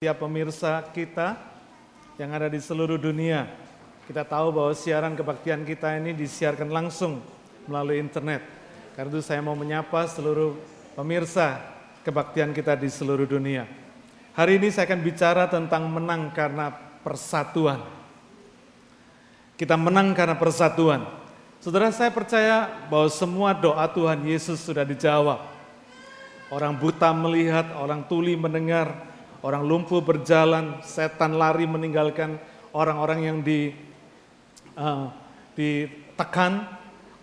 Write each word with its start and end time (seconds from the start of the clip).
Setiap 0.00 0.24
pemirsa 0.24 0.80
kita 0.96 1.36
yang 2.16 2.32
ada 2.32 2.48
di 2.48 2.56
seluruh 2.56 2.96
dunia, 2.96 3.44
kita 4.08 4.24
tahu 4.24 4.48
bahwa 4.48 4.72
siaran 4.72 5.12
kebaktian 5.12 5.60
kita 5.68 5.92
ini 6.00 6.16
disiarkan 6.16 6.72
langsung 6.72 7.20
melalui 7.68 8.00
internet. 8.00 8.40
Karena 8.96 9.12
itu 9.12 9.20
saya 9.20 9.44
mau 9.44 9.52
menyapa 9.52 10.08
seluruh 10.08 10.56
pemirsa 10.96 11.60
kebaktian 12.00 12.56
kita 12.56 12.80
di 12.80 12.88
seluruh 12.88 13.28
dunia. 13.28 13.68
Hari 14.32 14.56
ini 14.56 14.72
saya 14.72 14.88
akan 14.88 15.04
bicara 15.04 15.44
tentang 15.52 15.84
menang 15.92 16.32
karena 16.32 16.72
persatuan. 17.04 17.84
Kita 19.60 19.76
menang 19.76 20.16
karena 20.16 20.32
persatuan. 20.32 21.12
Saudara 21.60 21.92
saya 21.92 22.08
percaya 22.08 22.88
bahwa 22.88 23.12
semua 23.12 23.52
doa 23.52 23.84
Tuhan 23.84 24.24
Yesus 24.24 24.64
sudah 24.64 24.80
dijawab. 24.80 25.44
Orang 26.48 26.80
buta 26.80 27.12
melihat, 27.12 27.76
orang 27.76 28.00
tuli 28.08 28.32
mendengar, 28.32 29.09
orang 29.40 29.62
lumpuh 29.64 30.00
berjalan, 30.04 30.80
setan 30.84 31.36
lari 31.36 31.64
meninggalkan 31.64 32.36
orang-orang 32.72 33.20
yang 33.24 33.38
di, 33.40 33.72
uh, 34.76 35.08
ditekan, 35.56 36.68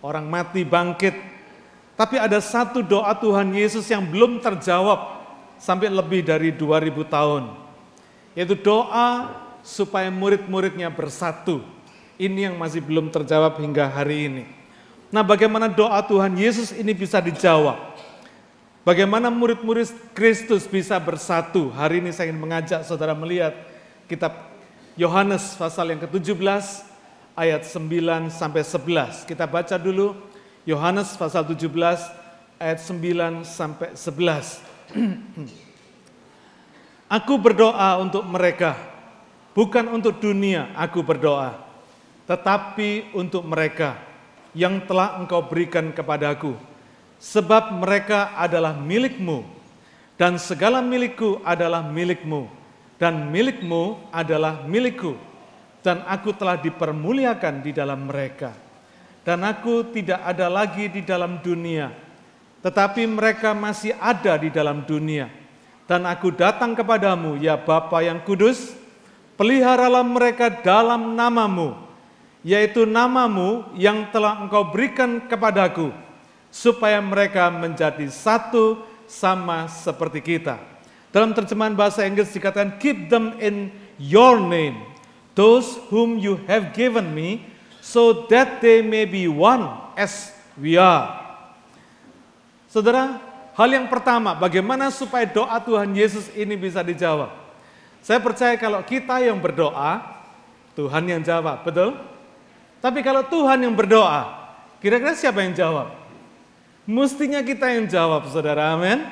orang 0.02 0.26
mati 0.26 0.62
bangkit. 0.66 1.14
Tapi 1.98 2.14
ada 2.14 2.38
satu 2.38 2.78
doa 2.82 3.10
Tuhan 3.18 3.50
Yesus 3.54 3.86
yang 3.90 4.06
belum 4.06 4.38
terjawab 4.38 5.18
sampai 5.58 5.90
lebih 5.90 6.22
dari 6.22 6.54
2000 6.54 7.02
tahun. 7.10 7.44
Yaitu 8.38 8.54
doa 8.54 9.34
supaya 9.66 10.06
murid-muridnya 10.06 10.86
bersatu. 10.94 11.62
Ini 12.18 12.50
yang 12.50 12.54
masih 12.58 12.82
belum 12.82 13.10
terjawab 13.10 13.58
hingga 13.58 13.90
hari 13.90 14.30
ini. 14.30 14.44
Nah 15.08 15.24
bagaimana 15.24 15.66
doa 15.66 15.98
Tuhan 16.04 16.34
Yesus 16.36 16.74
ini 16.74 16.92
bisa 16.92 17.18
dijawab? 17.18 17.87
Bagaimana 18.88 19.28
murid-murid 19.28 20.16
Kristus 20.16 20.64
bisa 20.64 20.96
bersatu? 20.96 21.68
Hari 21.76 22.00
ini 22.00 22.08
saya 22.08 22.32
ingin 22.32 22.40
mengajak 22.40 22.88
saudara 22.88 23.12
melihat 23.12 23.52
kitab 24.08 24.32
Yohanes 24.96 25.52
pasal 25.60 25.92
yang 25.92 26.00
ke-17 26.00 26.88
ayat 27.36 27.68
9 27.68 28.32
sampai 28.32 28.64
11. 28.64 29.28
Kita 29.28 29.44
baca 29.44 29.76
dulu 29.76 30.16
Yohanes 30.64 31.12
pasal 31.20 31.44
17 31.44 31.68
ayat 32.56 32.80
9 32.80 33.44
sampai 33.44 33.92
11. 33.92 34.64
aku 37.20 37.34
berdoa 37.36 38.00
untuk 38.00 38.24
mereka, 38.24 38.72
bukan 39.52 39.84
untuk 39.92 40.16
dunia 40.16 40.72
aku 40.72 41.04
berdoa, 41.04 41.60
tetapi 42.24 43.12
untuk 43.12 43.44
mereka 43.44 44.00
yang 44.56 44.80
telah 44.88 45.20
engkau 45.20 45.44
berikan 45.44 45.92
kepadaku 45.92 46.56
sebab 47.18 47.82
mereka 47.82 48.34
adalah 48.38 48.74
milikmu, 48.78 49.42
dan 50.18 50.38
segala 50.38 50.82
milikku 50.82 51.42
adalah 51.46 51.82
milikmu, 51.82 52.50
dan 52.98 53.30
milikmu 53.30 54.10
adalah 54.10 54.66
milikku, 54.66 55.14
dan 55.82 56.02
aku 56.06 56.34
telah 56.34 56.58
dipermuliakan 56.58 57.62
di 57.62 57.70
dalam 57.70 58.10
mereka. 58.10 58.54
Dan 59.22 59.44
aku 59.44 59.84
tidak 59.92 60.24
ada 60.24 60.48
lagi 60.48 60.88
di 60.88 61.04
dalam 61.04 61.38
dunia, 61.44 61.92
tetapi 62.64 63.04
mereka 63.04 63.52
masih 63.52 63.92
ada 64.00 64.40
di 64.40 64.48
dalam 64.48 64.88
dunia. 64.88 65.28
Dan 65.84 66.08
aku 66.08 66.32
datang 66.32 66.72
kepadamu, 66.72 67.36
ya 67.36 67.60
Bapa 67.60 68.00
yang 68.00 68.24
kudus, 68.24 68.72
peliharalah 69.36 70.00
mereka 70.04 70.48
dalam 70.48 71.12
namamu, 71.12 71.76
yaitu 72.40 72.88
namamu 72.88 73.68
yang 73.76 74.08
telah 74.08 74.40
engkau 74.40 74.68
berikan 74.72 75.20
kepadaku, 75.28 75.92
supaya 76.48 76.98
mereka 77.00 77.48
menjadi 77.52 78.08
satu 78.08 78.80
sama 79.08 79.68
seperti 79.68 80.20
kita. 80.20 80.60
Dalam 81.08 81.32
terjemahan 81.32 81.72
bahasa 81.72 82.04
Inggris 82.04 82.32
dikatakan 82.32 82.76
keep 82.76 83.08
them 83.08 83.32
in 83.40 83.72
your 83.96 84.36
name, 84.36 84.84
those 85.32 85.80
whom 85.88 86.20
you 86.20 86.36
have 86.44 86.76
given 86.76 87.16
me, 87.16 87.48
so 87.80 88.28
that 88.28 88.60
they 88.60 88.84
may 88.84 89.08
be 89.08 89.24
one 89.24 89.64
as 89.96 90.30
we 90.60 90.76
are. 90.76 91.16
Saudara, 92.68 93.16
hal 93.56 93.68
yang 93.72 93.88
pertama, 93.88 94.36
bagaimana 94.36 94.92
supaya 94.92 95.24
doa 95.24 95.56
Tuhan 95.56 95.88
Yesus 95.96 96.28
ini 96.36 96.52
bisa 96.52 96.84
dijawab? 96.84 97.32
Saya 98.04 98.20
percaya 98.20 98.54
kalau 98.60 98.84
kita 98.84 99.24
yang 99.24 99.40
berdoa, 99.40 100.04
Tuhan 100.76 101.04
yang 101.08 101.24
jawab, 101.24 101.64
betul? 101.64 101.96
Tapi 102.78 103.00
kalau 103.02 103.24
Tuhan 103.26 103.64
yang 103.64 103.74
berdoa, 103.74 104.28
kira-kira 104.78 105.16
siapa 105.16 105.42
yang 105.42 105.56
jawab? 105.56 105.90
Mestinya 106.88 107.44
kita 107.44 107.68
yang 107.68 107.84
jawab, 107.84 108.32
saudara, 108.32 108.72
amin. 108.72 109.04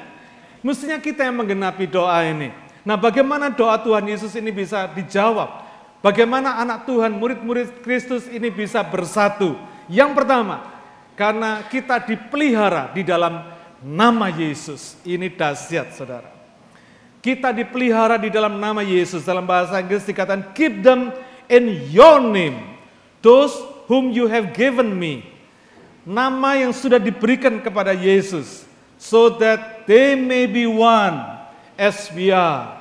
Mestinya 0.64 0.96
kita 0.96 1.28
yang 1.28 1.44
menggenapi 1.44 1.84
doa 1.84 2.24
ini. 2.24 2.48
Nah 2.80 2.96
bagaimana 2.96 3.52
doa 3.52 3.76
Tuhan 3.76 4.08
Yesus 4.08 4.32
ini 4.32 4.48
bisa 4.48 4.88
dijawab? 4.88 5.60
Bagaimana 6.00 6.56
anak 6.56 6.88
Tuhan, 6.88 7.20
murid-murid 7.20 7.84
Kristus 7.84 8.32
ini 8.32 8.48
bisa 8.48 8.80
bersatu? 8.80 9.60
Yang 9.92 10.16
pertama, 10.16 10.64
karena 11.20 11.68
kita 11.68 12.00
dipelihara 12.00 12.96
di 12.96 13.04
dalam 13.04 13.44
nama 13.84 14.32
Yesus. 14.32 14.96
Ini 15.04 15.36
dahsyat 15.36 15.92
saudara. 15.92 16.32
Kita 17.20 17.52
dipelihara 17.52 18.16
di 18.16 18.32
dalam 18.32 18.56
nama 18.56 18.80
Yesus. 18.80 19.20
Dalam 19.20 19.44
bahasa 19.44 19.76
Inggris 19.84 20.08
dikatakan, 20.08 20.56
keep 20.56 20.80
them 20.80 21.12
in 21.52 21.92
your 21.92 22.24
name. 22.24 22.80
Those 23.20 23.52
whom 23.84 24.16
you 24.16 24.32
have 24.32 24.56
given 24.56 24.96
me 24.96 25.35
nama 26.06 26.54
yang 26.54 26.70
sudah 26.70 27.02
diberikan 27.02 27.58
kepada 27.58 27.90
Yesus 27.90 28.62
so 28.94 29.34
that 29.42 29.82
they 29.90 30.14
may 30.14 30.46
be 30.46 30.62
one 30.62 31.18
as 31.74 32.06
we 32.14 32.30
are. 32.30 32.78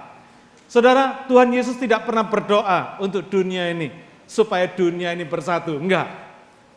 Saudara, 0.69 1.25
Tuhan 1.25 1.49
Yesus 1.49 1.81
tidak 1.81 2.05
pernah 2.05 2.21
berdoa 2.21 3.01
untuk 3.01 3.25
dunia 3.25 3.73
ini 3.73 3.89
supaya 4.29 4.69
dunia 4.69 5.09
ini 5.17 5.25
bersatu. 5.25 5.81
Enggak. 5.81 6.05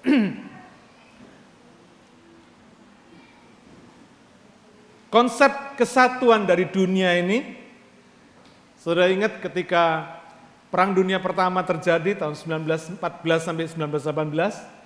Konsep 5.09 5.77
kesatuan 5.81 6.45
dari 6.45 6.69
dunia 6.69 7.17
ini, 7.17 7.57
saudara 8.77 9.09
ingat 9.09 9.41
ketika 9.41 10.05
Perang 10.69 10.93
Dunia 10.93 11.17
Pertama 11.17 11.65
terjadi 11.65 12.13
tahun 12.13 12.37
1914 12.37 13.01
sampai 13.41 13.65
1918, 13.73 14.78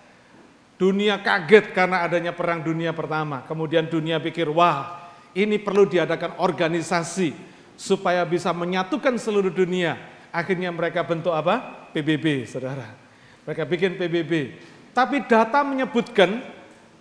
Dunia 0.83 1.23
kaget 1.23 1.71
karena 1.71 2.03
adanya 2.03 2.35
perang 2.35 2.59
dunia 2.59 2.91
pertama. 2.91 3.47
Kemudian 3.47 3.87
dunia 3.87 4.19
pikir, 4.19 4.51
wah 4.51 5.15
ini 5.31 5.63
perlu 5.63 5.87
diadakan 5.87 6.43
organisasi 6.43 7.31
supaya 7.79 8.27
bisa 8.27 8.51
menyatukan 8.51 9.15
seluruh 9.15 9.55
dunia. 9.55 9.95
Akhirnya 10.35 10.75
mereka 10.75 11.07
bentuk 11.07 11.31
apa? 11.31 11.87
PBB, 11.95 12.51
saudara. 12.51 12.99
Mereka 13.47 13.63
bikin 13.63 13.95
PBB. 13.95 14.59
Tapi 14.91 15.23
data 15.23 15.63
menyebutkan 15.63 16.43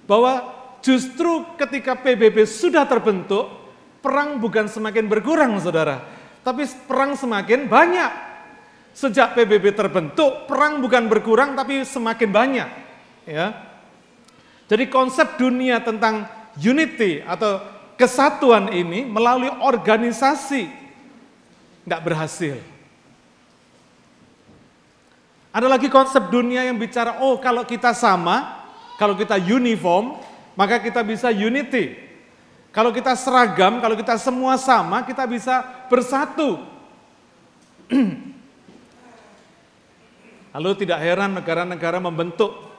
bahwa 0.05 0.53
justru 0.85 1.49
ketika 1.57 1.97
PBB 1.97 2.45
sudah 2.45 2.85
terbentuk, 2.85 3.49
perang 4.05 4.37
bukan 4.37 4.69
semakin 4.69 5.09
berkurang, 5.09 5.57
saudara. 5.57 6.05
Tapi 6.45 6.69
perang 6.85 7.17
semakin 7.17 7.65
banyak. 7.65 8.11
Sejak 8.93 9.33
PBB 9.33 9.73
terbentuk, 9.73 10.45
perang 10.45 10.77
bukan 10.85 11.09
berkurang 11.09 11.57
tapi 11.57 11.81
semakin 11.81 12.29
banyak. 12.29 12.69
Ya, 13.25 13.70
jadi 14.71 14.87
konsep 14.87 15.35
dunia 15.35 15.83
tentang 15.83 16.31
unity 16.55 17.19
atau 17.27 17.59
kesatuan 17.99 18.71
ini 18.71 19.03
melalui 19.03 19.51
organisasi 19.51 20.71
nggak 21.83 21.99
berhasil. 21.99 22.55
Ada 25.51 25.67
lagi 25.67 25.91
konsep 25.91 26.31
dunia 26.31 26.63
yang 26.63 26.79
bicara, 26.79 27.19
oh 27.19 27.35
kalau 27.43 27.67
kita 27.67 27.91
sama, 27.91 28.63
kalau 28.95 29.11
kita 29.19 29.35
uniform, 29.35 30.15
maka 30.55 30.79
kita 30.79 31.03
bisa 31.03 31.27
unity. 31.27 31.99
Kalau 32.71 32.95
kita 32.95 33.11
seragam, 33.19 33.83
kalau 33.83 33.99
kita 33.99 34.15
semua 34.15 34.55
sama, 34.55 35.03
kita 35.03 35.27
bisa 35.27 35.67
bersatu. 35.91 36.63
Lalu 40.55 40.71
tidak 40.79 41.03
heran 41.03 41.35
negara-negara 41.35 41.99
membentuk 41.99 42.70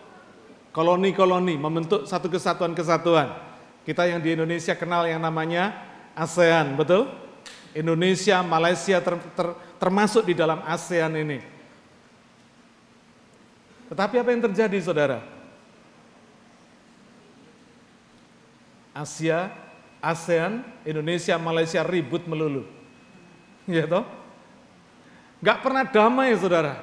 koloni-koloni, 0.72 1.60
membentuk 1.60 2.08
satu 2.08 2.32
kesatuan-kesatuan. 2.32 3.28
Kita 3.84 4.08
yang 4.08 4.24
di 4.24 4.34
Indonesia 4.34 4.72
kenal 4.72 5.04
yang 5.04 5.20
namanya 5.20 5.76
ASEAN, 6.16 6.74
betul? 6.74 7.12
Indonesia, 7.72 8.40
Malaysia 8.44 9.00
ter, 9.00 9.14
ter, 9.36 9.48
termasuk 9.80 10.28
di 10.28 10.34
dalam 10.36 10.60
ASEAN 10.64 11.12
ini. 11.16 11.40
Tetapi 13.92 14.14
apa 14.16 14.28
yang 14.32 14.42
terjadi 14.48 14.78
saudara? 14.80 15.20
Asia, 18.92 19.52
ASEAN, 20.00 20.64
Indonesia, 20.84 21.36
Malaysia 21.40 21.80
ribut 21.84 22.24
melulu. 22.28 22.64
Ya 23.64 23.88
toh? 23.88 24.04
Gak 25.40 25.60
pernah 25.64 25.84
damai 25.84 26.32
saudara. 26.36 26.80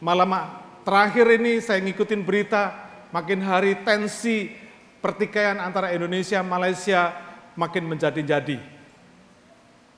Malah 0.00 0.65
Terakhir 0.86 1.26
ini 1.42 1.58
saya 1.58 1.82
ngikutin 1.82 2.22
berita, 2.22 2.70
makin 3.10 3.42
hari 3.42 3.74
tensi 3.82 4.54
pertikaian 5.02 5.58
antara 5.58 5.90
Indonesia 5.90 6.38
Malaysia 6.46 7.10
makin 7.58 7.90
menjadi-jadi. 7.90 8.62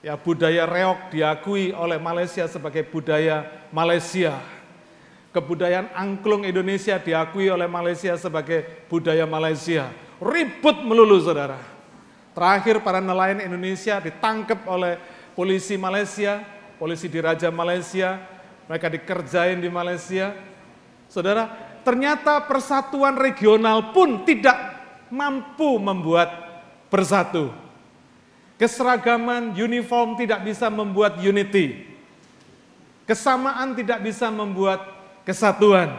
Ya, 0.01 0.17
budaya 0.17 0.65
reok 0.65 1.13
diakui 1.13 1.77
oleh 1.77 2.01
Malaysia 2.01 2.49
sebagai 2.49 2.89
budaya 2.89 3.45
Malaysia. 3.69 4.41
Kebudayaan 5.29 5.93
angklung 5.93 6.49
Indonesia 6.49 6.97
diakui 6.97 7.53
oleh 7.53 7.69
Malaysia 7.69 8.17
sebagai 8.17 8.65
budaya 8.89 9.29
Malaysia. 9.29 9.93
Ribut 10.17 10.89
melulu 10.89 11.21
saudara. 11.21 11.61
Terakhir 12.33 12.81
para 12.81 13.05
nelayan 13.05 13.45
Indonesia 13.45 14.01
ditangkap 14.01 14.65
oleh 14.65 14.97
polisi 15.37 15.77
Malaysia, 15.77 16.41
polisi 16.81 17.13
di 17.13 17.21
Raja 17.21 17.53
Malaysia, 17.53 18.25
mereka 18.65 18.89
dikerjain 18.89 19.61
di 19.61 19.69
Malaysia. 19.69 20.48
Saudara, 21.09 21.49
ternyata 21.83 22.45
persatuan 22.45 23.17
regional 23.17 23.97
pun 23.97 24.29
tidak 24.29 24.57
mampu 25.09 25.81
membuat 25.81 26.29
bersatu. 26.93 27.49
Keseragaman 28.61 29.57
uniform 29.57 30.21
tidak 30.21 30.45
bisa 30.45 30.69
membuat 30.69 31.17
unity. 31.23 31.89
Kesamaan 33.09 33.73
tidak 33.73 34.05
bisa 34.05 34.29
membuat 34.29 34.85
kesatuan. 35.25 35.97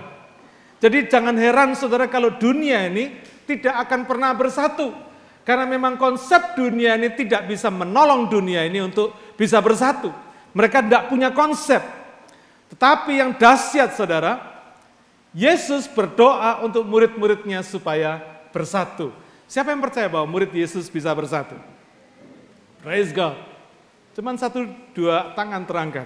Jadi 0.78 1.10
jangan 1.10 1.34
heran 1.36 1.74
saudara 1.74 2.06
kalau 2.06 2.38
dunia 2.38 2.86
ini 2.86 3.18
tidak 3.50 3.76
akan 3.88 4.06
pernah 4.06 4.32
bersatu. 4.38 4.94
Karena 5.42 5.66
memang 5.66 5.98
konsep 5.98 6.54
dunia 6.54 6.94
ini 6.94 7.10
tidak 7.18 7.50
bisa 7.50 7.74
menolong 7.74 8.30
dunia 8.30 8.62
ini 8.68 8.86
untuk 8.86 9.34
bisa 9.34 9.58
bersatu. 9.58 10.14
Mereka 10.54 10.86
tidak 10.86 11.10
punya 11.10 11.34
konsep. 11.34 11.82
Tetapi 12.70 13.18
yang 13.18 13.34
dahsyat 13.34 13.98
saudara, 13.98 14.59
Yesus 15.34 15.86
berdoa 15.86 16.66
untuk 16.66 16.82
murid-muridnya 16.86 17.62
supaya 17.62 18.22
bersatu. 18.50 19.14
Siapa 19.46 19.74
yang 19.74 19.82
percaya 19.82 20.10
bahwa 20.10 20.26
murid 20.30 20.54
Yesus 20.54 20.90
bisa 20.90 21.14
bersatu? 21.14 21.58
Praise 22.82 23.14
God. 23.14 23.38
Cuman 24.18 24.38
satu 24.38 24.66
dua 24.94 25.34
tangan 25.38 25.66
terangkat. 25.66 26.06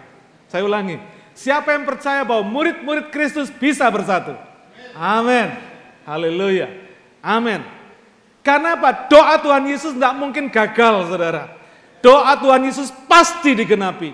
Saya 0.52 0.68
ulangi. 0.68 1.00
Siapa 1.34 1.74
yang 1.74 1.88
percaya 1.88 2.22
bahwa 2.28 2.46
murid-murid 2.46 3.10
Kristus 3.10 3.50
bisa 3.50 3.88
bersatu? 3.90 4.36
Amin. 4.94 5.50
Haleluya. 6.06 6.70
Amin. 7.24 7.64
Karena 8.44 8.76
apa? 8.76 9.08
Doa 9.08 9.40
Tuhan 9.40 9.64
Yesus 9.72 9.96
tidak 9.96 10.14
mungkin 10.20 10.52
gagal, 10.52 11.08
saudara. 11.10 11.58
Doa 12.04 12.36
Tuhan 12.36 12.68
Yesus 12.68 12.92
pasti 13.08 13.56
digenapi. 13.56 14.12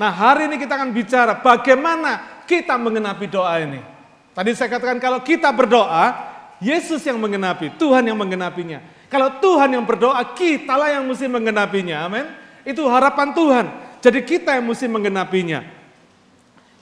Nah 0.00 0.08
hari 0.08 0.48
ini 0.48 0.56
kita 0.56 0.80
akan 0.80 0.90
bicara 0.94 1.36
bagaimana 1.44 2.42
kita 2.48 2.80
mengenapi 2.80 3.28
doa 3.28 3.60
ini. 3.60 3.97
Tadi 4.36 4.50
saya 4.54 4.68
katakan 4.70 4.98
kalau 4.98 5.20
kita 5.22 5.50
berdoa, 5.50 6.14
Yesus 6.58 7.06
yang 7.06 7.18
mengenapi, 7.22 7.74
Tuhan 7.78 8.02
yang 8.06 8.18
mengenapinya. 8.18 8.82
Kalau 9.08 9.40
Tuhan 9.40 9.72
yang 9.72 9.84
berdoa, 9.88 10.20
kitalah 10.36 10.92
yang 10.92 11.06
mesti 11.08 11.26
menggenapinya. 11.30 12.04
Amin. 12.04 12.26
Itu 12.66 12.84
harapan 12.90 13.32
Tuhan. 13.32 13.66
Jadi 14.04 14.20
kita 14.26 14.58
yang 14.58 14.68
mesti 14.68 14.84
menggenapinya. 14.84 15.64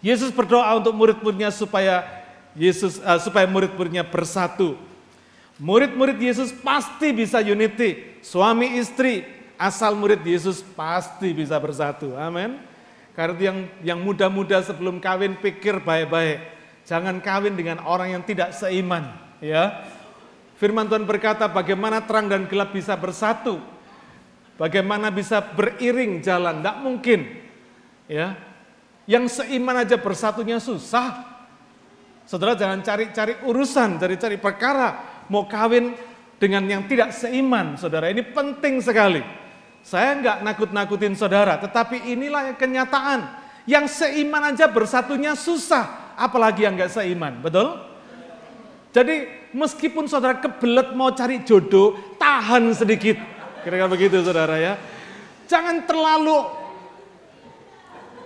Yesus 0.03 0.35
berdoa 0.35 0.77
untuk 0.77 0.93
murid-muridnya 0.93 1.49
supaya 1.55 2.05
Yesus 2.57 2.99
uh, 3.05 3.21
supaya 3.21 3.45
murid-muridnya 3.47 4.03
bersatu. 4.03 4.75
Murid-murid 5.57 6.21
Yesus 6.21 6.53
pasti 6.53 7.13
bisa 7.13 7.41
unity. 7.41 8.21
Suami 8.21 8.77
istri 8.77 9.25
asal 9.57 9.97
murid 9.97 10.21
Yesus 10.25 10.61
pasti 10.61 11.33
bisa 11.33 11.57
bersatu. 11.57 12.13
Amin. 12.17 12.61
Karena 13.17 13.41
yang 13.41 13.59
yang 13.81 13.99
muda-muda 14.01 14.61
sebelum 14.61 15.01
kawin 15.01 15.37
pikir 15.41 15.81
baik-baik. 15.81 16.56
Jangan 16.87 17.19
kawin 17.19 17.59
dengan 17.59 17.83
orang 17.83 18.15
yang 18.15 18.23
tidak 18.23 18.55
seiman, 18.55 19.11
ya. 19.43 19.83
Firman 20.57 20.87
Tuhan 20.87 21.03
berkata 21.03 21.51
bagaimana 21.51 22.07
terang 22.07 22.31
dan 22.31 22.47
gelap 22.47 22.71
bisa 22.71 22.95
bersatu. 22.95 23.59
Bagaimana 24.57 25.13
bisa 25.13 25.43
beriring 25.43 26.25
jalan, 26.25 26.63
tidak 26.65 26.77
mungkin. 26.81 27.21
Ya, 28.07 28.39
Yang 29.05 29.43
seiman 29.43 29.83
aja 29.83 29.99
bersatunya 29.99 30.63
susah. 30.63 31.27
Saudara 32.25 32.55
jangan 32.55 32.81
cari-cari 32.83 33.35
urusan, 33.45 33.99
cari-cari 33.99 34.39
perkara. 34.39 35.23
Mau 35.27 35.45
kawin 35.45 35.95
dengan 36.39 36.63
yang 36.71 36.87
tidak 36.87 37.13
seiman, 37.13 37.75
saudara. 37.75 38.09
Ini 38.15 38.23
penting 38.31 38.79
sekali. 38.79 39.21
Saya 39.83 40.19
nggak 40.19 40.39
nakut-nakutin 40.43 41.15
saudara, 41.19 41.59
tetapi 41.59 42.15
inilah 42.15 42.55
kenyataan. 42.59 43.43
Yang 43.67 44.03
seiman 44.03 44.55
aja 44.55 44.71
bersatunya 44.71 45.35
susah, 45.35 46.06
apalagi 46.17 46.65
yang 46.65 46.75
nggak 46.75 46.91
seiman, 46.91 47.39
betul? 47.45 47.77
Jadi 48.97 49.29
meskipun 49.53 50.09
saudara 50.09 50.41
kebelet 50.41 50.97
mau 50.97 51.13
cari 51.13 51.45
jodoh, 51.45 52.17
tahan 52.17 52.73
sedikit. 52.73 53.21
Kira-kira 53.61 53.93
begitu 53.93 54.25
saudara 54.25 54.57
ya. 54.57 54.81
Jangan 55.45 55.85
terlalu 55.85 56.49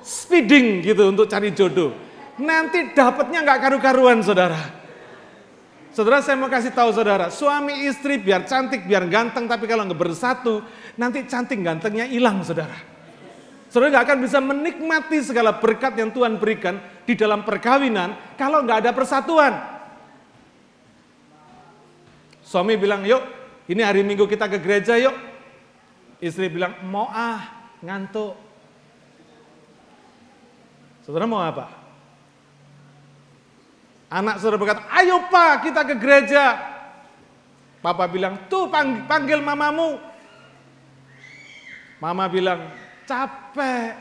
speeding 0.01 0.87
gitu 0.87 1.11
untuk 1.11 1.27
cari 1.27 1.51
jodoh. 1.51 1.91
Nanti 2.39 2.95
dapatnya 2.95 3.43
nggak 3.43 3.61
karu-karuan 3.67 4.23
saudara. 4.23 4.81
Saudara 5.91 6.23
saya 6.23 6.39
mau 6.39 6.47
kasih 6.47 6.71
tahu 6.71 6.95
saudara, 6.95 7.35
suami 7.35 7.91
istri 7.91 8.15
biar 8.15 8.47
cantik, 8.47 8.87
biar 8.87 9.11
ganteng, 9.11 9.51
tapi 9.51 9.67
kalau 9.67 9.91
nggak 9.91 9.99
bersatu, 9.99 10.63
nanti 10.95 11.27
cantik 11.27 11.59
gantengnya 11.59 12.07
hilang 12.07 12.47
saudara. 12.47 12.79
Saudara 13.67 13.99
nggak 13.99 14.05
akan 14.07 14.19
bisa 14.23 14.39
menikmati 14.39 15.19
segala 15.19 15.59
berkat 15.59 15.99
yang 15.99 16.15
Tuhan 16.15 16.39
berikan 16.39 16.79
di 17.11 17.19
dalam 17.19 17.43
perkawinan 17.43 18.39
kalau 18.39 18.63
nggak 18.63 18.87
ada 18.87 18.95
persatuan. 18.95 19.59
Suami 22.47 22.79
bilang, 22.79 23.03
yuk 23.03 23.19
ini 23.67 23.83
hari 23.83 24.07
minggu 24.07 24.31
kita 24.31 24.47
ke 24.47 24.63
gereja 24.63 24.95
yuk. 24.95 25.15
Istri 26.23 26.55
bilang, 26.55 26.79
mau 26.87 27.11
ah, 27.11 27.75
ngantuk. 27.83 28.39
Saudara 31.03 31.27
mau 31.27 31.43
apa? 31.43 31.67
Anak 34.11 34.39
saudara 34.39 34.59
berkata, 34.63 34.83
ayo 34.95 35.27
pak 35.27 35.67
kita 35.67 35.83
ke 35.83 35.95
gereja. 35.99 36.45
Papa 37.83 38.07
bilang, 38.07 38.47
tuh 38.47 38.71
panggil, 38.71 39.03
panggil 39.09 39.41
mamamu. 39.43 39.99
Mama 41.99 42.29
bilang, 42.31 42.71
capek, 43.09 43.97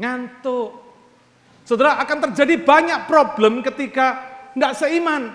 ngantuk. 0.00 0.81
Saudara 1.62 1.98
akan 2.02 2.30
terjadi 2.30 2.58
banyak 2.58 3.06
problem 3.06 3.62
ketika 3.62 4.18
tidak 4.54 4.72
seiman. 4.74 5.30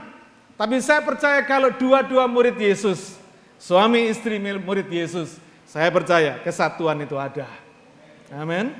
Tapi 0.57 0.81
saya 0.81 1.05
percaya 1.05 1.39
kalau 1.45 1.69
dua-dua 1.69 2.25
murid 2.25 2.57
Yesus, 2.57 3.15
suami 3.61 4.09
istri 4.09 4.41
murid 4.41 4.89
Yesus, 4.89 5.37
saya 5.69 5.87
percaya 5.93 6.41
kesatuan 6.41 6.97
itu 7.05 7.13
ada. 7.13 7.45
Amin. 8.33 8.73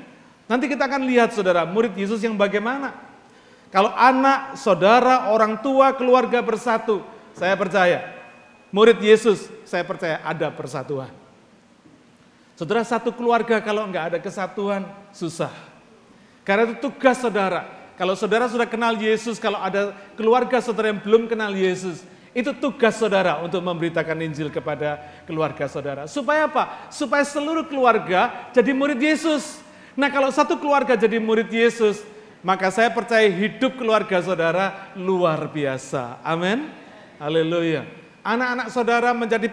Nanti 0.48 0.64
kita 0.66 0.88
akan 0.88 1.04
lihat 1.04 1.36
saudara, 1.36 1.68
murid 1.68 1.94
Yesus 1.94 2.24
yang 2.24 2.34
bagaimana. 2.34 2.96
Kalau 3.68 3.92
anak, 3.92 4.56
saudara, 4.56 5.28
orang 5.28 5.60
tua, 5.60 5.92
keluarga 5.92 6.40
bersatu, 6.40 7.04
saya 7.36 7.52
percaya. 7.52 8.16
Murid 8.72 8.96
Yesus, 9.00 9.44
saya 9.68 9.84
percaya 9.84 10.24
ada 10.24 10.48
persatuan. 10.48 11.12
Saudara 12.56 12.82
satu 12.82 13.12
keluarga 13.12 13.60
kalau 13.60 13.84
enggak 13.84 14.12
ada 14.12 14.18
kesatuan, 14.18 14.88
susah. 15.12 15.52
Karena 16.48 16.64
itu 16.64 16.88
tugas 16.88 17.20
saudara, 17.20 17.68
kalau 18.00 18.16
saudara 18.16 18.48
sudah 18.48 18.64
kenal 18.64 18.96
Yesus, 18.96 19.36
kalau 19.36 19.60
ada 19.60 19.92
keluarga 20.16 20.64
saudara 20.64 20.88
yang 20.88 21.02
belum 21.04 21.28
kenal 21.28 21.52
Yesus, 21.52 22.00
itu 22.32 22.56
tugas 22.56 22.96
saudara 22.96 23.36
untuk 23.44 23.60
memberitakan 23.60 24.16
Injil 24.24 24.48
kepada 24.48 24.96
keluarga 25.28 25.68
saudara. 25.68 26.08
Supaya 26.08 26.48
apa? 26.48 26.88
Supaya 26.88 27.20
seluruh 27.20 27.68
keluarga 27.68 28.48
jadi 28.56 28.72
murid 28.72 28.96
Yesus. 28.96 29.60
Nah 29.92 30.08
kalau 30.08 30.32
satu 30.32 30.56
keluarga 30.56 30.96
jadi 30.96 31.20
murid 31.20 31.52
Yesus, 31.52 32.00
maka 32.40 32.72
saya 32.72 32.88
percaya 32.96 33.28
hidup 33.28 33.76
keluarga 33.76 34.16
saudara 34.24 34.94
luar 34.96 35.52
biasa. 35.52 36.24
Amin. 36.24 36.70
Haleluya. 37.20 37.84
Anak-anak 38.24 38.68
saudara 38.72 39.10
menjadi 39.12 39.52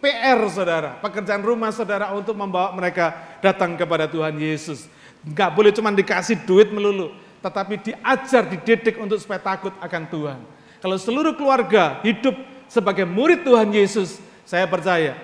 PR 0.00 0.40
saudara, 0.52 1.00
pekerjaan 1.00 1.40
rumah 1.40 1.72
saudara 1.72 2.12
untuk 2.12 2.36
membawa 2.36 2.76
mereka 2.76 3.38
datang 3.40 3.72
kepada 3.78 4.04
Tuhan 4.04 4.36
Yesus. 4.36 4.99
Enggak 5.20 5.50
boleh 5.52 5.72
cuma 5.72 5.92
dikasih 5.92 6.40
duit 6.48 6.72
melulu, 6.72 7.12
tetapi 7.44 7.80
diajar, 7.80 8.48
dididik 8.48 8.96
untuk 8.96 9.20
supaya 9.20 9.40
takut 9.40 9.72
akan 9.80 10.02
Tuhan. 10.08 10.40
Kalau 10.80 10.96
seluruh 10.96 11.36
keluarga 11.36 12.00
hidup 12.00 12.32
sebagai 12.64 13.04
murid 13.04 13.44
Tuhan 13.44 13.68
Yesus, 13.68 14.16
saya 14.48 14.64
percaya 14.64 15.14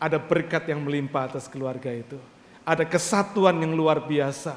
ada 0.00 0.16
berkat 0.16 0.64
yang 0.66 0.80
melimpah 0.80 1.28
atas 1.28 1.44
keluarga 1.46 1.92
itu. 1.92 2.16
Ada 2.64 2.88
kesatuan 2.88 3.58
yang 3.60 3.76
luar 3.76 4.00
biasa. 4.00 4.56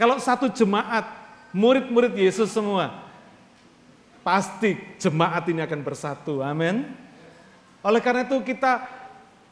Kalau 0.00 0.16
satu 0.18 0.48
jemaat, 0.48 1.06
murid-murid 1.54 2.16
Yesus 2.16 2.50
semua, 2.50 3.04
pasti 4.24 4.80
jemaat 4.98 5.44
ini 5.46 5.60
akan 5.62 5.80
bersatu. 5.84 6.40
Amin. 6.40 6.88
Oleh 7.84 8.00
karena 8.00 8.24
itu 8.24 8.40
kita 8.40 8.82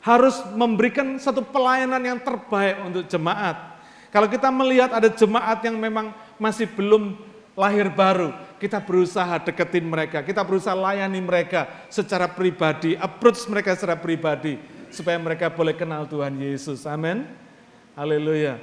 harus 0.03 0.41
memberikan 0.57 1.21
satu 1.21 1.45
pelayanan 1.45 2.03
yang 2.03 2.19
terbaik 2.19 2.81
untuk 2.83 3.05
jemaat. 3.07 3.72
Kalau 4.13 4.29
kita 4.29 4.53
melihat 4.53 4.93
ada 4.93 5.09
jemaat 5.09 5.65
yang 5.65 5.81
memang 5.81 6.13
masih 6.37 6.69
belum 6.69 7.17
lahir 7.57 7.89
baru, 7.89 8.37
kita 8.61 8.77
berusaha 8.77 9.41
deketin 9.41 9.89
mereka, 9.89 10.21
kita 10.21 10.45
berusaha 10.45 10.77
layani 10.77 11.17
mereka 11.17 11.89
secara 11.89 12.29
pribadi, 12.29 12.93
approach 13.01 13.49
mereka 13.49 13.73
secara 13.73 13.97
pribadi, 13.97 14.61
supaya 14.93 15.17
mereka 15.17 15.49
boleh 15.49 15.73
kenal 15.73 16.05
Tuhan 16.05 16.37
Yesus. 16.37 16.85
Amin. 16.85 17.25
Haleluya. 17.97 18.61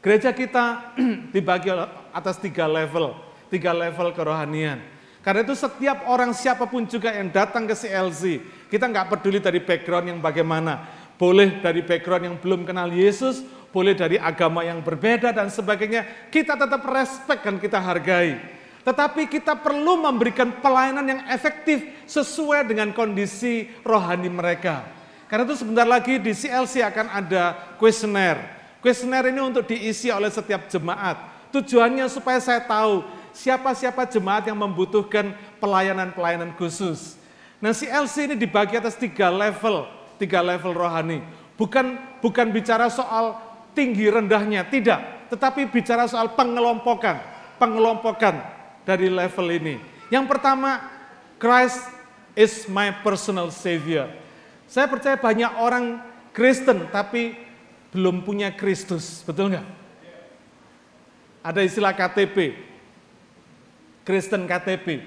Gereja 0.00 0.32
kita 0.32 0.96
dibagi 1.36 1.68
atas 2.08 2.40
tiga 2.40 2.64
level, 2.64 3.12
tiga 3.52 3.76
level 3.76 4.16
kerohanian. 4.16 4.80
Karena 5.20 5.44
itu 5.44 5.52
setiap 5.52 6.08
orang 6.08 6.32
siapa 6.32 6.64
pun 6.64 6.88
juga 6.88 7.12
yang 7.12 7.28
datang 7.28 7.68
ke 7.68 7.76
CLC, 7.76 8.40
kita 8.72 8.88
nggak 8.88 9.12
peduli 9.12 9.36
dari 9.36 9.60
background 9.60 10.08
yang 10.08 10.20
bagaimana. 10.24 10.88
Boleh 11.20 11.60
dari 11.60 11.84
background 11.84 12.24
yang 12.24 12.36
belum 12.40 12.64
kenal 12.64 12.88
Yesus, 12.88 13.44
boleh 13.70 13.94
dari 13.94 14.18
agama 14.18 14.66
yang 14.66 14.82
berbeda 14.82 15.30
dan 15.30 15.50
sebagainya. 15.50 16.30
Kita 16.30 16.58
tetap 16.58 16.82
respect 16.90 17.42
dan 17.46 17.56
kita 17.62 17.78
hargai. 17.78 18.38
Tetapi 18.80 19.28
kita 19.28 19.54
perlu 19.60 20.00
memberikan 20.00 20.50
pelayanan 20.58 21.06
yang 21.06 21.20
efektif 21.30 21.84
sesuai 22.08 22.66
dengan 22.66 22.90
kondisi 22.90 23.68
rohani 23.86 24.26
mereka. 24.32 24.82
Karena 25.30 25.46
itu 25.46 25.62
sebentar 25.62 25.86
lagi 25.86 26.18
di 26.18 26.34
CLC 26.34 26.82
akan 26.82 27.06
ada 27.06 27.76
kuesioner. 27.78 28.40
Kuesioner 28.82 29.30
ini 29.30 29.38
untuk 29.38 29.68
diisi 29.68 30.10
oleh 30.10 30.32
setiap 30.32 30.66
jemaat. 30.66 31.20
Tujuannya 31.54 32.08
supaya 32.10 32.40
saya 32.42 32.64
tahu 32.64 33.04
siapa-siapa 33.36 34.08
jemaat 34.10 34.48
yang 34.50 34.58
membutuhkan 34.58 35.30
pelayanan-pelayanan 35.62 36.56
khusus. 36.58 37.20
Nah 37.60 37.76
CLC 37.76 38.32
ini 38.32 38.36
dibagi 38.40 38.80
atas 38.80 38.96
tiga 38.96 39.28
level, 39.28 39.84
tiga 40.16 40.40
level 40.40 40.72
rohani. 40.72 41.20
Bukan 41.60 42.00
bukan 42.24 42.48
bicara 42.48 42.88
soal 42.88 43.36
tinggi 43.72 44.06
rendahnya, 44.10 44.66
tidak. 44.66 45.30
Tetapi 45.30 45.70
bicara 45.70 46.10
soal 46.10 46.34
pengelompokan, 46.34 47.22
pengelompokan 47.56 48.42
dari 48.82 49.06
level 49.06 49.46
ini. 49.50 49.78
Yang 50.10 50.26
pertama, 50.26 50.82
Christ 51.38 51.86
is 52.34 52.66
my 52.66 52.90
personal 53.00 53.54
savior. 53.54 54.10
Saya 54.66 54.86
percaya 54.86 55.18
banyak 55.18 55.50
orang 55.58 56.02
Kristen 56.30 56.86
tapi 56.90 57.34
belum 57.90 58.22
punya 58.22 58.54
Kristus, 58.54 59.22
betul 59.26 59.50
nggak? 59.50 59.66
Ada 61.42 61.60
istilah 61.64 61.90
KTP, 61.96 62.54
Kristen 64.06 64.46
KTP. 64.46 65.02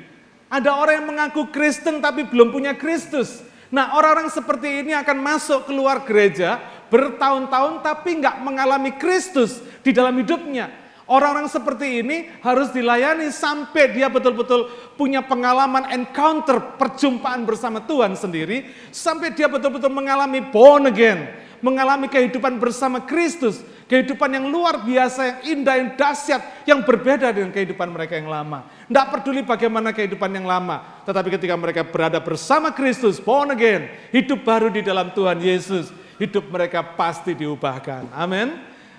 Ada 0.51 0.75
orang 0.77 0.96
yang 1.01 1.08
mengaku 1.10 1.50
Kristen 1.50 2.03
tapi 2.03 2.27
belum 2.27 2.51
punya 2.53 2.75
Kristus. 2.75 3.41
Nah 3.74 3.98
orang-orang 3.98 4.29
seperti 4.29 4.86
ini 4.86 4.93
akan 4.93 5.17
masuk 5.17 5.65
keluar 5.65 6.05
gereja 6.05 6.62
bertahun-tahun 6.93 7.81
tapi 7.81 8.21
nggak 8.21 8.45
mengalami 8.45 8.93
Kristus 9.01 9.57
di 9.81 9.89
dalam 9.89 10.13
hidupnya. 10.21 10.83
Orang-orang 11.03 11.51
seperti 11.51 12.00
ini 12.00 12.31
harus 12.39 12.71
dilayani 12.71 13.27
sampai 13.27 13.91
dia 13.91 14.07
betul-betul 14.07 14.71
punya 14.95 15.19
pengalaman 15.19 15.91
encounter, 15.91 16.79
perjumpaan 16.79 17.43
bersama 17.43 17.83
Tuhan 17.83 18.15
sendiri. 18.15 18.71
Sampai 18.88 19.35
dia 19.35 19.51
betul-betul 19.51 19.91
mengalami 19.91 20.39
born 20.39 20.88
again, 20.88 21.27
mengalami 21.59 22.07
kehidupan 22.07 22.55
bersama 22.55 23.03
Kristus. 23.03 23.59
Kehidupan 23.83 24.31
yang 24.31 24.47
luar 24.47 24.79
biasa, 24.79 25.21
yang 25.27 25.39
indah, 25.59 25.75
yang 25.75 25.89
dahsyat, 26.00 26.41
yang 26.63 26.88
berbeda 26.88 27.35
dengan 27.35 27.51
kehidupan 27.51 27.91
mereka 27.91 28.15
yang 28.15 28.31
lama. 28.31 28.63
Tidak 28.88 29.07
peduli 29.12 29.43
bagaimana 29.43 29.91
kehidupan 29.91 30.31
yang 30.31 30.47
lama. 30.47 31.03
Tetapi 31.03 31.35
ketika 31.35 31.53
mereka 31.59 31.83
berada 31.83 32.23
bersama 32.23 32.71
Kristus, 32.71 33.19
born 33.19 33.51
again, 33.51 33.91
hidup 34.15 34.47
baru 34.47 34.71
di 34.71 34.79
dalam 34.79 35.12
Tuhan 35.12 35.35
Yesus, 35.43 35.91
hidup 36.22 36.50
mereka 36.50 36.84
pasti 36.98 37.34
diubahkan. 37.34 38.10
Amin. 38.13 38.53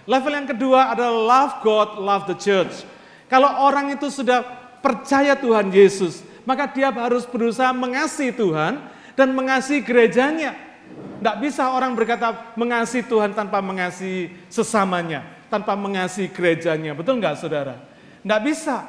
Level 0.04 0.32
yang 0.36 0.48
kedua 0.48 0.92
adalah 0.92 1.14
love 1.14 1.54
God, 1.64 1.88
love 2.00 2.24
the 2.28 2.36
church. 2.36 2.84
Kalau 3.30 3.48
orang 3.64 3.96
itu 3.96 4.12
sudah 4.12 4.44
percaya 4.84 5.32
Tuhan 5.32 5.72
Yesus, 5.72 6.20
maka 6.44 6.68
dia 6.68 6.92
harus 6.92 7.24
berusaha 7.24 7.72
mengasihi 7.72 8.36
Tuhan 8.36 8.84
dan 9.16 9.28
mengasihi 9.32 9.80
gerejanya. 9.80 10.52
Tidak 10.94 11.36
bisa 11.40 11.72
orang 11.72 11.96
berkata 11.96 12.52
mengasihi 12.52 13.08
Tuhan 13.08 13.32
tanpa 13.32 13.64
mengasihi 13.64 14.28
sesamanya, 14.52 15.24
tanpa 15.48 15.72
mengasihi 15.72 16.28
gerejanya. 16.28 16.92
Betul 16.92 17.16
nggak 17.16 17.40
saudara? 17.40 17.80
Tidak 18.20 18.40
bisa. 18.44 18.84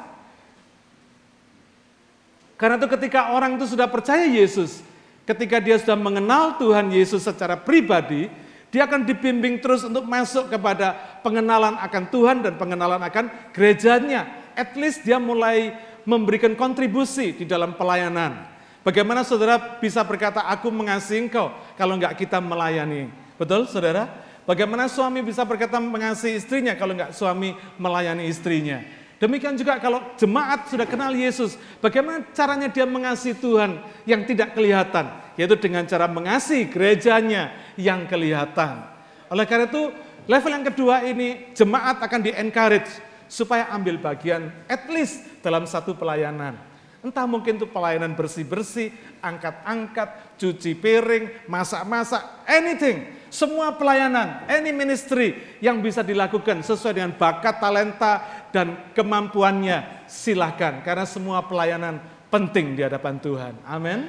Karena 2.60 2.76
itu 2.76 2.88
ketika 2.92 3.32
orang 3.32 3.56
itu 3.56 3.68
sudah 3.72 3.88
percaya 3.88 4.28
Yesus, 4.28 4.84
ketika 5.26 5.58
dia 5.58 5.76
sudah 5.76 5.98
mengenal 5.98 6.56
Tuhan 6.56 6.88
Yesus 6.94 7.26
secara 7.26 7.58
pribadi, 7.58 8.30
dia 8.70 8.86
akan 8.86 9.02
dibimbing 9.02 9.58
terus 9.58 9.82
untuk 9.82 10.06
masuk 10.06 10.48
kepada 10.48 10.94
pengenalan 11.20 11.74
akan 11.82 12.04
Tuhan 12.08 12.36
dan 12.46 12.54
pengenalan 12.54 13.02
akan 13.02 13.52
gerejanya. 13.52 14.26
At 14.56 14.72
least 14.78 15.04
dia 15.04 15.20
mulai 15.20 15.74
memberikan 16.06 16.54
kontribusi 16.54 17.34
di 17.34 17.44
dalam 17.44 17.74
pelayanan. 17.74 18.56
Bagaimana 18.86 19.26
saudara 19.26 19.82
bisa 19.82 19.98
berkata, 20.06 20.46
aku 20.46 20.70
mengasihi 20.70 21.26
engkau 21.26 21.50
kalau 21.74 21.98
enggak 21.98 22.14
kita 22.14 22.38
melayani. 22.38 23.10
Betul 23.34 23.66
saudara? 23.66 24.06
Bagaimana 24.46 24.86
suami 24.86 25.26
bisa 25.26 25.42
berkata 25.42 25.82
mengasihi 25.82 26.38
istrinya 26.38 26.78
kalau 26.78 26.94
enggak 26.94 27.10
suami 27.10 27.58
melayani 27.82 28.30
istrinya. 28.30 28.78
Demikian 29.16 29.56
juga 29.56 29.80
kalau 29.80 30.12
jemaat 30.20 30.68
sudah 30.68 30.84
kenal 30.84 31.16
Yesus, 31.16 31.56
bagaimana 31.80 32.20
caranya 32.36 32.68
dia 32.68 32.84
mengasihi 32.84 33.32
Tuhan 33.32 33.80
yang 34.04 34.28
tidak 34.28 34.52
kelihatan, 34.52 35.08
yaitu 35.40 35.56
dengan 35.56 35.88
cara 35.88 36.04
mengasihi 36.04 36.68
gerejanya 36.68 37.56
yang 37.80 38.04
kelihatan. 38.04 38.84
Oleh 39.32 39.48
karena 39.48 39.72
itu, 39.72 39.88
level 40.28 40.52
yang 40.52 40.66
kedua 40.68 41.00
ini 41.08 41.48
jemaat 41.56 41.96
akan 42.04 42.20
di-encourage 42.28 42.92
supaya 43.24 43.72
ambil 43.72 43.96
bagian 43.96 44.52
at 44.68 44.84
least 44.92 45.24
dalam 45.40 45.64
satu 45.64 45.96
pelayanan. 45.96 46.76
Entah 47.06 47.22
mungkin 47.22 47.54
itu 47.54 47.70
pelayanan 47.70 48.18
bersih-bersih, 48.18 48.90
angkat-angkat, 49.22 50.36
cuci 50.42 50.74
piring, 50.74 51.46
masak-masak, 51.46 52.18
anything. 52.50 53.14
Semua 53.30 53.70
pelayanan, 53.78 54.42
any 54.50 54.74
ministry 54.74 55.58
yang 55.62 55.78
bisa 55.78 56.02
dilakukan 56.02 56.66
sesuai 56.66 56.98
dengan 56.98 57.14
bakat, 57.14 57.62
talenta, 57.62 58.35
dan 58.56 58.88
kemampuannya, 58.96 60.08
silahkan. 60.08 60.80
Karena 60.80 61.04
semua 61.04 61.44
pelayanan 61.44 62.00
penting 62.32 62.72
di 62.72 62.80
hadapan 62.80 63.20
Tuhan. 63.20 63.52
Amin. 63.68 64.08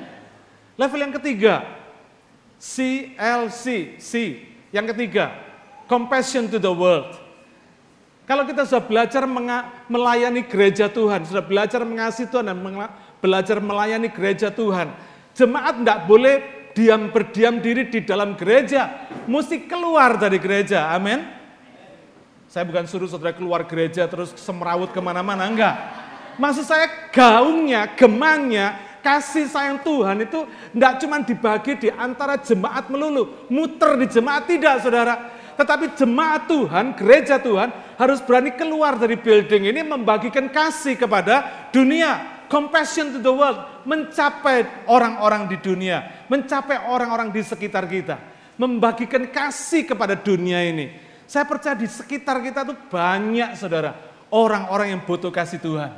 Level 0.80 1.04
yang 1.04 1.12
ketiga, 1.20 1.68
CLC, 2.56 4.00
C. 4.00 4.12
Yang 4.72 4.96
ketiga, 4.96 5.36
compassion 5.92 6.48
to 6.48 6.56
the 6.56 6.72
world. 6.72 7.12
Kalau 8.24 8.44
kita 8.48 8.64
sudah 8.68 8.84
belajar 8.84 9.24
melayani 9.88 10.44
gereja 10.48 10.88
Tuhan, 10.88 11.28
sudah 11.28 11.44
belajar 11.44 11.84
mengasihi 11.84 12.28
Tuhan 12.28 12.52
dan 12.52 12.60
belajar 13.24 13.58
melayani 13.64 14.12
gereja 14.12 14.52
Tuhan, 14.52 14.92
jemaat 15.32 15.80
tidak 15.80 16.00
boleh 16.08 16.36
diam 16.76 17.08
berdiam 17.10 17.56
diri 17.64 17.88
di 17.88 18.04
dalam 18.04 18.36
gereja, 18.36 19.08
mesti 19.26 19.64
keluar 19.66 20.20
dari 20.20 20.44
gereja. 20.44 20.92
Amin. 20.92 21.37
Saya 22.58 22.66
bukan 22.66 22.90
suruh 22.90 23.06
saudara 23.06 23.38
keluar 23.38 23.70
gereja 23.70 24.10
terus 24.10 24.34
semerawut 24.34 24.90
ke 24.90 24.98
mana-mana, 24.98 25.46
enggak. 25.46 25.78
Maksud 26.42 26.66
saya 26.66 26.90
gaungnya, 27.14 27.94
gemangnya, 27.94 28.98
kasih 29.06 29.46
sayang 29.46 29.86
Tuhan 29.86 30.26
itu 30.26 30.42
enggak 30.74 30.98
cuma 30.98 31.22
dibagi 31.22 31.78
di 31.78 31.94
antara 31.94 32.34
jemaat 32.42 32.90
melulu. 32.90 33.46
Muter 33.54 34.02
di 34.02 34.10
jemaat 34.10 34.50
tidak 34.50 34.82
saudara. 34.82 35.38
Tetapi 35.54 36.02
jemaat 36.02 36.50
Tuhan, 36.50 36.98
gereja 36.98 37.38
Tuhan 37.38 37.70
harus 37.94 38.26
berani 38.26 38.50
keluar 38.58 38.98
dari 38.98 39.22
building 39.22 39.70
ini 39.70 39.86
membagikan 39.86 40.50
kasih 40.50 40.98
kepada 40.98 41.70
dunia. 41.70 42.42
Compassion 42.50 43.14
to 43.14 43.22
the 43.22 43.30
world, 43.30 43.86
mencapai 43.86 44.90
orang-orang 44.90 45.46
di 45.46 45.62
dunia, 45.62 46.26
mencapai 46.26 46.90
orang-orang 46.90 47.30
di 47.30 47.46
sekitar 47.46 47.86
kita. 47.86 48.18
Membagikan 48.58 49.30
kasih 49.30 49.86
kepada 49.86 50.18
dunia 50.18 50.66
ini. 50.66 51.06
Saya 51.28 51.44
percaya 51.44 51.76
di 51.76 51.86
sekitar 51.86 52.40
kita 52.40 52.64
tuh 52.64 52.80
banyak 52.88 53.60
saudara, 53.60 53.94
orang-orang 54.32 54.96
yang 54.96 55.02
butuh 55.04 55.28
kasih 55.28 55.60
Tuhan. 55.60 55.92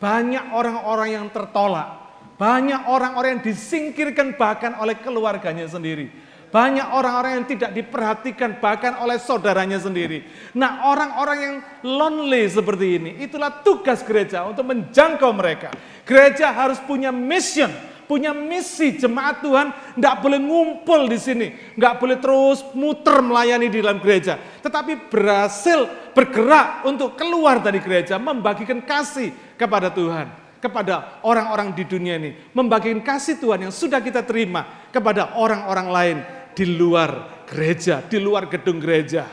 Banyak 0.00 0.56
orang-orang 0.56 1.08
yang 1.14 1.26
tertolak. 1.28 2.00
Banyak 2.40 2.90
orang-orang 2.90 3.38
yang 3.38 3.44
disingkirkan 3.44 4.34
bahkan 4.34 4.74
oleh 4.80 4.98
keluarganya 4.98 5.68
sendiri. 5.68 6.08
Banyak 6.52 6.88
orang-orang 6.92 7.32
yang 7.40 7.46
tidak 7.48 7.70
diperhatikan 7.72 8.60
bahkan 8.60 8.96
oleh 9.00 9.16
saudaranya 9.16 9.80
sendiri. 9.80 10.24
Nah 10.52 10.84
orang-orang 10.84 11.38
yang 11.40 11.56
lonely 11.80 12.44
seperti 12.44 12.86
ini, 13.00 13.10
itulah 13.24 13.64
tugas 13.64 14.04
gereja 14.04 14.44
untuk 14.44 14.68
menjangkau 14.68 15.32
mereka. 15.32 15.72
Gereja 16.04 16.52
harus 16.52 16.76
punya 16.82 17.08
mission, 17.08 17.72
punya 18.12 18.36
misi 18.36 19.00
jemaat 19.00 19.40
Tuhan, 19.40 19.72
tidak 19.96 20.20
boleh 20.20 20.36
ngumpul 20.36 21.08
di 21.08 21.16
sini, 21.16 21.48
nggak 21.80 21.96
boleh 21.96 22.20
terus 22.20 22.60
muter 22.76 23.24
melayani 23.24 23.72
di 23.72 23.80
dalam 23.80 24.04
gereja, 24.04 24.36
tetapi 24.36 25.08
berhasil 25.08 26.12
bergerak 26.12 26.84
untuk 26.84 27.16
keluar 27.16 27.64
dari 27.64 27.80
gereja, 27.80 28.20
membagikan 28.20 28.84
kasih 28.84 29.32
kepada 29.56 29.88
Tuhan, 29.88 30.28
kepada 30.60 31.24
orang-orang 31.24 31.72
di 31.72 31.88
dunia 31.88 32.20
ini, 32.20 32.36
membagikan 32.52 33.00
kasih 33.00 33.40
Tuhan 33.40 33.64
yang 33.64 33.72
sudah 33.72 34.04
kita 34.04 34.20
terima 34.28 34.92
kepada 34.92 35.32
orang-orang 35.40 35.88
lain 35.88 36.18
di 36.52 36.68
luar 36.68 37.42
gereja, 37.48 38.04
di 38.04 38.20
luar 38.20 38.44
gedung 38.44 38.76
gereja. 38.76 39.24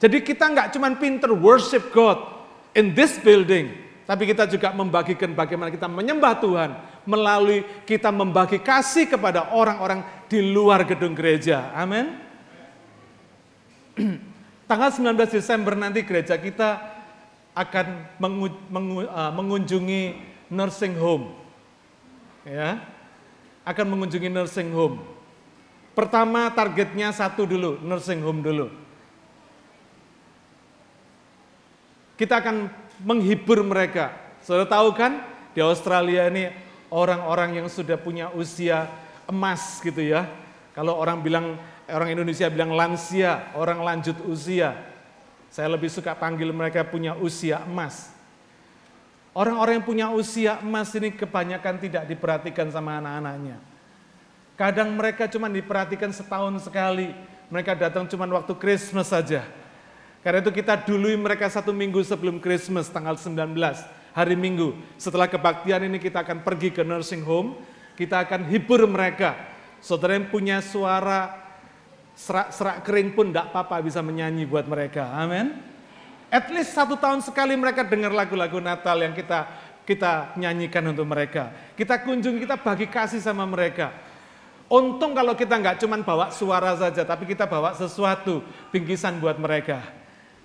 Jadi 0.00 0.24
kita 0.24 0.48
nggak 0.48 0.72
cuma 0.72 0.88
pinter 0.96 1.36
worship 1.36 1.92
God 1.92 2.16
in 2.72 2.96
this 2.96 3.20
building, 3.20 3.76
tapi 4.08 4.24
kita 4.24 4.48
juga 4.48 4.72
membagikan 4.72 5.36
bagaimana 5.36 5.68
kita 5.68 5.84
menyembah 5.84 6.40
Tuhan 6.40 6.70
melalui 7.08 7.64
kita 7.88 8.12
membagi 8.12 8.60
kasih 8.60 9.08
kepada 9.08 9.52
orang-orang 9.52 10.04
di 10.28 10.40
luar 10.40 10.84
gedung 10.84 11.16
gereja. 11.16 11.72
Amin. 11.74 12.16
Tanggal 14.70 14.90
19 14.94 15.18
Desember 15.34 15.74
nanti 15.74 16.06
gereja 16.06 16.38
kita 16.38 16.78
akan 17.56 17.86
uh, 18.22 19.32
mengunjungi 19.34 20.02
nursing 20.52 20.94
home. 20.94 21.34
Ya. 22.46 22.78
Akan 23.66 23.90
mengunjungi 23.90 24.30
nursing 24.30 24.70
home. 24.70 25.02
Pertama 25.92 26.48
targetnya 26.54 27.10
satu 27.10 27.44
dulu, 27.44 27.82
nursing 27.82 28.22
home 28.22 28.40
dulu. 28.40 28.70
Kita 32.14 32.38
akan 32.38 32.70
menghibur 33.02 33.64
mereka. 33.64 34.12
Sudah 34.44 34.68
tahu 34.68 34.94
kan 34.94 35.24
di 35.50 35.60
Australia 35.60 36.30
ini 36.30 36.69
orang-orang 36.90 37.62
yang 37.62 37.68
sudah 37.70 37.96
punya 37.96 38.28
usia 38.34 38.90
emas 39.30 39.78
gitu 39.80 40.02
ya. 40.02 40.26
Kalau 40.74 40.98
orang 40.98 41.22
bilang 41.22 41.56
orang 41.90 42.14
Indonesia 42.14 42.46
bilang 42.50 42.74
lansia, 42.74 43.50
orang 43.54 43.82
lanjut 43.82 44.18
usia. 44.26 44.74
Saya 45.50 45.66
lebih 45.70 45.90
suka 45.90 46.14
panggil 46.14 46.50
mereka 46.54 46.86
punya 46.86 47.18
usia 47.18 47.62
emas. 47.66 48.10
Orang-orang 49.30 49.78
yang 49.78 49.86
punya 49.86 50.06
usia 50.10 50.58
emas 50.62 50.90
ini 50.94 51.14
kebanyakan 51.14 51.78
tidak 51.78 52.06
diperhatikan 52.06 52.70
sama 52.70 52.98
anak-anaknya. 52.98 53.58
Kadang 54.58 54.92
mereka 54.94 55.30
cuma 55.30 55.46
diperhatikan 55.46 56.10
setahun 56.10 56.66
sekali. 56.66 57.14
Mereka 57.50 57.74
datang 57.78 58.06
cuma 58.06 58.26
waktu 58.30 58.54
Christmas 58.58 59.10
saja. 59.10 59.42
Karena 60.20 60.44
itu 60.44 60.52
kita 60.52 60.76
dului 60.76 61.16
mereka 61.16 61.48
satu 61.48 61.72
minggu 61.72 62.04
sebelum 62.04 62.38
Christmas 62.38 62.92
tanggal 62.92 63.16
19, 63.16 63.56
hari 64.14 64.34
Minggu. 64.34 64.74
Setelah 64.96 65.30
kebaktian 65.30 65.86
ini 65.86 65.98
kita 66.02 66.22
akan 66.24 66.42
pergi 66.42 66.74
ke 66.74 66.82
nursing 66.82 67.22
home, 67.22 67.58
kita 67.94 68.26
akan 68.26 68.48
hibur 68.48 68.84
mereka. 68.86 69.36
Saudara 69.80 70.16
yang 70.16 70.28
punya 70.28 70.60
suara 70.60 71.40
serak-serak 72.16 72.84
kering 72.84 73.16
pun 73.16 73.32
tidak 73.32 73.48
apa-apa 73.48 73.80
bisa 73.80 74.04
menyanyi 74.04 74.44
buat 74.44 74.68
mereka. 74.68 75.08
Amin. 75.16 75.56
At 76.30 76.46
least 76.52 76.76
satu 76.76 76.94
tahun 76.94 77.24
sekali 77.24 77.58
mereka 77.58 77.82
dengar 77.82 78.14
lagu-lagu 78.14 78.60
Natal 78.62 79.02
yang 79.02 79.16
kita 79.16 79.50
kita 79.88 80.38
nyanyikan 80.38 80.86
untuk 80.86 81.08
mereka. 81.08 81.50
Kita 81.74 81.98
kunjungi, 81.98 82.46
kita 82.46 82.60
bagi 82.60 82.86
kasih 82.86 83.18
sama 83.18 83.42
mereka. 83.42 83.90
Untung 84.70 85.18
kalau 85.18 85.34
kita 85.34 85.58
nggak 85.58 85.82
cuma 85.82 85.98
bawa 85.98 86.30
suara 86.30 86.78
saja, 86.78 87.02
tapi 87.02 87.26
kita 87.26 87.50
bawa 87.50 87.74
sesuatu, 87.74 88.46
bingkisan 88.70 89.18
buat 89.18 89.34
mereka. 89.34 89.82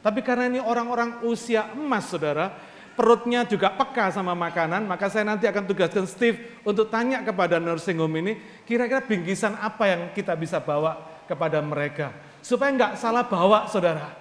Tapi 0.01 0.25
karena 0.25 0.49
ini 0.49 0.59
orang-orang 0.61 1.21
usia 1.21 1.69
emas, 1.77 2.09
saudara, 2.09 2.57
perutnya 2.95 3.43
juga 3.43 3.69
peka 3.75 4.09
sama 4.09 4.31
makanan, 4.33 4.87
maka 4.87 5.11
saya 5.11 5.27
nanti 5.27 5.45
akan 5.45 5.67
tugaskan 5.67 6.07
Steve 6.07 6.59
untuk 6.63 6.87
tanya 6.87 7.21
kepada 7.21 7.59
nursing 7.59 7.99
home 7.99 8.23
ini, 8.23 8.33
kira-kira 8.63 9.03
bingkisan 9.03 9.59
apa 9.59 9.83
yang 9.91 10.01
kita 10.15 10.31
bisa 10.33 10.63
bawa 10.63 10.97
kepada 11.27 11.59
mereka. 11.59 12.15
Supaya 12.39 12.71
nggak 12.71 12.93
salah 12.95 13.27
bawa 13.27 13.67
saudara. 13.67 14.15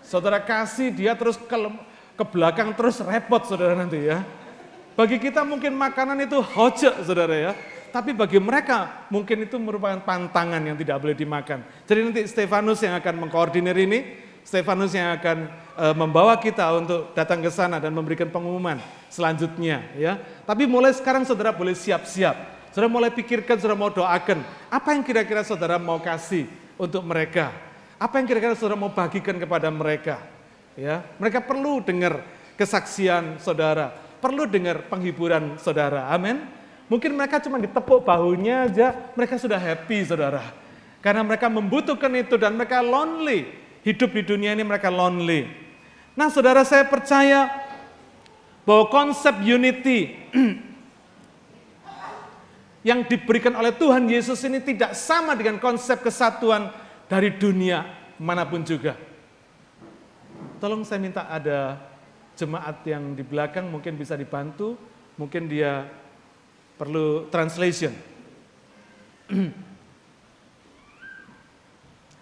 Saudara 0.00 0.40
kasih 0.40 0.88
dia 0.88 1.12
terus 1.12 1.36
ke, 1.36 1.56
ke 2.16 2.24
belakang 2.24 2.72
terus 2.72 2.96
repot 3.04 3.44
saudara 3.44 3.76
nanti 3.76 4.08
ya. 4.08 4.24
Bagi 4.96 5.20
kita 5.20 5.44
mungkin 5.44 5.76
makanan 5.76 6.24
itu 6.24 6.40
hojek 6.40 7.04
saudara 7.04 7.36
ya. 7.36 7.52
Tapi 7.88 8.12
bagi 8.12 8.40
mereka 8.40 9.08
mungkin 9.12 9.48
itu 9.48 9.56
merupakan 9.60 10.00
pantangan 10.00 10.60
yang 10.60 10.76
tidak 10.76 10.96
boleh 11.00 11.16
dimakan. 11.16 11.60
Jadi 11.84 11.98
nanti 12.04 12.20
Stefanus 12.24 12.80
yang 12.84 12.96
akan 12.96 13.28
mengkoordinir 13.28 13.76
ini, 13.76 14.27
Stefanus 14.46 14.94
yang 14.96 15.16
akan 15.16 15.50
e, 15.76 15.86
membawa 15.96 16.36
kita 16.40 16.64
untuk 16.76 17.12
datang 17.12 17.40
ke 17.40 17.50
sana 17.52 17.76
dan 17.82 17.92
memberikan 17.92 18.28
pengumuman 18.28 18.80
selanjutnya 19.12 19.84
ya. 19.96 20.20
Tapi 20.46 20.64
mulai 20.64 20.94
sekarang 20.94 21.24
saudara 21.28 21.52
boleh 21.52 21.76
siap-siap 21.76 22.58
Saudara 22.78 22.92
mulai 22.92 23.10
pikirkan, 23.10 23.56
saudara 23.56 23.74
mau 23.74 23.88
doakan, 23.88 24.44
apa 24.68 24.88
yang 24.92 25.02
kira-kira 25.02 25.40
saudara 25.40 25.80
mau 25.80 25.98
kasih 25.98 26.44
untuk 26.76 27.00
mereka? 27.00 27.50
Apa 27.96 28.20
yang 28.20 28.28
kira-kira 28.28 28.54
saudara 28.54 28.78
mau 28.78 28.92
bagikan 28.92 29.34
kepada 29.40 29.72
mereka? 29.72 30.20
Ya, 30.78 31.02
mereka 31.18 31.42
perlu 31.42 31.82
dengar 31.82 32.22
kesaksian 32.54 33.40
saudara, 33.42 33.90
perlu 34.22 34.46
dengar 34.46 34.84
penghiburan 34.86 35.58
saudara. 35.58 36.06
Amin. 36.12 36.44
Mungkin 36.86 37.18
mereka 37.18 37.40
cuma 37.42 37.58
ditepuk 37.58 38.04
bahunya 38.06 38.70
aja, 38.70 38.94
mereka 39.16 39.40
sudah 39.40 39.58
happy 39.58 40.04
saudara. 40.06 40.44
Karena 41.02 41.26
mereka 41.26 41.50
membutuhkan 41.50 42.14
itu 42.14 42.38
dan 42.38 42.54
mereka 42.54 42.78
lonely. 42.78 43.48
Hidup 43.88 44.12
di 44.12 44.20
dunia 44.20 44.52
ini 44.52 44.60
mereka 44.60 44.92
lonely. 44.92 45.48
Nah 46.12 46.28
saudara 46.28 46.60
saya 46.60 46.84
percaya 46.84 47.48
bahwa 48.68 48.92
konsep 48.92 49.32
unity 49.40 50.12
yang 52.88 53.08
diberikan 53.08 53.56
oleh 53.56 53.72
Tuhan 53.72 54.04
Yesus 54.04 54.44
ini 54.44 54.60
tidak 54.60 54.92
sama 54.92 55.32
dengan 55.32 55.56
konsep 55.56 56.04
kesatuan 56.04 56.68
dari 57.08 57.32
dunia 57.32 57.88
mana 58.20 58.44
pun 58.44 58.60
juga. 58.60 58.92
Tolong 60.60 60.84
saya 60.84 61.00
minta 61.00 61.24
ada 61.24 61.80
jemaat 62.36 62.84
yang 62.84 63.16
di 63.16 63.24
belakang 63.24 63.72
mungkin 63.72 63.96
bisa 63.96 64.20
dibantu, 64.20 64.76
mungkin 65.16 65.48
dia 65.48 65.88
perlu 66.76 67.32
translation. 67.32 67.96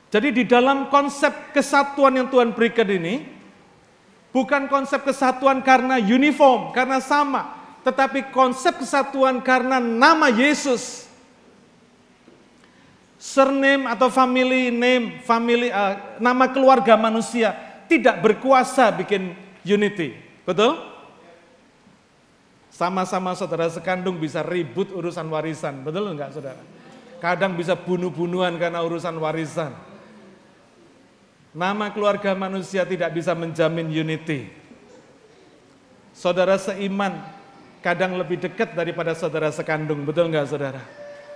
Jadi 0.07 0.29
di 0.31 0.45
dalam 0.47 0.87
konsep 0.87 1.51
kesatuan 1.51 2.15
yang 2.15 2.29
Tuhan 2.31 2.55
berikan 2.55 2.87
ini, 2.87 3.27
bukan 4.31 4.71
konsep 4.71 5.03
kesatuan 5.03 5.65
karena 5.67 5.99
uniform, 5.99 6.71
karena 6.71 7.03
sama, 7.03 7.57
tetapi 7.83 8.31
konsep 8.31 8.79
kesatuan 8.79 9.43
karena 9.43 9.83
nama 9.83 10.31
Yesus. 10.31 11.05
Surname 13.17 13.91
atau 13.91 14.07
family 14.13 14.71
name, 14.71 15.25
family 15.27 15.73
uh, 15.73 16.21
nama 16.23 16.47
keluarga 16.53 16.95
manusia 16.95 17.57
tidak 17.91 18.23
berkuasa 18.23 18.95
bikin 18.95 19.35
unity. 19.67 20.15
Betul? 20.47 20.79
Sama-sama 22.71 23.33
saudara 23.33 23.73
sekandung 23.73 24.21
bisa 24.21 24.45
ribut 24.45 24.93
urusan 24.93 25.27
warisan, 25.33 25.81
betul 25.81 26.13
enggak 26.13 26.37
saudara? 26.37 26.61
Kadang 27.19 27.57
bisa 27.57 27.73
bunuh-bunuhan 27.73 28.61
karena 28.61 28.85
urusan 28.85 29.17
warisan. 29.17 29.73
Nama 31.57 31.89
keluarga 31.89 32.37
manusia 32.37 32.85
tidak 32.85 33.17
bisa 33.17 33.33
menjamin 33.33 33.89
unity. 33.89 34.53
Saudara 36.13 36.61
seiman 36.61 37.17
kadang 37.81 38.13
lebih 38.13 38.37
dekat 38.37 38.77
daripada 38.77 39.17
saudara 39.17 39.49
sekandung, 39.49 40.05
betul 40.05 40.29
nggak 40.29 40.53
saudara? 40.53 40.85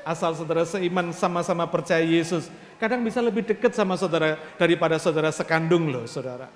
Asal 0.04 0.36
saudara 0.36 0.68
seiman 0.68 1.16
sama-sama 1.16 1.64
percaya 1.64 2.04
Yesus, 2.04 2.52
kadang 2.76 3.00
bisa 3.00 3.24
lebih 3.24 3.48
dekat 3.48 3.72
sama 3.72 3.96
saudara 3.96 4.36
daripada 4.60 5.00
saudara 5.00 5.32
sekandung 5.32 5.88
loh 5.88 6.04
saudara. 6.04 6.52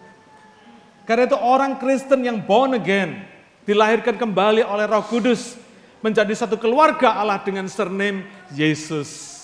Karena 1.09 1.25
itu 1.25 1.37
orang 1.41 1.81
Kristen 1.81 2.21
yang 2.21 2.45
born 2.45 2.77
again, 2.77 3.25
dilahirkan 3.65 4.21
kembali 4.21 4.61
oleh 4.61 4.85
roh 4.85 5.09
kudus, 5.09 5.57
menjadi 6.05 6.37
satu 6.37 6.61
keluarga 6.61 7.17
Allah 7.17 7.41
dengan 7.41 7.65
surname 7.65 8.29
Yesus. 8.53 9.41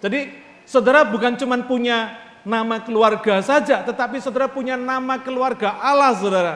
Jadi 0.00 0.45
saudara 0.66 1.06
bukan 1.06 1.38
cuma 1.38 1.56
punya 1.62 2.18
nama 2.42 2.82
keluarga 2.82 3.40
saja, 3.40 3.82
tetapi 3.82 4.18
saudara 4.20 4.50
punya 4.50 4.76
nama 4.76 5.18
keluarga 5.22 5.78
Allah 5.80 6.12
saudara. 6.14 6.54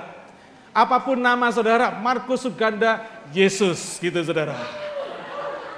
Apa 0.71 1.03
pun 1.03 1.19
nama 1.19 1.51
saudara, 1.51 1.91
Markus 1.99 2.47
Suganda, 2.47 3.03
Yesus 3.35 3.99
gitu 3.99 4.23
saudara. 4.23 4.55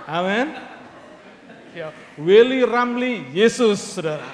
Amin. 0.04 0.52
Ya, 1.72 1.88
Willy 2.20 2.60
Ramli, 2.68 3.32
Yesus 3.32 3.96
saudara. 3.96 4.28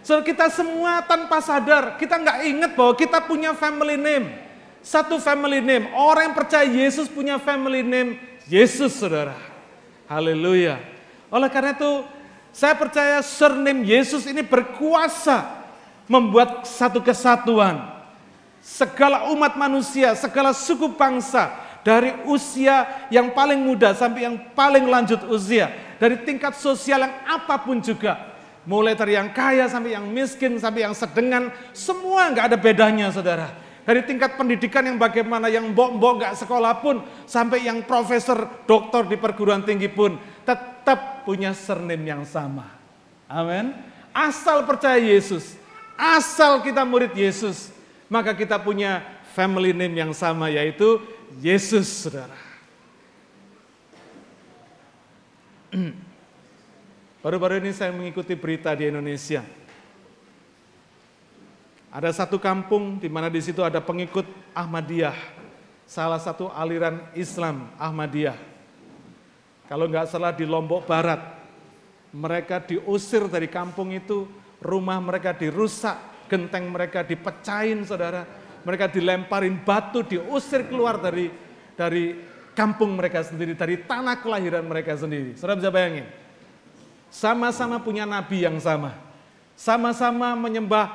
So 0.00 0.20
kita 0.24 0.48
semua 0.48 1.04
tanpa 1.04 1.40
sadar, 1.44 2.00
kita 2.00 2.16
nggak 2.16 2.38
ingat 2.48 2.70
bahwa 2.76 2.92
kita 2.96 3.20
punya 3.24 3.52
family 3.52 3.96
name. 4.00 4.32
Satu 4.84 5.16
family 5.16 5.64
name, 5.64 5.88
orang 5.96 6.32
yang 6.32 6.36
percaya 6.36 6.68
Yesus 6.68 7.08
punya 7.08 7.40
family 7.40 7.80
name 7.80 8.20
Yesus 8.48 9.00
saudara. 9.00 9.36
Haleluya. 10.04 10.76
Oleh 11.32 11.48
karena 11.48 11.72
itu, 11.72 12.04
saya 12.54 12.78
percaya 12.78 13.18
surname 13.18 13.82
Yesus 13.82 14.30
ini 14.30 14.46
berkuasa 14.46 15.66
membuat 16.06 16.62
satu 16.62 17.02
kesatuan 17.02 17.90
segala 18.62 19.28
umat 19.34 19.58
manusia, 19.58 20.14
segala 20.14 20.54
suku 20.54 20.94
bangsa, 20.94 21.50
dari 21.84 22.14
usia 22.24 23.06
yang 23.12 23.34
paling 23.36 23.60
muda 23.60 23.92
sampai 23.92 24.24
yang 24.24 24.38
paling 24.56 24.88
lanjut 24.88 25.20
usia, 25.28 25.68
dari 26.00 26.16
tingkat 26.24 26.56
sosial 26.56 27.04
yang 27.04 27.14
apa 27.28 27.60
pun 27.60 27.82
juga, 27.82 28.32
mulai 28.64 28.96
dari 28.96 29.18
yang 29.18 29.34
kaya 29.34 29.68
sampai 29.68 29.92
yang 29.92 30.06
miskin, 30.08 30.56
sampai 30.56 30.88
yang 30.88 30.96
sedengan, 30.96 31.52
semua 31.76 32.32
nggak 32.32 32.54
ada 32.54 32.58
bedanya 32.58 33.12
saudara. 33.12 33.50
Dari 33.84 34.00
tingkat 34.08 34.40
pendidikan 34.40 34.80
yang 34.80 34.96
bagaimana, 34.96 35.52
yang 35.52 35.68
mbok-mbok 35.76 36.24
nggak 36.24 36.34
sekolah 36.40 36.80
pun, 36.80 37.04
sampai 37.28 37.68
yang 37.68 37.84
profesor, 37.84 38.64
doktor 38.64 39.04
di 39.04 39.20
perguruan 39.20 39.60
tinggi 39.60 39.92
pun, 39.92 40.16
tetap 40.40 40.73
punya 41.24 41.56
surname 41.56 42.04
yang 42.04 42.28
sama. 42.28 42.68
Amin. 43.24 43.72
Asal 44.12 44.68
percaya 44.68 45.00
Yesus, 45.00 45.56
asal 45.96 46.60
kita 46.60 46.84
murid 46.84 47.16
Yesus, 47.16 47.72
maka 48.06 48.36
kita 48.36 48.60
punya 48.60 49.02
family 49.34 49.74
name 49.74 49.98
yang 49.98 50.12
sama 50.14 50.52
yaitu 50.52 51.00
Yesus, 51.42 52.06
Saudara. 52.06 52.36
Baru-baru 57.24 57.58
ini 57.58 57.74
saya 57.74 57.90
mengikuti 57.90 58.38
berita 58.38 58.70
di 58.78 58.86
Indonesia. 58.86 59.42
Ada 61.90 62.10
satu 62.22 62.38
kampung 62.38 62.98
di 63.02 63.10
mana 63.10 63.30
di 63.30 63.42
situ 63.42 63.62
ada 63.62 63.78
pengikut 63.82 64.26
Ahmadiyah, 64.54 65.14
salah 65.86 66.18
satu 66.22 66.50
aliran 66.50 67.02
Islam 67.18 67.70
Ahmadiyah. 67.78 68.53
Kalau 69.64 69.88
nggak 69.88 70.08
salah 70.10 70.32
di 70.36 70.44
Lombok 70.44 70.84
Barat, 70.84 71.20
mereka 72.14 72.60
diusir 72.60 73.26
dari 73.26 73.48
kampung 73.48 73.90
itu, 73.90 74.28
rumah 74.60 75.00
mereka 75.00 75.32
dirusak, 75.32 76.28
genteng 76.28 76.68
mereka 76.68 77.00
dipecahin, 77.02 77.82
saudara. 77.88 78.24
Mereka 78.64 78.88
dilemparin 78.92 79.60
batu, 79.60 80.00
diusir 80.04 80.68
keluar 80.68 80.96
dari 80.96 81.28
dari 81.74 82.16
kampung 82.56 82.96
mereka 82.96 83.20
sendiri, 83.20 83.52
dari 83.52 83.82
tanah 83.82 84.20
kelahiran 84.24 84.64
mereka 84.64 84.96
sendiri. 84.96 85.36
Saudara 85.36 85.60
bisa 85.60 85.74
bayangin? 85.74 86.06
sama-sama 87.14 87.78
punya 87.78 88.02
nabi 88.02 88.42
yang 88.42 88.58
sama, 88.58 88.90
sama-sama 89.54 90.34
menyembah 90.34 90.90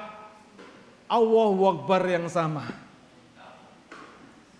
Allah 1.07 1.55
Akbar 1.71 2.03
yang 2.11 2.27
sama, 2.27 2.67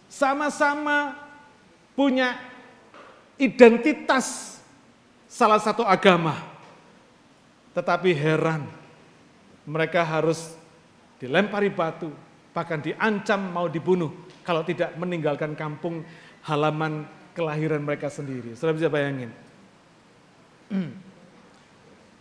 sama-sama 0.08 1.19
punya 2.00 2.39
identitas 3.39 4.60
salah 5.32 5.58
satu 5.58 5.88
agama, 5.88 6.36
tetapi 7.71 8.12
heran 8.12 8.67
mereka 9.63 10.04
harus 10.04 10.54
dilempari 11.17 11.71
batu, 11.71 12.12
bahkan 12.52 12.84
diancam 12.84 13.39
mau 13.39 13.71
dibunuh 13.71 14.12
kalau 14.43 14.62
tidak 14.67 14.91
meninggalkan 14.99 15.56
kampung 15.56 16.04
halaman 16.43 17.08
kelahiran 17.32 17.80
mereka 17.80 18.12
sendiri. 18.12 18.54
Sudah 18.60 18.75
bisa 18.75 18.91
bayangin? 18.91 19.32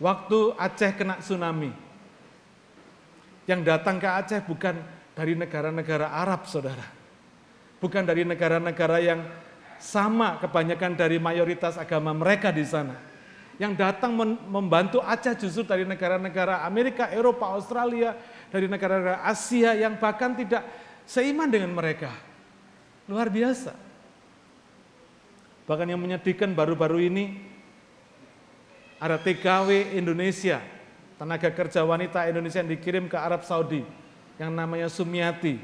Waktu 0.05 0.39
Aceh 0.55 0.95
kena 0.95 1.19
tsunami, 1.19 1.75
yang 3.43 3.65
datang 3.67 3.99
ke 3.99 4.07
Aceh 4.07 4.39
bukan 4.47 4.79
dari 5.11 5.35
negara-negara 5.35 6.07
Arab, 6.15 6.47
saudara. 6.47 6.87
Bukan 7.83 8.07
dari 8.07 8.23
negara-negara 8.23 9.03
yang 9.03 9.19
sama 9.79 10.37
kebanyakan 10.43 10.93
dari 10.93 11.17
mayoritas 11.17 11.79
agama 11.79 12.11
mereka 12.11 12.51
di 12.51 12.67
sana. 12.67 12.99
Yang 13.59 13.79
datang 13.79 14.15
membantu 14.47 15.03
Aceh 15.03 15.35
justru 15.35 15.67
dari 15.67 15.83
negara-negara 15.83 16.63
Amerika, 16.63 17.11
Eropa, 17.11 17.51
Australia, 17.51 18.15
dari 18.47 18.71
negara-negara 18.71 19.23
Asia 19.27 19.75
yang 19.75 19.99
bahkan 19.99 20.31
tidak 20.35 20.63
seiman 21.03 21.51
dengan 21.51 21.71
mereka. 21.75 22.11
Luar 23.07 23.27
biasa. 23.27 23.75
Bahkan 25.67 25.87
yang 25.91 25.99
menyedihkan 25.99 26.55
baru-baru 26.55 27.11
ini 27.11 27.25
ada 28.99 29.19
TKW 29.19 29.95
Indonesia, 29.95 30.63
tenaga 31.19 31.51
kerja 31.51 31.83
wanita 31.83 32.27
Indonesia 32.31 32.63
yang 32.63 32.71
dikirim 32.71 33.05
ke 33.11 33.15
Arab 33.19 33.43
Saudi, 33.43 33.83
yang 34.39 34.55
namanya 34.55 34.87
Sumiati. 34.87 35.59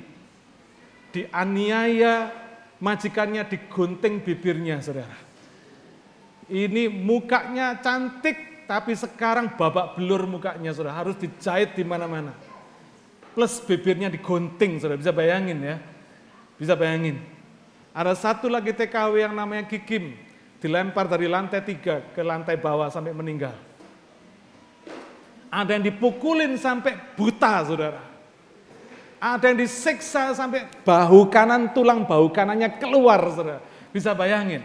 Dianiaya 1.15 2.44
majikannya 2.79 3.43
digunting 3.47 4.23
bibirnya, 4.23 4.79
saudara. 4.83 5.15
Ini 6.45 6.91
mukanya 6.91 7.79
cantik, 7.81 8.67
tapi 8.69 8.93
sekarang 8.93 9.57
babak 9.57 9.97
belur 9.97 10.29
mukanya, 10.29 10.71
saudara. 10.75 10.95
Harus 10.97 11.17
dijahit 11.17 11.73
di 11.73 11.83
mana-mana. 11.85 12.35
Plus 13.33 13.59
bibirnya 13.63 14.07
digunting, 14.11 14.79
saudara. 14.79 14.99
Bisa 14.99 15.11
bayangin 15.15 15.59
ya. 15.59 15.77
Bisa 16.55 16.73
bayangin. 16.77 17.19
Ada 17.95 18.15
satu 18.15 18.51
lagi 18.51 18.75
TKW 18.75 19.23
yang 19.23 19.33
namanya 19.35 19.63
Kikim, 19.71 20.19
dilempar 20.59 21.07
dari 21.07 21.31
lantai 21.31 21.63
tiga 21.63 22.03
ke 22.11 22.19
lantai 22.19 22.59
bawah 22.59 22.91
sampai 22.91 23.15
meninggal. 23.15 23.55
Ada 25.47 25.79
yang 25.79 25.87
dipukulin 25.87 26.59
sampai 26.59 27.15
buta, 27.15 27.63
saudara. 27.63 28.14
Ada 29.25 29.49
yang 29.49 29.65
disiksa 29.65 30.37
sampai 30.37 30.69
bahu 30.85 31.33
kanan, 31.33 31.73
tulang 31.73 32.05
bahu 32.05 32.29
kanannya 32.29 32.77
keluar, 32.77 33.17
saudara. 33.33 33.57
Bisa 33.89 34.13
bayangin. 34.13 34.61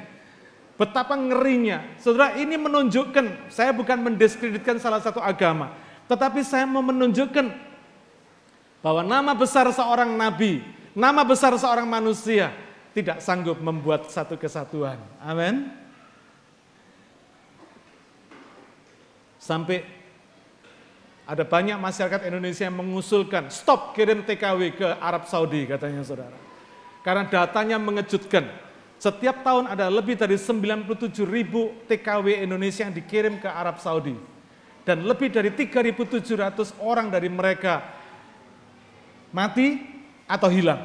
Betapa 0.76 1.16
ngerinya. 1.16 1.96
Saudara, 1.96 2.36
ini 2.36 2.60
menunjukkan, 2.60 3.48
saya 3.48 3.72
bukan 3.72 3.96
mendiskreditkan 4.04 4.76
salah 4.76 5.00
satu 5.00 5.16
agama. 5.16 5.72
Tetapi 6.04 6.44
saya 6.44 6.68
mau 6.68 6.84
menunjukkan 6.84 7.48
bahwa 8.84 9.00
nama 9.00 9.32
besar 9.32 9.64
seorang 9.72 10.12
nabi, 10.12 10.60
nama 10.92 11.24
besar 11.24 11.56
seorang 11.56 11.88
manusia, 11.88 12.52
tidak 12.92 13.24
sanggup 13.24 13.56
membuat 13.64 14.12
satu 14.12 14.36
kesatuan. 14.36 15.00
Amin. 15.24 15.72
Sampai 19.40 19.88
ada 21.30 21.46
banyak 21.46 21.78
masyarakat 21.78 22.26
Indonesia 22.26 22.66
yang 22.66 22.82
mengusulkan 22.82 23.54
stop 23.54 23.94
kirim 23.94 24.26
TKW 24.26 24.74
ke 24.74 24.88
Arab 24.98 25.30
Saudi 25.30 25.62
katanya 25.62 26.02
saudara. 26.02 26.34
Karena 27.06 27.22
datanya 27.30 27.78
mengejutkan. 27.78 28.50
Setiap 28.98 29.46
tahun 29.46 29.70
ada 29.70 29.86
lebih 29.88 30.18
dari 30.18 30.34
97 30.34 30.90
ribu 31.24 31.70
TKW 31.86 32.42
Indonesia 32.42 32.82
yang 32.82 32.92
dikirim 32.92 33.38
ke 33.38 33.46
Arab 33.46 33.78
Saudi. 33.78 34.18
Dan 34.82 35.06
lebih 35.06 35.30
dari 35.30 35.54
3.700 35.54 36.82
orang 36.82 37.06
dari 37.14 37.30
mereka 37.30 37.78
mati 39.30 39.78
atau 40.26 40.50
hilang. 40.50 40.82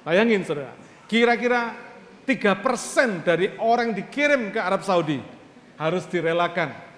Bayangin 0.00 0.48
saudara, 0.48 0.72
kira-kira 1.06 1.76
3% 2.24 3.20
dari 3.20 3.52
orang 3.60 3.92
dikirim 3.92 4.48
ke 4.48 4.58
Arab 4.58 4.80
Saudi 4.80 5.20
harus 5.76 6.08
direlakan. 6.08 6.93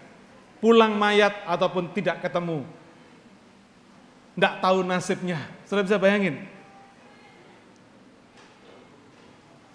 Pulang 0.58 0.96
mayat 0.96 1.44
ataupun 1.44 1.92
tidak 1.92 2.24
ketemu. 2.24 2.64
Tidak 4.36 4.54
tahu 4.60 4.84
nasibnya. 4.84 5.40
Saudara 5.64 5.88
bisa 5.88 5.96
bayangin? 6.00 6.36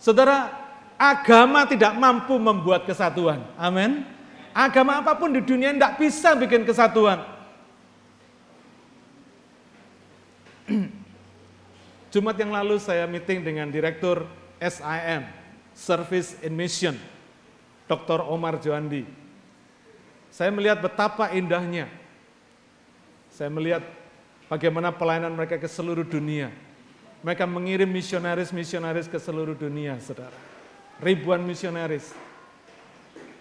Saudara, 0.02 0.50
agama 0.98 1.66
tidak 1.70 1.94
mampu 1.98 2.38
membuat 2.42 2.86
kesatuan. 2.90 3.46
Amin. 3.58 4.06
Agama 4.54 5.02
apa 5.02 5.14
pun 5.18 5.34
di 5.34 5.42
dunia 5.42 5.74
tidak 5.74 5.98
bisa 6.02 6.34
bikin 6.38 6.66
kesatuan. 6.66 7.22
Jumat 12.14 12.36
yang 12.36 12.52
lalu 12.52 12.82
saya 12.82 13.08
meeting 13.08 13.42
dengan 13.46 13.70
Direktur 13.72 14.28
SIM, 14.62 15.26
Service 15.74 16.38
in 16.44 16.54
Mission. 16.54 16.98
Dr. 17.90 18.24
Omar 18.24 18.60
Joandi. 18.62 19.21
Saya 20.32 20.50
melihat 20.50 20.80
betapa 20.80 21.30
indahnya. 21.36 21.92
Saya 23.30 23.52
melihat 23.52 23.84
bagaimana 24.48 24.90
pelayanan 24.90 25.36
mereka 25.36 25.60
ke 25.60 25.68
seluruh 25.68 26.08
dunia. 26.08 26.50
Mereka 27.22 27.46
mengirim 27.46 27.86
misionaris-misionaris 27.86 29.06
ke 29.06 29.20
seluruh 29.22 29.54
dunia, 29.54 30.00
saudara. 30.02 30.34
Ribuan 30.98 31.44
misionaris 31.46 32.16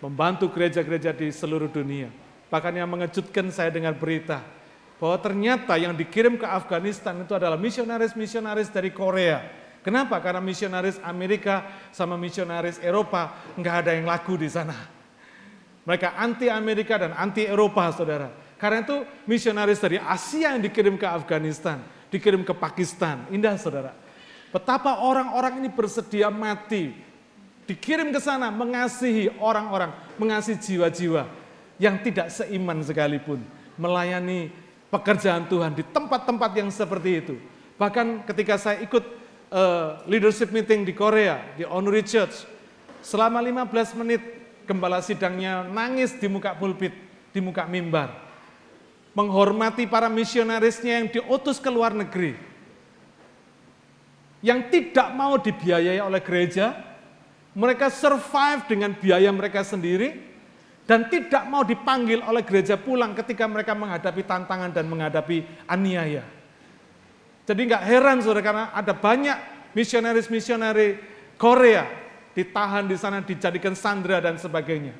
membantu 0.05 0.53
gereja-gereja 0.53 1.17
di 1.17 1.33
seluruh 1.33 1.71
dunia. 1.71 2.13
Bahkan 2.53 2.77
yang 2.77 2.91
mengejutkan 2.91 3.49
saya 3.49 3.73
dengan 3.73 3.97
berita 3.97 4.43
bahwa 5.01 5.17
ternyata 5.17 5.81
yang 5.81 5.97
dikirim 5.97 6.37
ke 6.37 6.45
Afghanistan 6.45 7.17
itu 7.25 7.33
adalah 7.33 7.57
misionaris-misionaris 7.57 8.69
dari 8.69 8.93
Korea 8.93 9.61
Kenapa? 9.81 10.21
Karena 10.21 10.45
misionaris 10.45 11.01
Amerika 11.01 11.65
sama 11.89 12.21
misionaris 12.21 12.77
Eropa 12.85 13.33
nggak 13.57 13.75
ada 13.85 13.91
yang 13.97 14.05
laku 14.05 14.37
di 14.37 14.49
sana. 14.53 14.77
Mereka 15.91 16.15
anti 16.15 16.47
Amerika 16.47 16.95
dan 17.03 17.11
anti 17.19 17.43
Eropa, 17.43 17.91
saudara. 17.91 18.31
Karena 18.55 18.87
itu 18.87 19.03
misionaris 19.27 19.83
dari 19.83 19.99
Asia 19.99 20.55
yang 20.55 20.63
dikirim 20.63 20.95
ke 20.95 21.03
Afghanistan, 21.03 21.83
dikirim 22.15 22.47
ke 22.47 22.55
Pakistan. 22.55 23.27
Indah, 23.35 23.59
saudara. 23.59 23.91
Betapa 24.55 25.03
orang-orang 25.03 25.59
ini 25.59 25.67
bersedia 25.67 26.31
mati, 26.31 26.95
dikirim 27.67 28.15
ke 28.15 28.23
sana 28.23 28.55
mengasihi 28.55 29.35
orang-orang, 29.43 29.91
mengasihi 30.15 30.63
jiwa-jiwa 30.63 31.27
yang 31.83 31.99
tidak 32.07 32.31
seiman 32.31 32.87
sekalipun, 32.87 33.43
melayani 33.75 34.55
pekerjaan 34.95 35.51
Tuhan 35.51 35.75
di 35.75 35.83
tempat-tempat 35.91 36.55
yang 36.55 36.71
seperti 36.71 37.11
itu. 37.19 37.35
Bahkan 37.83 38.31
ketika 38.31 38.55
saya 38.63 38.79
ikut 38.79 39.03
uh, 39.51 40.07
leadership 40.07 40.55
meeting 40.55 40.87
di 40.87 40.95
Korea, 40.95 41.43
di 41.59 41.67
Onuri 41.67 42.07
Church. 42.07 42.47
Selama 43.03 43.43
15 43.43 43.99
menit 43.99 44.40
gembala 44.71 45.03
sidangnya 45.03 45.67
nangis 45.67 46.15
di 46.15 46.31
muka 46.31 46.55
pulpit, 46.55 46.95
di 47.35 47.43
muka 47.43 47.67
mimbar. 47.67 48.15
Menghormati 49.19 49.91
para 49.91 50.07
misionarisnya 50.07 51.03
yang 51.03 51.11
diutus 51.11 51.59
ke 51.59 51.67
luar 51.67 51.91
negeri. 51.91 52.39
Yang 54.39 54.61
tidak 54.71 55.11
mau 55.19 55.35
dibiayai 55.35 55.99
oleh 55.99 56.23
gereja, 56.23 56.79
mereka 57.59 57.91
survive 57.91 58.71
dengan 58.71 58.95
biaya 58.95 59.35
mereka 59.35 59.67
sendiri, 59.67 60.15
dan 60.87 61.11
tidak 61.11 61.47
mau 61.51 61.67
dipanggil 61.67 62.23
oleh 62.23 62.47
gereja 62.47 62.79
pulang 62.79 63.15
ketika 63.19 63.51
mereka 63.51 63.75
menghadapi 63.75 64.23
tantangan 64.23 64.71
dan 64.71 64.87
menghadapi 64.87 65.67
aniaya. 65.67 66.23
Jadi 67.47 67.61
nggak 67.67 67.83
heran 67.83 68.23
saudara 68.23 68.47
karena 68.47 68.65
ada 68.71 68.95
banyak 68.95 69.39
misionaris-misionari 69.75 70.99
Korea 71.35 72.10
ditahan 72.35 72.87
di 72.87 72.97
sana 72.97 73.23
dijadikan 73.23 73.75
sandra 73.75 74.23
dan 74.23 74.39
sebagainya. 74.39 74.95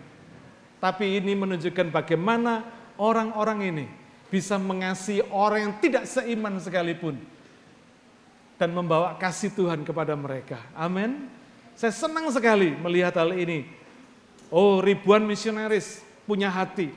Tapi 0.81 1.21
ini 1.21 1.37
menunjukkan 1.37 1.93
bagaimana 1.93 2.65
orang-orang 2.97 3.61
ini 3.69 3.87
bisa 4.33 4.57
mengasihi 4.57 5.27
orang 5.29 5.69
yang 5.69 5.75
tidak 5.83 6.05
seiman 6.09 6.57
sekalipun. 6.57 7.21
Dan 8.61 8.77
membawa 8.77 9.17
kasih 9.17 9.57
Tuhan 9.57 9.85
kepada 9.89 10.13
mereka. 10.13 10.61
Amin. 10.77 11.33
Saya 11.73 11.97
senang 11.97 12.29
sekali 12.29 12.77
melihat 12.77 13.17
hal 13.17 13.33
ini. 13.33 13.65
Oh 14.53 14.85
ribuan 14.85 15.25
misionaris 15.25 16.05
punya 16.29 16.53
hati 16.53 16.93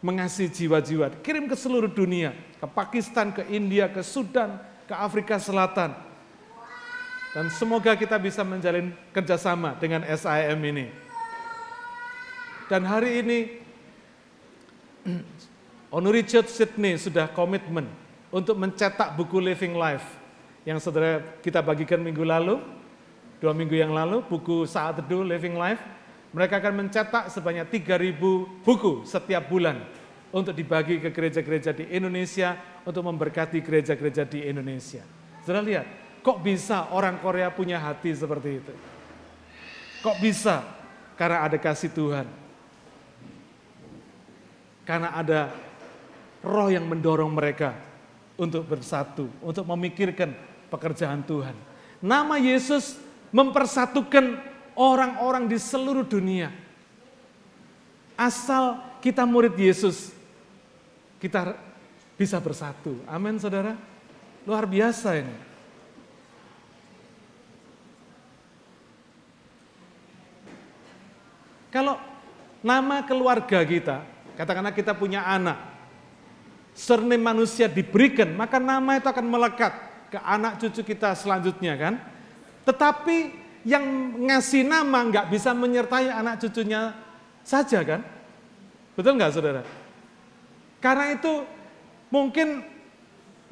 mengasihi 0.00 0.48
jiwa-jiwa. 0.48 1.12
Kirim 1.20 1.44
ke 1.44 1.56
seluruh 1.56 1.92
dunia. 1.92 2.32
Ke 2.56 2.64
Pakistan, 2.68 3.36
ke 3.36 3.44
India, 3.52 3.88
ke 3.92 4.00
Sudan, 4.00 4.56
ke 4.88 4.92
Afrika 4.96 5.36
Selatan. 5.36 5.92
Dan 7.34 7.50
semoga 7.50 7.98
kita 7.98 8.14
bisa 8.14 8.46
menjalin 8.46 8.94
kerjasama 9.10 9.74
dengan 9.82 10.06
SIM 10.06 10.60
ini. 10.62 10.86
Dan 12.70 12.86
hari 12.86 13.10
ini 13.26 13.38
Honorary 15.94 16.22
Church 16.22 16.54
Sydney 16.54 16.94
sudah 16.94 17.26
komitmen 17.26 17.90
untuk 18.30 18.54
mencetak 18.54 19.18
buku 19.18 19.42
Living 19.42 19.74
Life 19.74 20.06
yang 20.62 20.78
saudara 20.78 21.20
kita 21.42 21.58
bagikan 21.60 22.00
minggu 22.00 22.22
lalu, 22.22 22.62
dua 23.42 23.52
minggu 23.52 23.76
yang 23.76 23.90
lalu, 23.90 24.22
buku 24.24 24.64
Saat 24.64 25.02
Teduh 25.02 25.26
Living 25.26 25.58
Life. 25.58 25.82
Mereka 26.34 26.58
akan 26.58 26.86
mencetak 26.86 27.30
sebanyak 27.30 27.66
3.000 27.70 28.18
buku 28.66 29.06
setiap 29.06 29.46
bulan 29.46 29.86
untuk 30.34 30.50
dibagi 30.50 30.98
ke 30.98 31.14
gereja-gereja 31.14 31.70
di 31.70 31.86
Indonesia, 31.94 32.58
untuk 32.82 33.06
memberkati 33.06 33.62
gereja-gereja 33.62 34.26
di 34.26 34.42
Indonesia. 34.42 35.06
Saudara 35.46 35.62
lihat, 35.62 35.86
kok 36.24 36.40
bisa 36.40 36.88
orang 36.88 37.20
Korea 37.20 37.52
punya 37.52 37.76
hati 37.76 38.16
seperti 38.16 38.64
itu? 38.64 38.74
Kok 40.00 40.16
bisa? 40.24 40.64
Karena 41.14 41.44
ada 41.44 41.60
kasih 41.60 41.92
Tuhan 41.92 42.26
karena 44.84 45.16
ada 45.16 45.50
roh 46.44 46.68
yang 46.68 46.84
mendorong 46.84 47.32
mereka 47.32 47.72
untuk 48.36 48.68
bersatu, 48.68 49.26
untuk 49.40 49.64
memikirkan 49.64 50.36
pekerjaan 50.68 51.24
Tuhan. 51.24 51.56
Nama 52.04 52.36
Yesus 52.36 53.00
mempersatukan 53.32 54.36
orang-orang 54.76 55.48
di 55.48 55.56
seluruh 55.56 56.04
dunia. 56.04 56.52
Asal 58.14 58.78
kita 59.00 59.24
murid 59.24 59.56
Yesus, 59.56 60.12
kita 61.18 61.56
bisa 62.14 62.38
bersatu. 62.38 63.00
Amin 63.08 63.40
saudara. 63.40 63.74
Luar 64.44 64.68
biasa 64.68 65.16
ini. 65.18 65.53
Kalau 71.74 71.98
nama 72.62 73.02
keluarga 73.02 73.66
kita 73.66 74.14
Katakanlah 74.34 74.74
kita 74.74 74.92
punya 74.98 75.22
anak. 75.22 75.74
Surname 76.74 77.22
manusia 77.22 77.70
diberikan, 77.70 78.34
maka 78.34 78.58
nama 78.58 78.98
itu 78.98 79.06
akan 79.06 79.26
melekat 79.30 79.72
ke 80.10 80.18
anak 80.18 80.58
cucu 80.58 80.82
kita 80.82 81.14
selanjutnya 81.14 81.78
kan. 81.78 81.94
Tetapi 82.66 83.16
yang 83.62 83.84
ngasih 84.26 84.66
nama 84.66 85.06
nggak 85.06 85.30
bisa 85.30 85.54
menyertai 85.54 86.10
anak 86.10 86.42
cucunya 86.42 86.98
saja 87.46 87.78
kan. 87.86 88.02
Betul 88.98 89.14
nggak 89.14 89.32
saudara? 89.38 89.62
Karena 90.82 91.14
itu 91.14 91.46
mungkin 92.10 92.66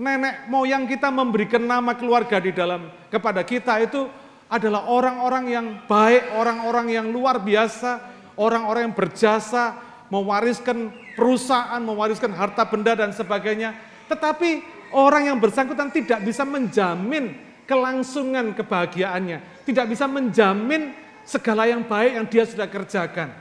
nenek 0.03 0.51
moyang 0.51 0.91
kita 0.91 1.15
memberikan 1.15 1.63
nama 1.63 1.95
keluarga 1.95 2.43
di 2.43 2.51
dalam 2.51 2.91
kepada 3.07 3.47
kita 3.47 3.87
itu 3.87 4.11
adalah 4.51 4.91
orang-orang 4.91 5.45
yang 5.47 5.67
baik, 5.87 6.35
orang-orang 6.35 6.91
yang 6.91 7.07
luar 7.15 7.39
biasa, 7.39 8.12
orang-orang 8.43 8.91
yang 8.91 8.97
berjasa, 8.99 9.79
mewariskan 10.11 10.91
perusahaan, 11.15 11.81
mewariskan 11.81 12.35
harta 12.35 12.67
benda 12.67 12.93
dan 12.99 13.15
sebagainya. 13.15 13.73
Tetapi 14.11 14.61
orang 14.93 15.33
yang 15.33 15.39
bersangkutan 15.39 15.89
tidak 15.89 16.21
bisa 16.27 16.43
menjamin 16.45 17.33
kelangsungan 17.65 18.53
kebahagiaannya. 18.53 19.65
Tidak 19.65 19.87
bisa 19.89 20.05
menjamin 20.11 20.93
segala 21.25 21.71
yang 21.71 21.87
baik 21.87 22.13
yang 22.19 22.27
dia 22.29 22.45
sudah 22.45 22.69
kerjakan. 22.69 23.33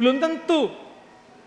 Belum 0.00 0.16
tentu 0.22 0.72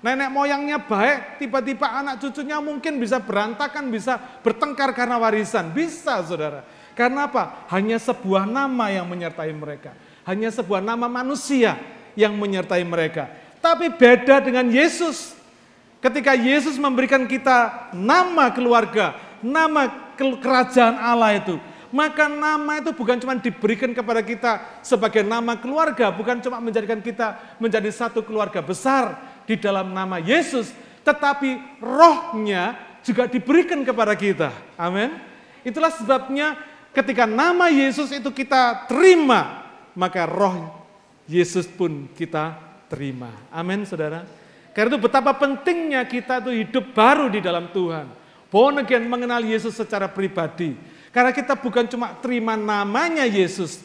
nenek 0.05 0.29
moyangnya 0.29 0.77
baik, 0.85 1.41
tiba-tiba 1.41 1.89
anak 1.89 2.21
cucunya 2.21 2.61
mungkin 2.61 3.01
bisa 3.01 3.17
berantakan, 3.17 3.89
bisa 3.89 4.21
bertengkar 4.45 4.93
karena 4.93 5.17
warisan. 5.17 5.73
Bisa 5.73 6.21
saudara. 6.21 6.61
Karena 6.93 7.25
apa? 7.25 7.65
Hanya 7.73 7.97
sebuah 7.97 8.45
nama 8.45 8.93
yang 8.93 9.09
menyertai 9.09 9.53
mereka. 9.53 9.97
Hanya 10.29 10.53
sebuah 10.53 10.83
nama 10.83 11.09
manusia 11.09 11.96
yang 12.17 12.33
menyertai 12.33 12.81
mereka. 12.81 13.29
Tapi 13.61 13.93
beda 13.93 14.41
dengan 14.41 14.65
Yesus. 14.65 15.37
Ketika 16.01 16.33
Yesus 16.33 16.77
memberikan 16.77 17.25
kita 17.29 17.89
nama 17.93 18.53
keluarga, 18.53 19.17
nama 19.41 19.89
kerajaan 20.17 20.97
Allah 20.97 21.41
itu, 21.41 21.57
maka 21.89 22.29
nama 22.29 22.77
itu 22.77 22.93
bukan 22.93 23.17
cuma 23.17 23.33
diberikan 23.37 23.89
kepada 23.97 24.21
kita 24.21 24.61
sebagai 24.85 25.25
nama 25.25 25.57
keluarga, 25.57 26.13
bukan 26.13 26.37
cuma 26.37 26.61
menjadikan 26.61 27.01
kita 27.01 27.57
menjadi 27.57 27.89
satu 27.89 28.21
keluarga 28.21 28.61
besar 28.61 29.17
di 29.49 29.57
dalam 29.57 29.89
nama 29.89 30.21
Yesus, 30.21 30.69
tetapi 31.01 31.81
rohnya 31.81 32.77
juga 33.01 33.25
diberikan 33.25 33.81
kepada 33.81 34.13
kita. 34.13 34.53
Amin. 34.77 35.17
Itulah 35.65 35.89
sebabnya 35.97 36.61
ketika 36.93 37.25
nama 37.25 37.73
Yesus 37.73 38.13
itu 38.13 38.29
kita 38.29 38.85
terima, 38.85 39.65
maka 39.97 40.29
roh 40.29 40.76
Yesus 41.27 41.67
pun 41.67 42.07
kita 42.15 42.55
terima. 42.87 43.29
Amin 43.51 43.83
saudara. 43.83 44.23
Karena 44.71 44.95
itu 44.95 44.99
betapa 45.03 45.35
pentingnya 45.35 46.01
kita 46.07 46.39
itu 46.39 46.51
hidup 46.65 46.95
baru 46.95 47.27
di 47.27 47.43
dalam 47.43 47.67
Tuhan. 47.69 48.07
Born 48.47 48.79
again 48.79 49.03
mengenal 49.11 49.43
Yesus 49.43 49.75
secara 49.75 50.07
pribadi. 50.07 50.77
Karena 51.11 51.35
kita 51.35 51.57
bukan 51.57 51.89
cuma 51.89 52.13
terima 52.21 52.53
namanya 52.53 53.25
Yesus, 53.25 53.81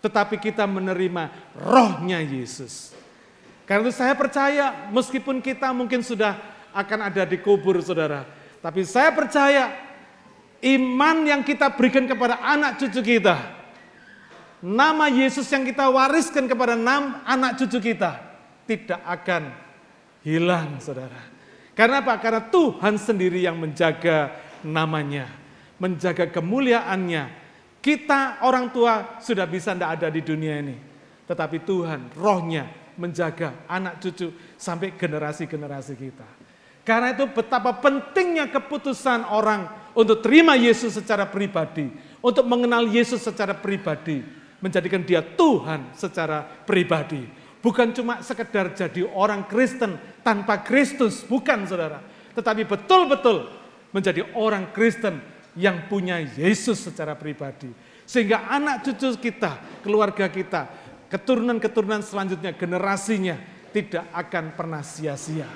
tetapi 0.00 0.38
kita 0.38 0.64
menerima 0.64 1.28
rohnya 1.58 2.22
Yesus. 2.22 2.94
Karena 3.66 3.90
itu 3.90 3.94
saya 3.98 4.14
percaya 4.14 4.86
meskipun 4.94 5.42
kita 5.42 5.74
mungkin 5.74 6.00
sudah 6.00 6.38
akan 6.70 7.10
ada 7.10 7.26
di 7.26 7.42
kubur 7.42 7.82
saudara. 7.82 8.22
Tapi 8.62 8.86
saya 8.86 9.10
percaya 9.10 9.74
iman 10.62 11.16
yang 11.26 11.42
kita 11.42 11.74
berikan 11.74 12.06
kepada 12.06 12.38
anak 12.38 12.78
cucu 12.78 13.18
kita. 13.18 13.55
Nama 14.66 15.06
Yesus 15.06 15.46
yang 15.54 15.62
kita 15.62 15.86
wariskan 15.86 16.50
kepada 16.50 16.74
enam 16.74 17.22
anak 17.22 17.54
cucu 17.54 17.78
kita 17.94 18.18
tidak 18.66 18.98
akan 19.06 19.54
hilang 20.26 20.82
saudara. 20.82 21.22
Karena 21.78 22.02
apa? 22.02 22.18
Karena 22.18 22.42
Tuhan 22.50 22.98
sendiri 22.98 23.46
yang 23.46 23.54
menjaga 23.62 24.34
namanya, 24.66 25.30
menjaga 25.78 26.26
kemuliaannya. 26.34 27.46
Kita 27.78 28.42
orang 28.42 28.74
tua 28.74 29.22
sudah 29.22 29.46
bisa 29.46 29.70
tidak 29.70 30.02
ada 30.02 30.10
di 30.10 30.18
dunia 30.18 30.58
ini. 30.58 30.74
Tetapi 31.30 31.62
Tuhan 31.62 32.10
rohnya 32.18 32.66
menjaga 32.98 33.70
anak 33.70 34.02
cucu 34.02 34.34
sampai 34.58 34.98
generasi-generasi 34.98 35.94
kita. 35.94 36.26
Karena 36.82 37.14
itu 37.14 37.30
betapa 37.30 37.70
pentingnya 37.78 38.50
keputusan 38.50 39.30
orang 39.30 39.70
untuk 39.94 40.26
terima 40.26 40.58
Yesus 40.58 40.98
secara 40.98 41.22
pribadi. 41.22 41.86
Untuk 42.18 42.42
mengenal 42.50 42.90
Yesus 42.90 43.22
secara 43.22 43.54
pribadi. 43.54 44.35
Menjadikan 44.60 45.04
dia 45.04 45.20
Tuhan 45.20 45.92
secara 45.92 46.42
pribadi 46.64 47.46
Bukan 47.66 47.90
cuma 47.90 48.22
sekedar 48.22 48.70
jadi 48.78 49.02
orang 49.10 49.42
Kristen 49.50 49.98
tanpa 50.22 50.62
Kristus, 50.62 51.26
bukan 51.26 51.66
saudara. 51.66 51.98
Tetapi 52.38 52.62
betul-betul 52.62 53.50
menjadi 53.90 54.22
orang 54.38 54.70
Kristen 54.70 55.18
yang 55.58 55.90
punya 55.90 56.22
Yesus 56.22 56.78
secara 56.86 57.18
pribadi. 57.18 57.66
Sehingga 58.06 58.46
anak 58.54 58.86
cucu 58.86 59.18
kita, 59.18 59.82
keluarga 59.82 60.30
kita, 60.30 60.70
keturunan-keturunan 61.10 62.06
selanjutnya, 62.06 62.54
generasinya 62.54 63.34
tidak 63.74 64.06
akan 64.14 64.54
pernah 64.54 64.86
sia-sia. 64.86 65.50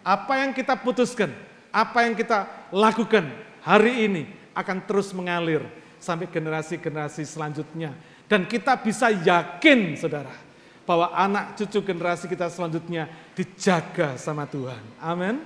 Apa 0.00 0.40
yang 0.40 0.56
kita 0.56 0.80
putuskan, 0.80 1.28
apa 1.68 2.08
yang 2.08 2.16
kita 2.16 2.48
lakukan 2.72 3.28
hari 3.60 4.08
ini 4.08 4.22
akan 4.56 4.80
terus 4.88 5.12
mengalir 5.12 5.60
sampai 6.02 6.26
generasi-generasi 6.26 7.22
selanjutnya. 7.22 7.94
Dan 8.26 8.50
kita 8.50 8.74
bisa 8.82 9.14
yakin 9.14 9.94
saudara, 9.94 10.34
bahwa 10.82 11.14
anak 11.14 11.54
cucu 11.54 11.78
generasi 11.86 12.26
kita 12.26 12.50
selanjutnya 12.50 13.06
dijaga 13.38 14.18
sama 14.18 14.44
Tuhan. 14.50 14.82
Amin. 14.98 15.38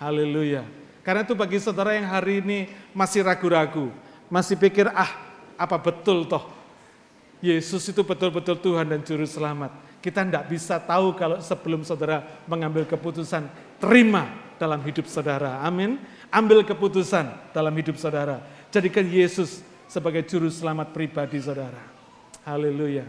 Haleluya. 0.00 0.64
Karena 1.04 1.24
itu 1.24 1.36
bagi 1.36 1.60
saudara 1.60 1.92
yang 1.92 2.08
hari 2.08 2.40
ini 2.40 2.72
masih 2.96 3.24
ragu-ragu, 3.24 3.92
masih 4.32 4.56
pikir 4.56 4.88
ah 4.92 5.08
apa 5.58 5.76
betul 5.76 6.24
toh 6.24 6.58
Yesus 7.38 7.86
itu 7.86 8.02
betul-betul 8.02 8.58
Tuhan 8.58 8.86
dan 8.90 9.00
Juru 9.02 9.26
Selamat. 9.26 9.70
Kita 10.02 10.26
tidak 10.26 10.46
bisa 10.50 10.78
tahu 10.78 11.14
kalau 11.14 11.38
sebelum 11.38 11.82
saudara 11.86 12.22
mengambil 12.46 12.86
keputusan, 12.86 13.46
terima 13.78 14.30
dalam 14.58 14.82
hidup 14.82 15.06
saudara. 15.06 15.62
Amin. 15.62 16.02
Ambil 16.34 16.66
keputusan 16.66 17.30
dalam 17.54 17.74
hidup 17.78 17.94
saudara. 17.98 18.42
Jadikan 18.74 19.06
Yesus 19.06 19.62
sebagai 19.88 20.22
Juru 20.28 20.52
Selamat 20.52 20.92
pribadi 20.92 21.40
saudara. 21.40 21.80
Haleluya. 22.44 23.08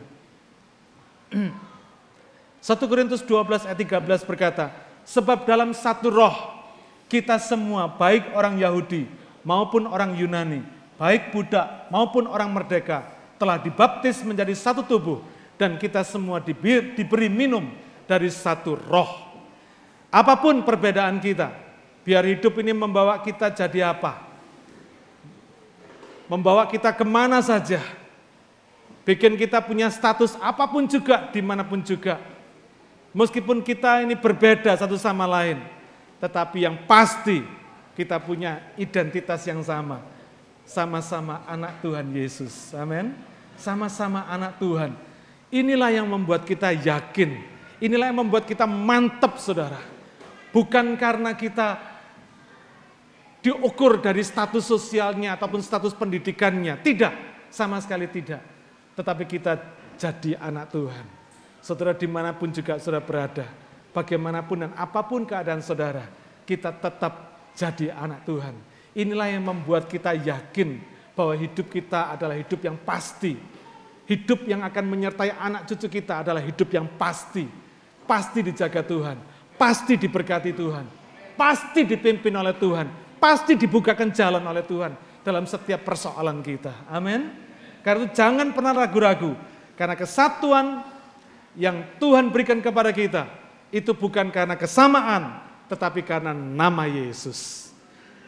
1 1.36 2.92
Korintus 2.92 3.22
12 3.24 3.68
ayat 3.68 3.78
13 3.78 4.24
berkata, 4.28 4.72
sebab 5.04 5.44
dalam 5.44 5.76
satu 5.76 6.08
roh 6.12 6.36
kita 7.12 7.36
semua 7.40 7.88
baik 7.88 8.32
orang 8.36 8.60
Yahudi 8.60 9.08
maupun 9.44 9.88
orang 9.88 10.16
Yunani, 10.16 10.64
baik 10.96 11.36
budak 11.36 11.92
maupun 11.92 12.28
orang 12.28 12.52
merdeka 12.52 13.08
telah 13.40 13.60
dibaptis 13.60 14.20
menjadi 14.24 14.52
satu 14.52 14.84
tubuh 14.84 15.24
dan 15.56 15.80
kita 15.80 16.04
semua 16.04 16.44
diberi, 16.44 16.96
diberi 16.96 17.28
minum 17.32 17.72
dari 18.08 18.28
satu 18.32 18.76
roh. 18.76 19.28
Apa 20.10 20.42
pun 20.42 20.66
perbedaan 20.66 21.22
kita, 21.22 21.54
biar 22.04 22.26
hidup 22.26 22.60
ini 22.60 22.76
membawa 22.76 23.22
kita 23.22 23.54
jadi 23.54 23.94
apa? 23.94 24.29
Membawa 26.30 26.70
kita 26.70 26.94
ke 26.94 27.02
mana 27.02 27.42
saja, 27.42 27.82
bikin 29.02 29.34
kita 29.34 29.58
punya 29.66 29.90
status 29.90 30.38
apa 30.38 30.70
pun 30.70 30.86
juga, 30.86 31.26
di 31.34 31.42
mana 31.42 31.66
pun 31.66 31.82
juga. 31.82 32.22
Meskipun 33.10 33.66
kita 33.66 34.06
ini 34.06 34.14
berbeda 34.14 34.70
satu 34.78 34.94
sama 34.94 35.26
lain, 35.26 35.58
tetapi 36.22 36.70
yang 36.70 36.86
pasti 36.86 37.42
kita 37.98 38.22
punya 38.22 38.62
identitas 38.78 39.42
yang 39.50 39.66
sama. 39.66 40.06
Sama-sama 40.70 41.42
anak 41.50 41.82
Tuhan 41.82 42.06
Yesus. 42.14 42.78
Amin. 42.78 43.18
Sama-sama 43.58 44.30
anak 44.30 44.62
Tuhan. 44.62 44.94
Inilah 45.50 45.90
yang 45.90 46.06
membuat 46.06 46.46
kita 46.46 46.70
yakin. 46.70 47.42
Inilah 47.82 48.14
yang 48.14 48.22
membuat 48.22 48.46
kita 48.46 48.70
mantap 48.70 49.42
saudara. 49.42 49.82
Bukan 50.54 50.94
karena 50.94 51.34
kita 51.34 51.89
diukur 53.40 54.00
dari 54.04 54.24
status 54.24 54.68
sosialnya 54.68 55.36
ataupun 55.36 55.64
status 55.64 55.96
pendidikannya. 55.96 56.80
Tidak, 56.80 57.14
sama 57.52 57.80
sekali 57.80 58.08
tidak. 58.12 58.44
Tetapi 58.96 59.24
kita 59.26 59.54
jadi 59.96 60.40
anak 60.40 60.72
Tuhan. 60.72 61.06
Saudara 61.60 61.92
di 61.92 62.08
mana 62.08 62.32
pun 62.32 62.52
juga 62.56 62.80
saudara 62.80 63.04
berada, 63.04 63.48
bagaimanapun 63.92 64.68
dan 64.68 64.72
apa 64.80 65.04
pun 65.04 65.28
keadaan 65.28 65.60
saudara, 65.60 66.08
kita 66.48 66.72
tetap 66.72 67.36
jadi 67.52 67.92
anak 67.92 68.24
Tuhan. 68.24 68.56
Inilah 68.96 69.28
yang 69.28 69.44
membuat 69.44 69.92
kita 69.92 70.16
yakin 70.16 70.80
bahwa 71.14 71.36
hidup 71.36 71.68
kita 71.68 72.16
adalah 72.16 72.40
hidup 72.40 72.64
yang 72.64 72.80
pasti. 72.80 73.36
Hidup 74.08 74.48
yang 74.50 74.66
akan 74.66 74.86
menyertai 74.90 75.36
anak 75.36 75.70
cucu 75.70 76.02
kita 76.02 76.26
adalah 76.26 76.42
hidup 76.42 76.72
yang 76.74 76.88
pasti. 76.98 77.46
Pasti 78.10 78.42
dijaga 78.42 78.82
Tuhan, 78.82 79.22
pasti 79.54 79.94
diberkati 79.94 80.50
Tuhan, 80.50 80.82
pasti 81.38 81.86
dipimpin 81.86 82.34
oleh 82.34 82.58
Tuhan, 82.58 82.90
pasti 83.20 83.60
dibukakan 83.60 84.10
jalan 84.16 84.42
oleh 84.42 84.64
Tuhan 84.66 84.96
dalam 85.22 85.46
setiap 85.46 85.86
persoalan 85.86 86.40
kita. 86.42 86.88
Amin. 86.90 87.30
Karena 87.84 88.08
itu 88.08 88.16
jangan 88.16 88.50
pernah 88.56 88.74
ragu-ragu. 88.74 89.36
Karena 89.76 89.96
kesatuan 89.96 90.84
yang 91.56 91.84
Tuhan 92.00 92.32
berikan 92.32 92.60
kepada 92.60 92.92
kita 92.92 93.28
itu 93.72 93.96
bukan 93.96 94.34
karena 94.34 94.60
kesamaan, 94.60 95.40
tetapi 95.72 96.04
karena 96.04 96.36
nama 96.36 96.90
Yesus. 96.90 97.72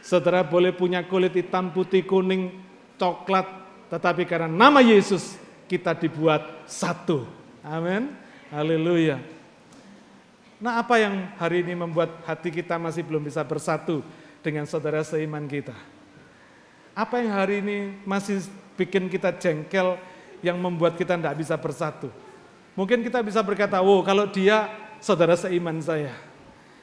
Saudara 0.00 0.42
boleh 0.42 0.72
punya 0.72 1.04
kulit 1.04 1.34
hitam, 1.36 1.70
putih, 1.70 2.02
kuning, 2.02 2.56
coklat, 2.96 3.46
tetapi 3.92 4.24
karena 4.24 4.48
nama 4.48 4.80
Yesus 4.80 5.36
kita 5.68 5.92
dibuat 5.94 6.64
satu. 6.66 7.28
Amin. 7.62 8.10
Haleluya. 8.50 9.20
Nah 10.62 10.78
apa 10.78 10.94
yang 10.98 11.26
hari 11.42 11.66
ini 11.66 11.74
membuat 11.74 12.22
hati 12.22 12.54
kita 12.54 12.78
masih 12.78 13.02
belum 13.02 13.26
bisa 13.26 13.42
bersatu 13.42 14.02
dengan 14.42 14.66
saudara 14.66 15.00
seiman 15.06 15.46
kita? 15.46 15.72
Apa 16.92 17.24
yang 17.24 17.32
hari 17.32 17.64
ini 17.64 17.96
masih 18.04 18.44
bikin 18.76 19.08
kita 19.08 19.32
jengkel 19.38 19.96
yang 20.44 20.60
membuat 20.60 20.98
kita 20.98 21.16
tidak 21.16 21.38
bisa 21.38 21.56
bersatu? 21.56 22.12
Mungkin 22.76 23.00
kita 23.00 23.22
bisa 23.24 23.40
berkata, 23.40 23.80
wow 23.80 24.04
kalau 24.04 24.28
dia 24.28 24.68
saudara 25.00 25.38
seiman 25.38 25.80
saya. 25.80 26.12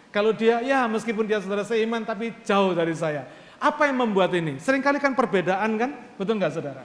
Kalau 0.10 0.34
dia, 0.34 0.66
ya 0.66 0.90
meskipun 0.90 1.30
dia 1.30 1.38
saudara 1.38 1.62
seiman 1.62 2.02
tapi 2.02 2.34
jauh 2.42 2.74
dari 2.74 2.98
saya. 2.98 3.30
Apa 3.62 3.86
yang 3.92 4.02
membuat 4.02 4.34
ini? 4.34 4.58
Seringkali 4.58 4.98
kan 4.98 5.14
perbedaan 5.14 5.78
kan? 5.78 5.92
Betul 6.18 6.42
nggak 6.42 6.54
saudara? 6.56 6.82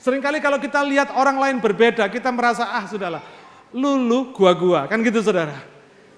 Seringkali 0.00 0.40
kalau 0.40 0.56
kita 0.56 0.80
lihat 0.80 1.12
orang 1.12 1.36
lain 1.36 1.56
berbeda, 1.60 2.08
kita 2.08 2.32
merasa, 2.32 2.72
ah 2.72 2.88
sudahlah, 2.88 3.20
lulu 3.76 4.32
gua-gua, 4.32 4.88
kan 4.88 4.96
gitu 5.04 5.20
saudara. 5.20 5.60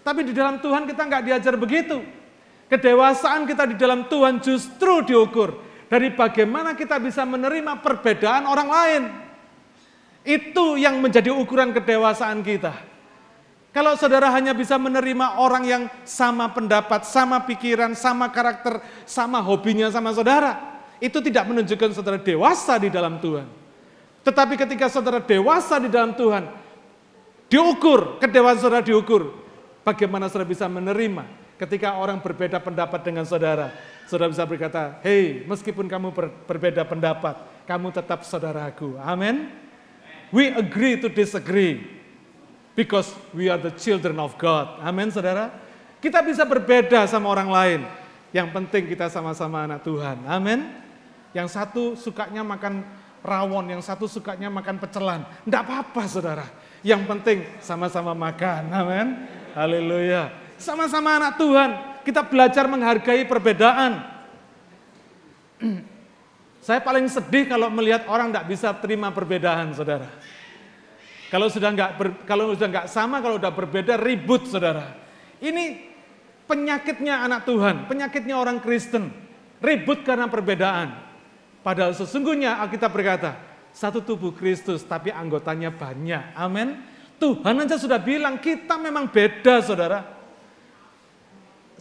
Tapi 0.07 0.23
di 0.23 0.31
dalam 0.31 0.63
Tuhan 0.63 0.87
kita 0.87 1.03
nggak 1.03 1.23
diajar 1.27 1.55
begitu. 1.59 2.22
Kedewasaan 2.73 3.45
kita 3.45 3.69
di 3.69 3.77
dalam 3.77 4.09
Tuhan 4.09 4.41
justru 4.41 5.05
diukur 5.05 5.61
dari 5.93 6.09
bagaimana 6.09 6.73
kita 6.73 6.97
bisa 6.97 7.21
menerima 7.29 7.85
perbedaan 7.85 8.49
orang 8.49 8.69
lain. 8.73 9.03
Itu 10.25 10.81
yang 10.81 10.97
menjadi 11.05 11.29
ukuran 11.37 11.77
kedewasaan 11.77 12.41
kita. 12.41 12.73
Kalau 13.77 13.93
saudara 14.01 14.33
hanya 14.33 14.57
bisa 14.57 14.81
menerima 14.81 15.37
orang 15.37 15.69
yang 15.69 15.83
sama 16.09 16.49
pendapat, 16.49 17.05
sama 17.05 17.45
pikiran, 17.45 17.93
sama 17.93 18.33
karakter, 18.33 18.81
sama 19.05 19.45
hobinya 19.45 19.93
sama 19.93 20.17
saudara, 20.17 20.81
itu 20.97 21.21
tidak 21.21 21.53
menunjukkan 21.53 21.93
saudara 21.93 22.17
dewasa 22.17 22.81
di 22.81 22.89
dalam 22.89 23.21
Tuhan. 23.21 23.45
Tetapi 24.25 24.57
ketika 24.57 24.89
saudara 24.89 25.21
dewasa 25.21 25.77
di 25.77 25.93
dalam 25.93 26.17
Tuhan, 26.17 26.49
diukur, 27.53 28.17
kedewasaan 28.17 28.65
saudara 28.65 28.81
diukur. 28.81 29.45
Bagaimana 29.85 30.33
saudara 30.33 30.49
bisa 30.49 30.65
menerima 30.73 31.42
ketika 31.63 31.95
orang 31.95 32.19
berbeda 32.19 32.59
pendapat 32.59 33.01
dengan 33.07 33.23
saudara. 33.23 33.71
Saudara 34.11 34.35
bisa 34.35 34.43
berkata, 34.43 34.99
hei 35.07 35.47
meskipun 35.47 35.87
kamu 35.87 36.11
ber, 36.11 36.27
berbeda 36.45 36.83
pendapat, 36.83 37.39
kamu 37.71 37.95
tetap 37.95 38.27
saudaraku. 38.27 38.99
Amin. 38.99 39.47
We 40.35 40.51
agree 40.51 40.99
to 40.99 41.07
disagree. 41.07 42.03
Because 42.73 43.13
we 43.37 43.53
are 43.53 43.61
the 43.61 43.71
children 43.77 44.17
of 44.17 44.35
God. 44.41 44.81
Amin 44.81 45.13
saudara. 45.13 45.53
Kita 46.01 46.25
bisa 46.25 46.43
berbeda 46.43 47.05
sama 47.05 47.29
orang 47.31 47.53
lain. 47.53 47.81
Yang 48.33 48.49
penting 48.49 48.89
kita 48.89 49.13
sama-sama 49.13 49.69
anak 49.69 49.85
Tuhan. 49.85 50.25
Amin. 50.25 50.73
Yang 51.37 51.53
satu 51.53 51.95
sukanya 51.95 52.41
makan 52.41 52.81
rawon, 53.21 53.71
yang 53.71 53.85
satu 53.85 54.09
sukanya 54.09 54.49
makan 54.49 54.81
pecelan. 54.81 55.23
Tidak 55.45 55.63
apa-apa 55.63 56.03
saudara. 56.09 56.49
Yang 56.81 57.07
penting 57.07 57.39
sama-sama 57.61 58.17
makan. 58.17 58.73
Amin. 58.73 59.07
Haleluya. 59.53 60.42
Sama-sama 60.63 61.19
anak 61.19 61.35
Tuhan. 61.43 61.71
Kita 62.07 62.23
belajar 62.23 62.71
menghargai 62.71 63.27
perbedaan. 63.27 63.99
Saya 66.63 66.79
paling 66.79 67.11
sedih 67.11 67.51
kalau 67.51 67.67
melihat 67.75 68.07
orang 68.07 68.31
tidak 68.31 68.47
bisa 68.47 68.69
terima 68.79 69.11
perbedaan, 69.11 69.75
saudara. 69.75 70.07
Kalau 71.27 71.51
sudah 71.51 71.75
nggak 71.75 71.91
kalau 72.23 72.55
sudah 72.55 72.69
nggak 72.71 72.87
sama, 72.87 73.19
kalau 73.19 73.43
sudah 73.43 73.51
berbeda 73.51 73.99
ribut, 73.99 74.47
saudara. 74.47 74.95
Ini 75.43 75.91
penyakitnya 76.47 77.27
anak 77.27 77.43
Tuhan, 77.47 77.91
penyakitnya 77.91 78.39
orang 78.39 78.63
Kristen. 78.63 79.11
Ribut 79.63 80.07
karena 80.07 80.27
perbedaan. 80.31 80.95
Padahal 81.63 81.95
sesungguhnya 81.95 82.59
Alkitab 82.63 82.91
berkata, 82.91 83.39
satu 83.71 84.03
tubuh 84.03 84.35
Kristus 84.35 84.83
tapi 84.83 85.15
anggotanya 85.15 85.71
banyak. 85.71 86.35
Amin. 86.35 86.83
Tuhan 87.23 87.63
aja 87.63 87.79
sudah 87.79 88.03
bilang 88.03 88.43
kita 88.43 88.75
memang 88.79 89.07
beda, 89.07 89.63
saudara. 89.63 90.22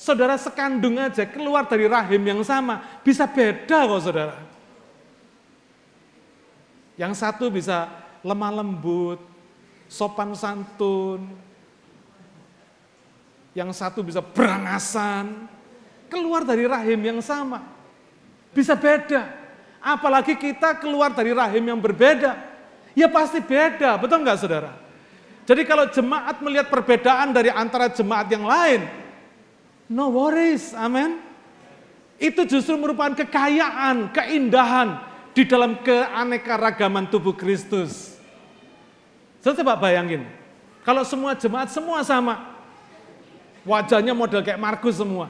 Saudara 0.01 0.33
sekandung 0.33 0.97
aja 0.97 1.29
keluar 1.29 1.69
dari 1.69 1.85
rahim 1.85 2.25
yang 2.25 2.41
sama, 2.41 2.81
bisa 3.05 3.29
beda 3.29 3.85
kok 3.85 4.01
saudara. 4.01 4.33
Yang 6.97 7.21
satu 7.21 7.53
bisa 7.53 7.85
lemah 8.25 8.49
lembut, 8.49 9.21
sopan 9.85 10.33
santun, 10.33 11.29
yang 13.53 13.69
satu 13.69 14.01
bisa 14.01 14.25
berangasan, 14.25 15.45
keluar 16.09 16.49
dari 16.49 16.65
rahim 16.65 16.97
yang 16.97 17.21
sama. 17.21 17.61
Bisa 18.57 18.73
beda. 18.73 19.29
Apalagi 19.85 20.33
kita 20.33 20.81
keluar 20.81 21.13
dari 21.13 21.29
rahim 21.29 21.61
yang 21.61 21.77
berbeda. 21.77 22.41
Ya 22.97 23.05
pasti 23.05 23.37
beda, 23.37 24.01
betul 24.01 24.25
nggak 24.25 24.39
saudara? 24.41 24.73
Jadi 25.45 25.61
kalau 25.61 25.85
jemaat 25.93 26.41
melihat 26.41 26.73
perbedaan 26.73 27.29
dari 27.29 27.53
antara 27.53 27.85
jemaat 27.85 28.25
yang 28.33 28.49
lain, 28.49 29.00
no 29.91 30.07
worries, 30.07 30.71
amin. 30.71 31.19
Itu 32.15 32.47
justru 32.47 32.79
merupakan 32.79 33.11
kekayaan, 33.11 34.15
keindahan 34.15 35.03
di 35.35 35.43
dalam 35.43 35.75
keanekaragaman 35.83 37.11
tubuh 37.11 37.35
Kristus. 37.35 38.15
Saya 39.41 39.57
coba 39.59 39.75
bayangin, 39.75 40.23
kalau 40.85 41.01
semua 41.03 41.33
jemaat 41.33 41.73
semua 41.73 42.05
sama, 42.05 42.55
wajahnya 43.65 44.13
model 44.13 44.45
kayak 44.45 44.61
Markus 44.61 45.01
semua. 45.01 45.27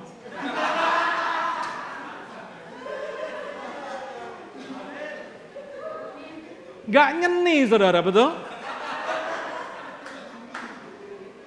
Gak 6.91 7.09
nyeni 7.23 7.63
saudara, 7.71 8.03
betul? 8.03 8.35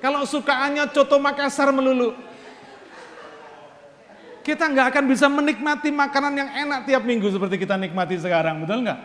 Kalau 0.00 0.24
sukaannya 0.24 0.88
coto 0.88 1.20
Makassar 1.20 1.68
melulu, 1.68 2.16
kita 4.44 4.68
nggak 4.68 4.92
akan 4.92 5.04
bisa 5.08 5.26
menikmati 5.26 5.88
makanan 5.88 6.36
yang 6.36 6.50
enak 6.68 6.84
tiap 6.84 7.02
minggu 7.02 7.32
seperti 7.32 7.56
kita 7.64 7.80
nikmati 7.80 8.20
sekarang, 8.20 8.60
betul 8.60 8.84
nggak? 8.84 9.00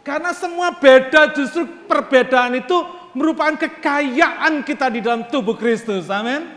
Karena 0.00 0.32
semua 0.32 0.72
beda, 0.72 1.36
justru 1.36 1.68
perbedaan 1.84 2.56
itu 2.56 2.72
merupakan 3.12 3.60
kekayaan 3.60 4.64
kita 4.64 4.88
di 4.88 5.04
dalam 5.04 5.28
tubuh 5.28 5.52
Kristus. 5.52 6.08
Amin. 6.08 6.48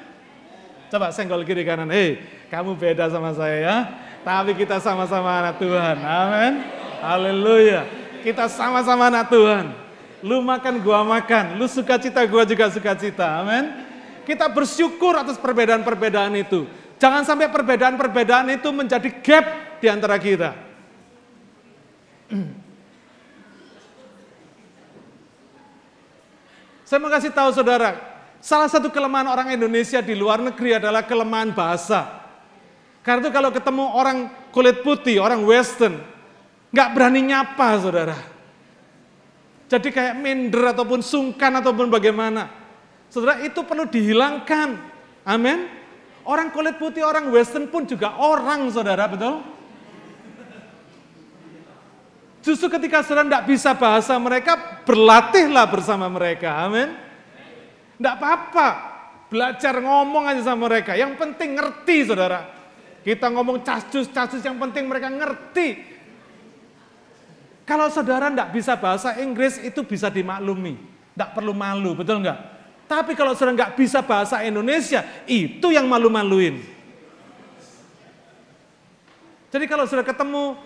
Coba 0.87 1.11
senggol 1.11 1.43
kiri 1.43 1.67
kanan. 1.67 1.91
Hei, 1.91 2.23
kamu 2.47 2.79
beda 2.79 3.11
sama 3.11 3.35
saya 3.35 3.57
ya. 3.59 3.77
Tapi 4.23 4.55
kita 4.55 4.79
sama-sama 4.79 5.43
anak 5.43 5.59
Tuhan. 5.59 5.97
Amin. 5.99 6.53
Haleluya. 7.03 7.83
Kita 8.23 8.47
sama-sama 8.47 9.11
anak 9.11 9.27
Tuhan. 9.27 9.75
Lu 10.23 10.39
makan, 10.39 10.79
gua 10.79 11.03
makan. 11.03 11.59
Lu 11.59 11.67
suka 11.67 11.99
cita, 11.99 12.23
gua 12.23 12.47
juga 12.47 12.71
suka 12.71 12.95
cita. 12.95 13.43
Amin. 13.43 13.83
Kita 14.23 14.47
bersyukur 14.47 15.19
atas 15.19 15.35
perbedaan-perbedaan 15.35 16.31
itu. 16.39 16.63
Jangan 17.03 17.27
sampai 17.27 17.51
perbedaan-perbedaan 17.51 18.47
itu 18.55 18.71
menjadi 18.71 19.11
gap 19.19 19.75
di 19.83 19.91
antara 19.91 20.15
kita. 20.15 20.55
Saya 26.87 27.03
mau 27.03 27.11
kasih 27.11 27.35
tahu 27.35 27.51
saudara, 27.51 27.99
salah 28.39 28.71
satu 28.71 28.87
kelemahan 28.87 29.27
orang 29.27 29.51
Indonesia 29.51 29.99
di 29.99 30.15
luar 30.15 30.39
negeri 30.39 30.79
adalah 30.79 31.03
kelemahan 31.03 31.51
bahasa. 31.51 32.23
Karena 33.03 33.19
itu 33.27 33.35
kalau 33.35 33.51
ketemu 33.51 33.83
orang 33.83 34.31
kulit 34.55 34.79
putih, 34.79 35.19
orang 35.19 35.43
western, 35.43 35.99
nggak 36.71 36.89
berani 36.95 37.19
nyapa 37.19 37.67
saudara. 37.83 38.15
Jadi 39.67 39.91
kayak 39.91 40.23
minder 40.23 40.71
ataupun 40.71 41.03
sungkan 41.03 41.51
ataupun 41.59 41.91
bagaimana. 41.91 42.47
Saudara 43.11 43.43
itu 43.43 43.59
perlu 43.67 43.91
dihilangkan. 43.91 44.79
Amin. 45.27 45.82
Orang 46.23 46.55
kulit 46.55 46.79
putih, 46.79 47.03
orang 47.03 47.27
western 47.31 47.67
pun 47.67 47.83
juga 47.83 48.15
orang 48.15 48.71
saudara, 48.71 49.11
betul? 49.11 49.43
Justru 52.43 52.67
ketika 52.67 53.03
saudara 53.03 53.27
tidak 53.27 53.45
bisa 53.47 53.71
bahasa 53.75 54.15
mereka, 54.19 54.83
berlatihlah 54.83 55.63
bersama 55.67 56.11
mereka. 56.11 56.67
Amin. 56.67 56.91
Tidak 57.95 58.13
apa-apa. 58.19 58.67
Belajar 59.31 59.79
ngomong 59.79 60.27
aja 60.27 60.43
sama 60.43 60.67
mereka. 60.67 60.95
Yang 60.95 61.15
penting 61.15 61.55
ngerti 61.55 61.97
saudara. 62.03 62.51
Kita 63.03 63.31
ngomong 63.31 63.63
casus-casus 63.63 64.43
yang 64.43 64.59
penting 64.59 64.87
mereka 64.87 65.07
ngerti. 65.07 65.95
Kalau 67.63 67.87
saudara 67.87 68.27
tidak 68.27 68.51
bisa 68.51 68.75
bahasa 68.75 69.15
Inggris 69.23 69.59
itu 69.63 69.83
bisa 69.87 70.11
dimaklumi. 70.11 70.75
Tidak 71.15 71.29
perlu 71.31 71.55
malu, 71.55 71.95
betul 71.95 72.19
nggak? 72.19 72.52
Tapi 72.87 73.15
kalau 73.15 73.33
saudara 73.33 73.55
nggak 73.55 73.75
bisa 73.79 74.03
bahasa 74.03 74.43
Indonesia, 74.43 75.01
itu 75.25 75.71
yang 75.71 75.87
malu-maluin. 75.87 76.59
Jadi 79.53 79.65
kalau 79.69 79.85
sudah 79.85 80.01
ketemu 80.01 80.57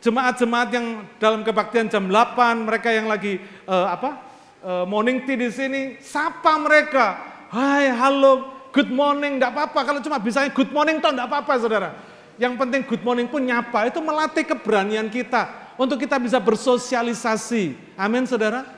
jemaat-jemaat 0.00 0.68
yang 0.70 0.86
dalam 1.18 1.42
kebaktian 1.42 1.90
jam 1.90 2.06
8, 2.06 2.62
mereka 2.62 2.94
yang 2.94 3.10
lagi 3.10 3.42
uh, 3.66 3.90
apa 3.90 4.10
uh, 4.62 4.84
morning 4.86 5.26
tea 5.26 5.34
di 5.34 5.50
sini, 5.50 5.98
sapa 5.98 6.54
mereka. 6.62 7.18
Hai, 7.50 7.90
halo, 7.90 8.54
good 8.70 8.90
morning, 8.90 9.42
enggak 9.42 9.50
apa-apa. 9.50 9.80
Kalau 9.82 10.00
cuma 10.02 10.22
bisa 10.22 10.46
good 10.54 10.70
morning 10.70 11.02
toh 11.02 11.10
enggak 11.10 11.26
apa-apa 11.26 11.52
saudara. 11.58 11.90
Yang 12.36 12.54
penting 12.60 12.80
good 12.84 13.02
morning 13.02 13.26
pun 13.26 13.40
nyapa, 13.40 13.88
itu 13.88 13.98
melatih 13.98 14.44
keberanian 14.44 15.08
kita. 15.08 15.74
Untuk 15.76 16.00
kita 16.00 16.16
bisa 16.16 16.40
bersosialisasi. 16.40 17.96
Amin 17.96 18.24
saudara. 18.24 18.75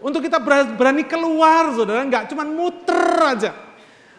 Untuk 0.00 0.20
kita 0.22 0.38
berani 0.76 1.04
keluar 1.08 1.72
saudara, 1.72 2.04
enggak 2.04 2.28
cuma 2.28 2.44
muter 2.44 3.00
aja. 3.24 3.52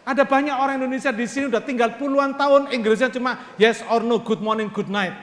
Ada 0.08 0.24
banyak 0.24 0.56
orang 0.56 0.80
Indonesia 0.80 1.12
di 1.12 1.28
sini 1.28 1.52
udah 1.52 1.60
tinggal 1.60 2.00
puluhan 2.00 2.34
tahun, 2.40 2.72
Inggrisnya 2.72 3.12
cuma 3.12 3.56
yes 3.60 3.84
or 3.92 4.00
no, 4.02 4.24
good 4.24 4.40
morning, 4.40 4.72
good 4.72 4.88
night. 4.88 5.14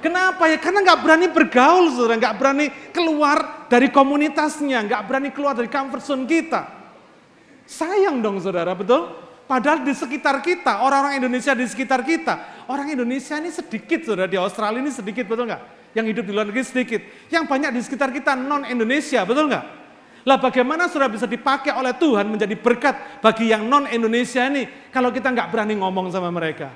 Kenapa 0.00 0.48
ya? 0.48 0.56
Karena 0.56 0.80
nggak 0.80 1.00
berani 1.04 1.26
bergaul, 1.28 1.92
saudara, 1.92 2.16
nggak 2.16 2.36
berani 2.40 2.66
keluar 2.88 3.68
dari 3.68 3.92
komunitasnya, 3.92 4.88
nggak 4.88 5.04
berani 5.04 5.28
keluar 5.28 5.52
dari 5.52 5.68
comfort 5.68 6.00
zone 6.00 6.24
kita. 6.24 6.64
Sayang 7.68 8.24
dong 8.24 8.40
saudara, 8.40 8.72
betul? 8.72 9.12
Padahal 9.50 9.82
di 9.82 9.90
sekitar 9.90 10.38
kita, 10.46 10.86
orang-orang 10.86 11.18
Indonesia 11.18 11.50
di 11.58 11.66
sekitar 11.66 12.06
kita, 12.06 12.62
orang 12.70 12.94
Indonesia 12.94 13.34
ini 13.34 13.50
sedikit 13.50 14.06
saudara, 14.06 14.30
di 14.30 14.38
Australia 14.38 14.78
ini 14.78 14.94
sedikit, 14.94 15.26
betul 15.26 15.50
nggak? 15.50 15.90
Yang 15.90 16.06
hidup 16.14 16.24
di 16.30 16.30
luar 16.30 16.46
negeri 16.46 16.62
sedikit. 16.62 17.02
Yang 17.26 17.50
banyak 17.50 17.70
di 17.74 17.80
sekitar 17.82 18.14
kita 18.14 18.38
non-Indonesia, 18.38 19.26
betul 19.26 19.50
nggak? 19.50 19.64
Lah 20.22 20.38
bagaimana 20.38 20.86
saudara 20.86 21.10
bisa 21.10 21.26
dipakai 21.26 21.74
oleh 21.74 21.90
Tuhan 21.98 22.30
menjadi 22.30 22.54
berkat 22.54 23.18
bagi 23.18 23.50
yang 23.50 23.66
non-Indonesia 23.66 24.46
ini 24.46 24.70
kalau 24.94 25.10
kita 25.10 25.34
nggak 25.34 25.50
berani 25.50 25.74
ngomong 25.82 26.14
sama 26.14 26.30
mereka? 26.30 26.70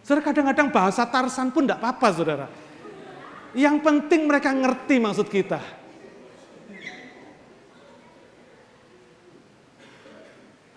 Saudara 0.00 0.24
kadang-kadang 0.24 0.72
bahasa 0.72 1.04
Tarsan 1.04 1.52
pun 1.52 1.68
nggak 1.68 1.84
apa-apa 1.84 2.08
saudara. 2.16 2.48
Yang 3.52 3.84
penting 3.84 4.24
mereka 4.24 4.56
ngerti 4.56 4.96
maksud 5.04 5.28
kita. 5.28 5.60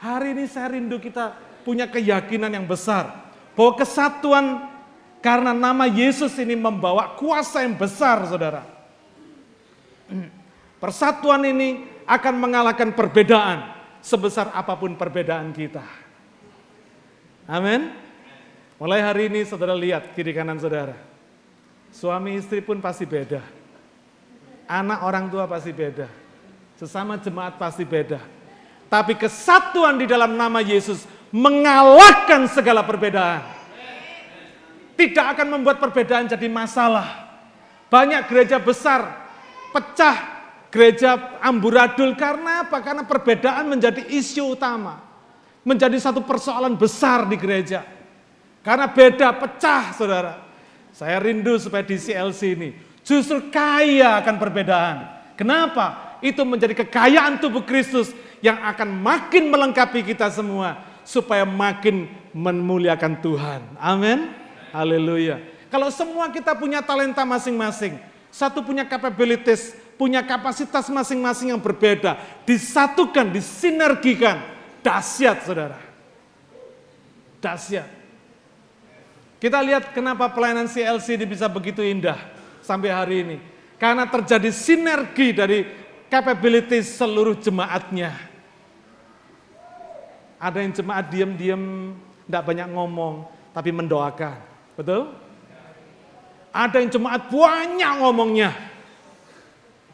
Hari 0.01 0.33
ini 0.33 0.49
saya 0.49 0.73
rindu 0.73 0.97
kita 0.97 1.37
punya 1.61 1.85
keyakinan 1.85 2.49
yang 2.49 2.65
besar 2.65 3.21
bahwa 3.53 3.77
kesatuan 3.77 4.65
karena 5.21 5.53
nama 5.53 5.85
Yesus 5.85 6.33
ini 6.41 6.57
membawa 6.57 7.13
kuasa 7.13 7.61
yang 7.61 7.77
besar, 7.77 8.25
saudara. 8.25 8.65
Persatuan 10.81 11.45
ini 11.45 11.85
akan 12.09 12.33
mengalahkan 12.33 12.97
perbedaan 12.97 13.77
sebesar 14.01 14.49
apa 14.57 14.73
pun 14.73 14.97
perbedaan 14.97 15.53
kita. 15.53 15.85
Amin. 17.45 17.93
Mulai 18.81 19.05
hari 19.05 19.29
ini 19.29 19.45
saudara 19.45 19.77
lihat 19.77 20.17
kiri 20.17 20.33
kanan 20.33 20.57
saudara. 20.57 20.97
Suami 21.93 22.41
istri 22.41 22.65
pun 22.65 22.81
pasti 22.81 23.05
beda. 23.05 23.45
Anak 24.65 25.05
orang 25.05 25.29
tua 25.29 25.45
pasti 25.45 25.69
beda. 25.69 26.09
Sesama 26.81 27.21
jemaat 27.21 27.61
pasti 27.61 27.85
beda 27.85 28.40
tapi 28.91 29.15
kesatuan 29.15 29.95
di 29.95 30.03
dalam 30.03 30.35
nama 30.35 30.59
Yesus 30.59 31.07
mengalahkan 31.31 32.43
segala 32.51 32.83
perbedaan. 32.83 33.39
Tidak 34.99 35.25
akan 35.31 35.47
membuat 35.47 35.79
perbedaan 35.79 36.27
jadi 36.27 36.51
masalah. 36.51 37.31
Banyak 37.87 38.27
gereja 38.27 38.59
besar 38.59 39.31
pecah, 39.71 40.17
gereja 40.67 41.39
amburadul 41.39 42.19
karena 42.19 42.67
apa? 42.67 42.83
Karena 42.83 43.07
perbedaan 43.07 43.71
menjadi 43.71 44.03
isu 44.11 44.59
utama. 44.59 44.99
Menjadi 45.63 45.95
satu 45.95 46.19
persoalan 46.27 46.75
besar 46.75 47.23
di 47.31 47.39
gereja. 47.39 47.87
Karena 48.59 48.91
beda, 48.91 49.31
pecah 49.39 49.95
saudara. 49.95 50.43
Saya 50.91 51.17
rindu 51.23 51.55
supaya 51.55 51.87
di 51.87 51.95
CLC 51.95 52.41
ini 52.59 52.69
justru 53.01 53.47
kaya 53.47 54.19
akan 54.19 54.35
perbedaan. 54.35 54.97
Kenapa? 55.39 56.19
Itu 56.21 56.45
menjadi 56.45 56.85
kekayaan 56.85 57.41
tubuh 57.41 57.65
Kristus 57.65 58.13
yang 58.41 58.57
akan 58.61 58.89
makin 58.89 59.47
melengkapi 59.47 60.01
kita 60.01 60.27
semua 60.33 60.81
supaya 61.05 61.45
makin 61.45 62.09
memuliakan 62.33 63.21
Tuhan. 63.21 63.61
Amin. 63.77 64.33
Haleluya. 64.73 65.39
Kalau 65.71 65.87
semua 65.87 66.27
kita 66.33 66.51
punya 66.57 66.83
talenta 66.83 67.23
masing-masing, 67.23 67.95
satu 68.27 68.59
punya 68.59 68.83
capabilities, 68.83 69.77
punya 69.95 70.19
kapasitas 70.25 70.89
masing-masing 70.91 71.55
yang 71.55 71.61
berbeda, 71.61 72.19
disatukan, 72.43 73.29
disinergikan, 73.31 74.41
dahsyat 74.83 75.45
Saudara. 75.45 75.79
Dahsyat. 77.39 77.87
Kita 79.41 79.57
lihat 79.57 79.89
kenapa 79.95 80.29
pelayanan 80.29 80.69
CLC 80.69 81.17
ini 81.17 81.25
bisa 81.25 81.49
begitu 81.49 81.81
indah 81.81 82.17
sampai 82.61 82.93
hari 82.93 83.15
ini. 83.25 83.37
Karena 83.81 84.05
terjadi 84.05 84.53
sinergi 84.53 85.33
dari 85.33 85.65
capabilities 86.05 86.93
seluruh 86.93 87.33
jemaatnya. 87.41 88.30
Ada 90.41 90.57
yang 90.65 90.73
jemaat 90.73 91.05
diam-diam, 91.13 91.93
tidak 92.25 92.43
banyak 92.49 92.67
ngomong, 92.73 93.29
tapi 93.53 93.69
mendoakan. 93.69 94.41
Betul? 94.73 95.13
Ada 96.49 96.81
yang 96.81 96.89
jemaat 96.89 97.29
banyak 97.29 97.91
ngomongnya. 98.01 98.49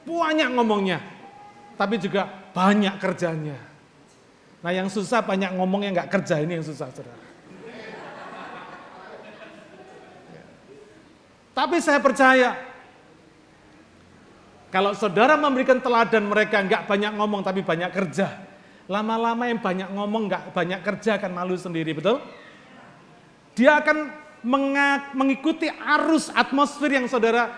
Banyak 0.07 0.49
ngomongnya. 0.55 1.03
Tapi 1.75 1.99
juga 1.99 2.31
banyak 2.55 2.95
kerjanya. 2.95 3.59
Nah 4.63 4.71
yang 4.71 4.87
susah 4.87 5.19
banyak 5.19 5.51
ngomongnya 5.59 5.99
nggak 5.99 6.09
kerja, 6.15 6.39
ini 6.39 6.57
yang 6.57 6.65
susah 6.65 6.87
saudara. 6.95 7.27
Tapi 11.51 11.77
saya 11.83 11.99
percaya, 11.99 12.55
kalau 14.71 14.95
saudara 14.95 15.35
memberikan 15.35 15.81
teladan 15.83 16.23
mereka 16.29 16.63
nggak 16.63 16.87
banyak 16.87 17.11
ngomong 17.17 17.41
tapi 17.43 17.65
banyak 17.65 17.91
kerja, 17.91 18.46
Lama-lama 18.87 19.43
yang 19.51 19.59
banyak 19.59 19.89
ngomong, 19.91 20.31
nggak 20.31 20.43
banyak 20.55 20.79
kerja 20.79 21.19
akan 21.19 21.31
malu 21.35 21.59
sendiri, 21.59 21.91
betul? 21.91 22.23
Dia 23.51 23.83
akan 23.83 24.07
mengikuti 25.11 25.67
arus 25.67 26.31
atmosfer 26.31 26.95
yang 26.95 27.05
saudara 27.11 27.51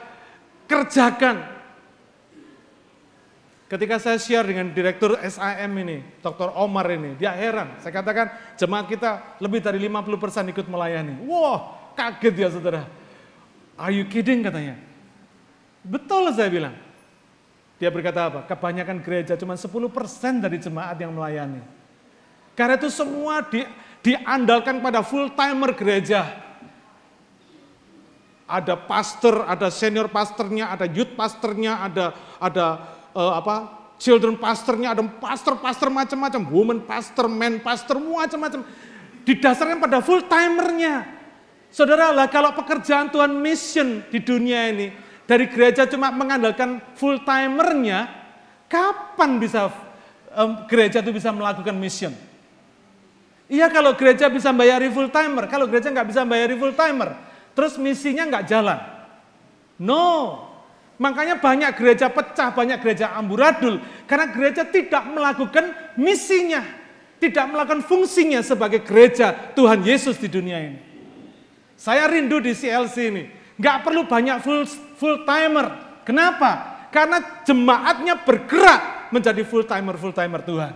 kerjakan. 0.66 1.62
Ketika 3.70 4.02
saya 4.02 4.18
share 4.18 4.50
dengan 4.50 4.74
direktur 4.74 5.14
SIM 5.22 5.74
ini, 5.78 6.02
Dr. 6.26 6.50
Omar 6.58 6.90
ini, 6.90 7.14
dia 7.14 7.30
heran. 7.38 7.78
Saya 7.78 7.94
katakan 7.94 8.34
jemaat 8.58 8.90
kita 8.90 9.38
lebih 9.38 9.62
dari 9.62 9.78
50% 9.86 10.50
ikut 10.50 10.66
melayani. 10.66 11.22
Wah, 11.30 11.94
kaget 11.94 12.34
ya 12.34 12.50
saudara. 12.50 12.90
Are 13.78 13.94
you 13.94 14.10
kidding 14.10 14.42
katanya? 14.42 14.82
Betul 15.86 16.34
saya 16.34 16.50
bilang. 16.50 16.89
Dia 17.80 17.88
berkata 17.88 18.28
apa? 18.28 18.40
Kebanyakan 18.44 19.00
gereja 19.00 19.40
cuma 19.40 19.56
10% 19.56 20.44
dari 20.44 20.60
jemaat 20.60 21.00
yang 21.00 21.16
melayani. 21.16 21.64
Karena 22.52 22.76
itu 22.76 22.92
semua 22.92 23.40
di, 23.48 23.64
diandalkan 24.04 24.84
pada 24.84 25.00
full 25.00 25.32
timer 25.32 25.72
gereja. 25.72 26.28
Ada 28.44 28.76
pastor, 28.76 29.48
ada 29.48 29.72
senior 29.72 30.12
pastornya, 30.12 30.76
ada 30.76 30.84
youth 30.92 31.16
pastornya, 31.16 31.80
ada 31.88 32.06
ada 32.36 32.66
uh, 33.16 33.34
apa? 33.40 33.80
children 34.00 34.40
pastornya, 34.40 34.96
ada 34.96 35.04
pastor-pastor 35.04 35.92
macam-macam, 35.92 36.42
woman 36.48 36.80
pastor, 36.88 37.28
man 37.28 37.60
pastor, 37.60 38.00
macam-macam. 38.00 38.64
Didasarkan 39.28 39.78
pada 39.78 40.00
full 40.00 40.24
timernya. 40.24 41.04
Saudara 41.70 42.10
lah 42.10 42.32
kalau 42.32 42.56
pekerjaan 42.56 43.12
Tuhan 43.12 43.30
mission 43.38 44.02
di 44.10 44.18
dunia 44.18 44.72
ini 44.74 44.88
dari 45.30 45.46
gereja 45.46 45.86
cuma 45.86 46.10
mengandalkan 46.10 46.82
full 46.98 47.22
timernya, 47.22 48.10
kapan 48.66 49.38
bisa 49.38 49.70
um, 50.34 50.66
gereja 50.66 51.06
itu 51.06 51.14
bisa 51.14 51.30
melakukan 51.30 51.78
mission? 51.78 52.10
Iya 53.46 53.70
kalau 53.70 53.94
gereja 53.94 54.26
bisa 54.26 54.50
bayari 54.50 54.90
full 54.90 55.14
timer, 55.14 55.46
kalau 55.46 55.70
gereja 55.70 55.94
nggak 55.94 56.10
bisa 56.10 56.26
bayari 56.26 56.58
full 56.58 56.74
timer, 56.74 57.14
terus 57.54 57.78
misinya 57.78 58.26
nggak 58.26 58.46
jalan. 58.50 58.82
No, 59.78 60.06
makanya 60.98 61.38
banyak 61.38 61.78
gereja 61.78 62.10
pecah, 62.10 62.50
banyak 62.50 62.82
gereja 62.82 63.14
amburadul, 63.14 63.86
karena 64.10 64.34
gereja 64.34 64.66
tidak 64.66 65.14
melakukan 65.14 65.94
misinya, 65.94 66.66
tidak 67.22 67.46
melakukan 67.54 67.86
fungsinya 67.86 68.42
sebagai 68.42 68.82
gereja 68.82 69.54
Tuhan 69.54 69.86
Yesus 69.86 70.18
di 70.18 70.26
dunia 70.26 70.58
ini. 70.58 70.80
Saya 71.78 72.10
rindu 72.10 72.42
di 72.42 72.58
CLC 72.58 73.14
ini, 73.14 73.24
nggak 73.62 73.78
perlu 73.86 74.10
banyak 74.10 74.42
full 74.42 74.66
full 75.00 75.24
timer. 75.24 75.72
Kenapa? 76.04 76.84
Karena 76.92 77.42
jemaatnya 77.48 78.20
bergerak 78.20 79.10
menjadi 79.16 79.42
full 79.48 79.64
timer 79.64 79.96
full 79.96 80.12
timer 80.12 80.44
Tuhan. 80.44 80.74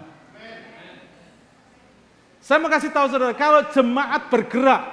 Saya 2.44 2.60
mau 2.60 2.68
kasih 2.68 2.92
tahu 2.92 3.08
saudara, 3.08 3.32
kalau 3.36 3.72
jemaat 3.72 4.28
bergerak, 4.28 4.84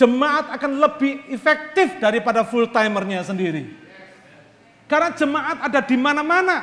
jemaat 0.00 0.48
akan 0.48 0.80
lebih 0.80 1.28
efektif 1.28 2.00
daripada 2.00 2.40
full 2.40 2.72
timernya 2.72 3.20
sendiri. 3.20 3.68
Karena 4.88 5.12
jemaat 5.12 5.68
ada 5.68 5.80
di 5.84 5.96
mana-mana, 6.00 6.56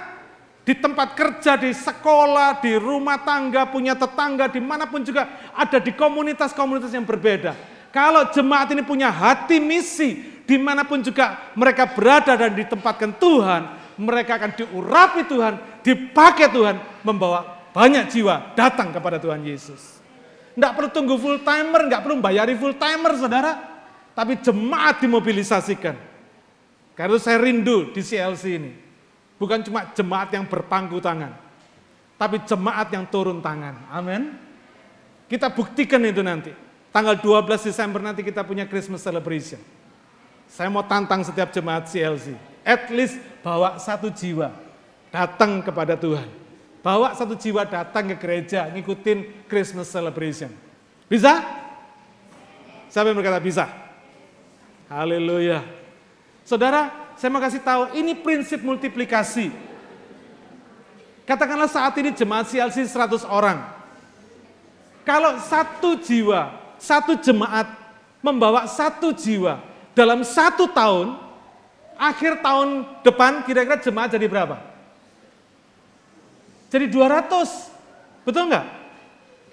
di 0.66 0.74
tempat 0.74 1.14
kerja, 1.14 1.54
di 1.60 1.70
sekolah, 1.70 2.66
di 2.66 2.74
rumah 2.82 3.22
tangga, 3.22 3.70
punya 3.70 3.94
tetangga, 3.94 4.50
di 4.50 4.58
mana 4.58 4.90
pun 4.90 5.06
juga 5.06 5.30
ada 5.54 5.78
di 5.78 5.94
komunitas-komunitas 5.94 6.90
yang 6.90 7.06
berbeda. 7.06 7.54
Kalau 7.94 8.26
jemaat 8.34 8.74
ini 8.74 8.82
punya 8.82 9.14
hati 9.14 9.62
misi, 9.62 10.42
di 10.50 10.58
mana 10.58 10.82
pun 10.82 11.06
juga 11.06 11.54
mereka 11.54 11.86
berada 11.94 12.34
dan 12.34 12.58
ditempatkan 12.58 13.14
Tuhan, 13.22 13.62
mereka 14.02 14.42
akan 14.42 14.52
diurapi 14.58 15.22
Tuhan, 15.30 15.54
dipakai 15.86 16.50
Tuhan, 16.50 16.82
membawa 17.06 17.70
banyak 17.70 18.10
jiwa 18.10 18.58
datang 18.58 18.90
kepada 18.90 19.22
Tuhan 19.22 19.46
Yesus. 19.46 20.02
Tidak 20.58 20.72
perlu 20.74 20.90
tunggu 20.90 21.22
full 21.22 21.46
timer, 21.46 21.86
nggak 21.86 22.02
perlu 22.02 22.18
bayari 22.18 22.58
full 22.58 22.74
timer 22.74 23.14
saudara. 23.14 23.74
Tapi 24.14 24.42
jemaat 24.42 25.02
dimobilisasikan. 25.02 25.98
Karena 26.94 27.18
saya 27.18 27.42
rindu 27.42 27.90
di 27.90 28.02
CLC 28.06 28.44
ini. 28.62 28.72
Bukan 29.42 29.66
cuma 29.66 29.90
jemaat 29.94 30.30
yang 30.30 30.46
berpangku 30.46 31.02
tangan. 31.02 31.34
Tapi 32.22 32.46
jemaat 32.46 32.94
yang 32.94 33.10
turun 33.10 33.42
tangan. 33.42 33.90
Amin. 33.90 34.38
Kita 35.26 35.50
buktikan 35.50 36.06
itu 36.06 36.22
nanti. 36.22 36.63
Tanggal 36.94 37.18
12 37.18 37.74
Desember 37.74 38.06
nanti 38.06 38.22
kita 38.22 38.46
punya 38.46 38.70
Christmas 38.70 39.02
celebration. 39.02 39.58
Saya 40.46 40.70
mau 40.70 40.86
tantang 40.86 41.26
setiap 41.26 41.50
jemaat 41.50 41.90
CLC. 41.90 42.38
At 42.62 42.86
least 42.94 43.18
bawa 43.42 43.82
satu 43.82 44.14
jiwa 44.14 44.54
datang 45.10 45.66
kepada 45.66 45.98
Tuhan. 45.98 46.30
Bawa 46.86 47.18
satu 47.18 47.34
jiwa 47.34 47.66
datang 47.66 48.14
ke 48.14 48.16
gereja, 48.22 48.70
ngikutin 48.70 49.50
Christmas 49.50 49.90
celebration. 49.90 50.54
Bisa? 51.10 51.42
Siapa 52.94 53.10
yang 53.10 53.18
berkata 53.18 53.42
bisa? 53.42 53.66
Haleluya. 54.86 55.66
Saudara, 56.46 56.94
saya 57.18 57.34
mau 57.34 57.42
kasih 57.42 57.66
tahu, 57.66 57.98
ini 57.98 58.14
prinsip 58.14 58.62
multiplikasi. 58.62 59.50
Katakanlah 61.26 61.72
saat 61.72 61.98
ini 61.98 62.14
jemaat 62.14 62.52
CLC 62.54 62.86
100 62.86 63.26
orang. 63.26 63.64
Kalau 65.08 65.40
satu 65.40 65.98
jiwa, 65.98 66.63
satu 66.84 67.16
jemaat 67.16 67.72
membawa 68.20 68.68
satu 68.68 69.16
jiwa, 69.16 69.64
dalam 69.96 70.20
satu 70.28 70.68
tahun, 70.68 71.16
akhir 71.96 72.44
tahun 72.44 72.84
depan 73.08 73.48
kira-kira 73.48 73.80
jemaat 73.80 74.12
jadi 74.12 74.28
berapa? 74.28 74.60
Jadi 76.68 76.92
200, 76.92 78.28
betul 78.28 78.52
nggak? 78.52 78.68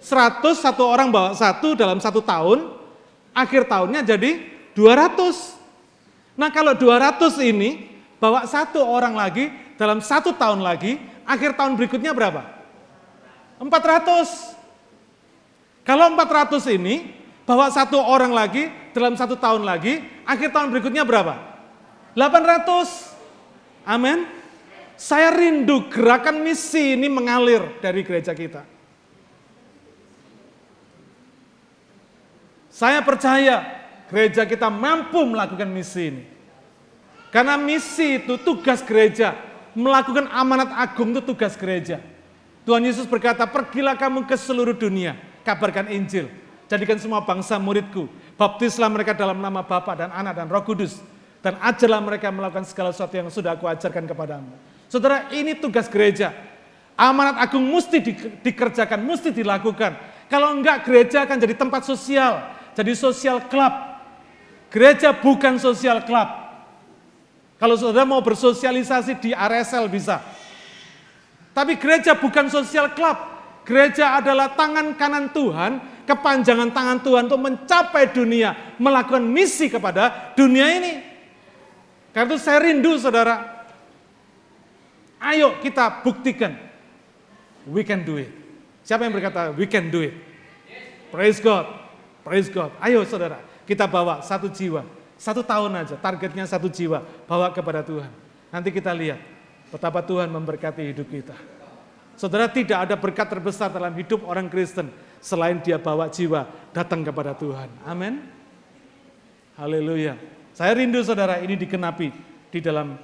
100 0.00 0.42
satu 0.56 0.82
orang 0.88 1.12
bawa 1.12 1.36
satu 1.36 1.76
dalam 1.78 2.02
satu 2.02 2.18
tahun, 2.24 2.72
akhir 3.36 3.68
tahunnya 3.68 4.00
jadi 4.02 4.42
200. 4.72 6.40
Nah 6.40 6.48
kalau 6.48 6.72
200 6.72 7.36
ini 7.44 7.86
bawa 8.16 8.48
satu 8.48 8.80
orang 8.80 9.12
lagi 9.12 9.52
dalam 9.76 10.00
satu 10.00 10.32
tahun 10.32 10.64
lagi, 10.64 10.96
akhir 11.28 11.54
tahun 11.54 11.76
berikutnya 11.76 12.16
berapa? 12.16 12.42
400. 13.60 14.56
Kalau 15.84 16.06
400 16.16 16.80
ini 16.80 17.19
bawa 17.50 17.66
satu 17.66 17.98
orang 17.98 18.30
lagi 18.30 18.70
dalam 18.94 19.18
satu 19.18 19.34
tahun 19.34 19.66
lagi, 19.66 19.98
akhir 20.22 20.54
tahun 20.54 20.70
berikutnya 20.70 21.02
berapa? 21.02 21.34
800. 22.14 23.10
Amin. 23.82 24.22
Saya 24.94 25.34
rindu 25.34 25.90
gerakan 25.90 26.46
misi 26.46 26.94
ini 26.94 27.10
mengalir 27.10 27.82
dari 27.82 28.06
gereja 28.06 28.30
kita. 28.30 28.62
Saya 32.70 33.02
percaya 33.02 33.66
gereja 34.06 34.46
kita 34.46 34.70
mampu 34.70 35.18
melakukan 35.26 35.66
misi 35.66 36.14
ini. 36.14 36.22
Karena 37.34 37.58
misi 37.58 38.22
itu 38.22 38.38
tugas 38.46 38.78
gereja, 38.86 39.34
melakukan 39.74 40.30
amanat 40.30 40.70
agung 40.70 41.10
itu 41.10 41.22
tugas 41.34 41.58
gereja. 41.58 41.98
Tuhan 42.62 42.86
Yesus 42.86 43.10
berkata, 43.10 43.42
pergilah 43.42 43.98
kamu 43.98 44.22
ke 44.30 44.38
seluruh 44.38 44.76
dunia, 44.76 45.18
kabarkan 45.42 45.90
Injil, 45.90 46.30
jadikan 46.70 46.94
semua 47.02 47.26
bangsa 47.26 47.58
muridku, 47.58 48.06
Baptislah 48.38 48.86
mereka 48.86 49.10
dalam 49.10 49.42
nama 49.42 49.66
Bapa 49.66 49.98
dan 49.98 50.14
Anak 50.14 50.38
dan 50.38 50.46
Roh 50.46 50.62
Kudus. 50.62 51.02
Dan 51.42 51.58
ajarlah 51.58 52.00
mereka 52.04 52.30
melakukan 52.30 52.68
segala 52.68 52.94
sesuatu 52.94 53.16
yang 53.16 53.28
sudah 53.32 53.56
aku 53.58 53.64
ajarkan 53.66 54.04
kepadamu. 54.06 54.52
Saudara, 54.86 55.26
ini 55.32 55.56
tugas 55.56 55.88
gereja. 55.88 56.36
Amanat 56.94 57.40
agung 57.40 57.64
mesti 57.64 57.96
di, 57.96 58.12
dikerjakan, 58.44 59.00
mesti 59.00 59.32
dilakukan. 59.32 59.96
Kalau 60.28 60.52
enggak, 60.52 60.84
gereja 60.84 61.24
akan 61.24 61.36
jadi 61.40 61.56
tempat 61.56 61.88
sosial. 61.88 62.44
Jadi 62.76 62.92
sosial 62.92 63.40
club. 63.48 63.72
Gereja 64.68 65.16
bukan 65.16 65.56
sosial 65.56 66.04
club. 66.04 66.28
Kalau 67.56 67.76
saudara 67.76 68.04
mau 68.04 68.20
bersosialisasi 68.20 69.20
di 69.20 69.30
RSL 69.32 69.88
bisa. 69.88 70.20
Tapi 71.56 71.76
gereja 71.76 72.16
bukan 72.16 72.48
sosial 72.52 72.92
club. 72.92 73.16
Gereja 73.64 74.16
adalah 74.16 74.52
tangan 74.56 74.96
kanan 74.96 75.28
Tuhan 75.32 75.99
kepanjangan 76.10 76.74
tangan 76.74 76.98
Tuhan 77.06 77.30
untuk 77.30 77.38
mencapai 77.38 78.10
dunia, 78.10 78.74
melakukan 78.82 79.22
misi 79.22 79.70
kepada 79.70 80.34
dunia 80.34 80.66
ini. 80.66 80.92
Karena 82.10 82.34
itu 82.34 82.38
saya 82.42 82.58
rindu 82.58 82.98
saudara, 82.98 83.62
ayo 85.22 85.54
kita 85.62 86.02
buktikan, 86.02 86.58
we 87.70 87.86
can 87.86 88.02
do 88.02 88.18
it. 88.18 88.34
Siapa 88.82 89.06
yang 89.06 89.14
berkata 89.14 89.54
we 89.54 89.70
can 89.70 89.86
do 89.86 90.02
it? 90.02 90.14
Praise 91.14 91.38
God, 91.38 91.70
praise 92.26 92.50
God. 92.50 92.74
Ayo 92.82 93.06
saudara, 93.06 93.38
kita 93.62 93.86
bawa 93.86 94.18
satu 94.26 94.50
jiwa, 94.50 94.82
satu 95.14 95.46
tahun 95.46 95.78
aja, 95.78 95.94
targetnya 95.94 96.42
satu 96.50 96.66
jiwa, 96.66 97.06
bawa 97.30 97.54
kepada 97.54 97.86
Tuhan. 97.86 98.10
Nanti 98.50 98.74
kita 98.74 98.90
lihat 98.90 99.22
betapa 99.70 100.02
Tuhan 100.02 100.26
memberkati 100.26 100.90
hidup 100.90 101.06
kita. 101.06 101.59
Saudara 102.20 102.52
tidak 102.52 102.84
ada 102.84 103.00
berkat 103.00 103.32
terbesar 103.32 103.72
dalam 103.72 103.96
hidup 103.96 104.28
orang 104.28 104.44
Kristen 104.52 104.92
selain 105.24 105.56
dia 105.56 105.80
bawa 105.80 106.04
jiwa 106.12 106.44
datang 106.68 107.00
kepada 107.00 107.32
Tuhan. 107.32 107.72
Amin. 107.80 108.20
Haleluya. 109.56 110.20
Saya 110.52 110.76
rindu 110.76 111.00
saudara 111.00 111.40
ini 111.40 111.56
dikenapi 111.56 112.12
di 112.52 112.60
dalam 112.60 113.00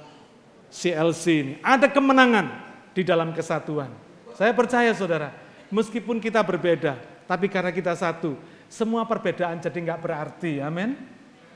CLC 0.69 1.25
ini. 1.33 1.53
Ada 1.65 1.89
kemenangan 1.89 2.45
di 2.93 3.01
dalam 3.01 3.33
kesatuan. 3.33 3.89
Saya 4.37 4.53
percaya 4.53 4.93
saudara, 4.93 5.33
meskipun 5.73 6.21
kita 6.21 6.45
berbeda, 6.45 7.01
tapi 7.25 7.49
karena 7.49 7.73
kita 7.73 7.97
satu, 7.97 8.37
semua 8.69 9.01
perbedaan 9.09 9.57
jadi 9.57 9.81
nggak 9.81 9.97
berarti. 9.97 10.61
Amin. 10.61 10.93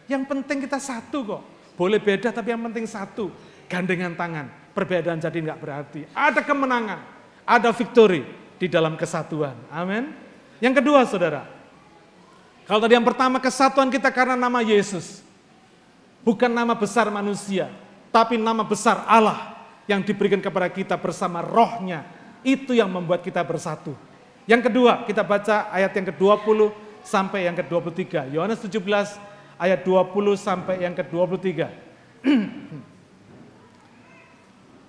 Yang 0.09 0.25
penting 0.25 0.65
kita 0.65 0.81
satu 0.81 1.37
kok. 1.37 1.41
Boleh 1.77 2.01
beda 2.01 2.33
tapi 2.33 2.57
yang 2.57 2.65
penting 2.73 2.89
satu. 2.89 3.29
Gandengan 3.69 4.17
tangan. 4.17 4.49
Perbedaan 4.73 5.21
jadi 5.21 5.37
nggak 5.45 5.59
berarti. 5.61 6.01
Ada 6.17 6.41
kemenangan, 6.41 7.20
ada 7.45 7.69
victory 7.73 8.25
di 8.61 8.69
dalam 8.69 8.93
kesatuan. 8.95 9.57
Amin. 9.73 10.13
Yang 10.61 10.83
kedua 10.83 11.01
saudara, 11.09 11.49
kalau 12.69 12.79
tadi 12.79 12.93
yang 12.93 13.03
pertama 13.03 13.41
kesatuan 13.41 13.89
kita 13.89 14.13
karena 14.13 14.37
nama 14.37 14.61
Yesus. 14.61 15.25
Bukan 16.21 16.53
nama 16.53 16.77
besar 16.77 17.09
manusia, 17.09 17.73
tapi 18.13 18.37
nama 18.37 18.61
besar 18.61 19.01
Allah 19.09 19.57
yang 19.89 20.05
diberikan 20.05 20.37
kepada 20.37 20.69
kita 20.69 20.93
bersama 20.93 21.41
rohnya. 21.41 22.05
Itu 22.45 22.77
yang 22.77 22.93
membuat 22.93 23.25
kita 23.25 23.41
bersatu. 23.41 23.97
Yang 24.45 24.69
kedua, 24.69 25.05
kita 25.09 25.25
baca 25.25 25.69
ayat 25.73 25.93
yang 25.97 26.13
ke-20 26.13 26.73
sampai 27.01 27.49
yang 27.49 27.57
ke-23. 27.57 28.33
Yohanes 28.33 28.61
17 28.61 28.85
ayat 29.57 29.81
20 29.81 30.13
sampai 30.37 30.85
yang 30.85 30.93
ke-23. 30.93 31.49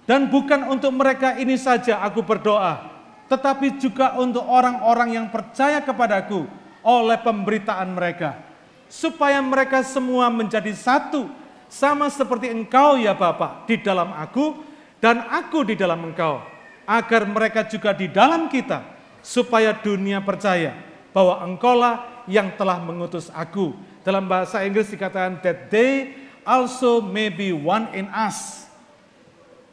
Dan 0.03 0.27
bukan 0.27 0.67
untuk 0.67 0.91
mereka 0.91 1.39
ini 1.39 1.55
saja 1.55 2.03
aku 2.03 2.27
berdoa, 2.27 2.91
tetapi 3.31 3.79
juga 3.79 4.19
untuk 4.19 4.43
orang-orang 4.43 5.15
yang 5.15 5.27
percaya 5.31 5.79
kepadaku 5.79 6.43
oleh 6.83 7.19
pemberitaan 7.23 7.95
mereka, 7.95 8.43
supaya 8.91 9.39
mereka 9.39 9.87
semua 9.87 10.27
menjadi 10.27 10.75
satu, 10.75 11.31
sama 11.71 12.11
seperti 12.11 12.51
engkau 12.51 12.99
ya 12.99 13.15
Bapa 13.15 13.65
di 13.65 13.81
dalam 13.81 14.13
aku 14.13 14.61
dan 14.99 15.23
aku 15.31 15.65
di 15.65 15.79
dalam 15.79 16.11
engkau, 16.11 16.43
agar 16.85 17.23
mereka 17.25 17.63
juga 17.65 17.95
di 17.95 18.11
dalam 18.11 18.51
kita, 18.51 18.83
supaya 19.23 19.71
dunia 19.71 20.19
percaya 20.19 20.75
bahwa 21.15 21.47
engkaulah 21.47 22.27
yang 22.27 22.51
telah 22.59 22.83
mengutus 22.83 23.31
aku. 23.31 23.73
Dalam 24.03 24.27
bahasa 24.27 24.67
Inggris 24.67 24.91
dikatakan 24.91 25.39
that 25.47 25.71
they 25.71 26.11
also 26.43 26.99
may 26.99 27.31
be 27.31 27.55
one 27.55 27.87
in 27.95 28.11
us. 28.11 28.62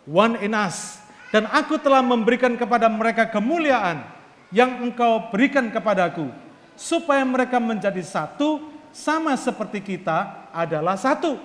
One 0.10 0.42
in 0.42 0.58
us 0.58 0.98
dan 1.30 1.46
aku 1.46 1.78
telah 1.78 2.02
memberikan 2.02 2.58
kepada 2.58 2.90
mereka 2.90 3.30
kemuliaan 3.30 4.02
yang 4.50 4.82
engkau 4.82 5.30
berikan 5.30 5.70
kepadaku, 5.70 6.34
supaya 6.74 7.22
mereka 7.22 7.62
menjadi 7.62 8.02
satu 8.02 8.66
sama 8.90 9.38
seperti 9.38 9.78
kita 9.78 10.50
adalah 10.50 10.98
satu. 10.98 11.38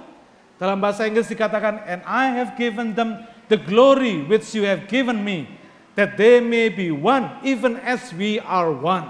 Dalam 0.57 0.81
bahasa 0.81 1.05
Inggris 1.05 1.29
dikatakan, 1.29 1.85
and 1.85 2.01
I 2.09 2.33
have 2.33 2.57
given 2.57 2.97
them 2.97 3.29
the 3.53 3.61
glory 3.61 4.25
which 4.25 4.57
you 4.57 4.65
have 4.65 4.89
given 4.89 5.21
me, 5.21 5.51
that 6.01 6.17
they 6.17 6.41
may 6.41 6.73
be 6.73 6.89
one, 6.89 7.29
even 7.45 7.77
as 7.85 8.09
we 8.17 8.41
are 8.41 8.73
one. 8.73 9.05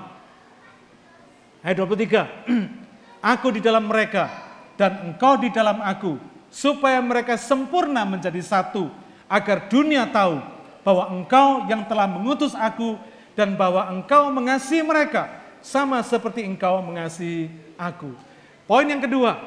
Ayat 1.62 1.78
23, 1.86 2.18
aku 3.38 3.54
di 3.54 3.60
dalam 3.62 3.86
mereka, 3.86 4.26
dan 4.74 5.14
engkau 5.14 5.38
di 5.38 5.54
dalam 5.54 5.78
aku, 5.78 6.18
supaya 6.50 6.98
mereka 6.98 7.38
sempurna 7.38 8.02
menjadi 8.02 8.42
satu, 8.42 9.03
agar 9.34 9.66
dunia 9.66 10.06
tahu 10.06 10.38
bahwa 10.86 11.10
engkau 11.10 11.66
yang 11.66 11.82
telah 11.90 12.06
mengutus 12.06 12.54
aku 12.54 12.94
dan 13.34 13.58
bahwa 13.58 13.90
engkau 13.90 14.30
mengasihi 14.30 14.86
mereka 14.86 15.26
sama 15.58 15.98
seperti 16.06 16.46
engkau 16.46 16.78
mengasihi 16.86 17.50
aku. 17.74 18.14
Poin 18.70 18.86
yang 18.86 19.02
kedua, 19.02 19.42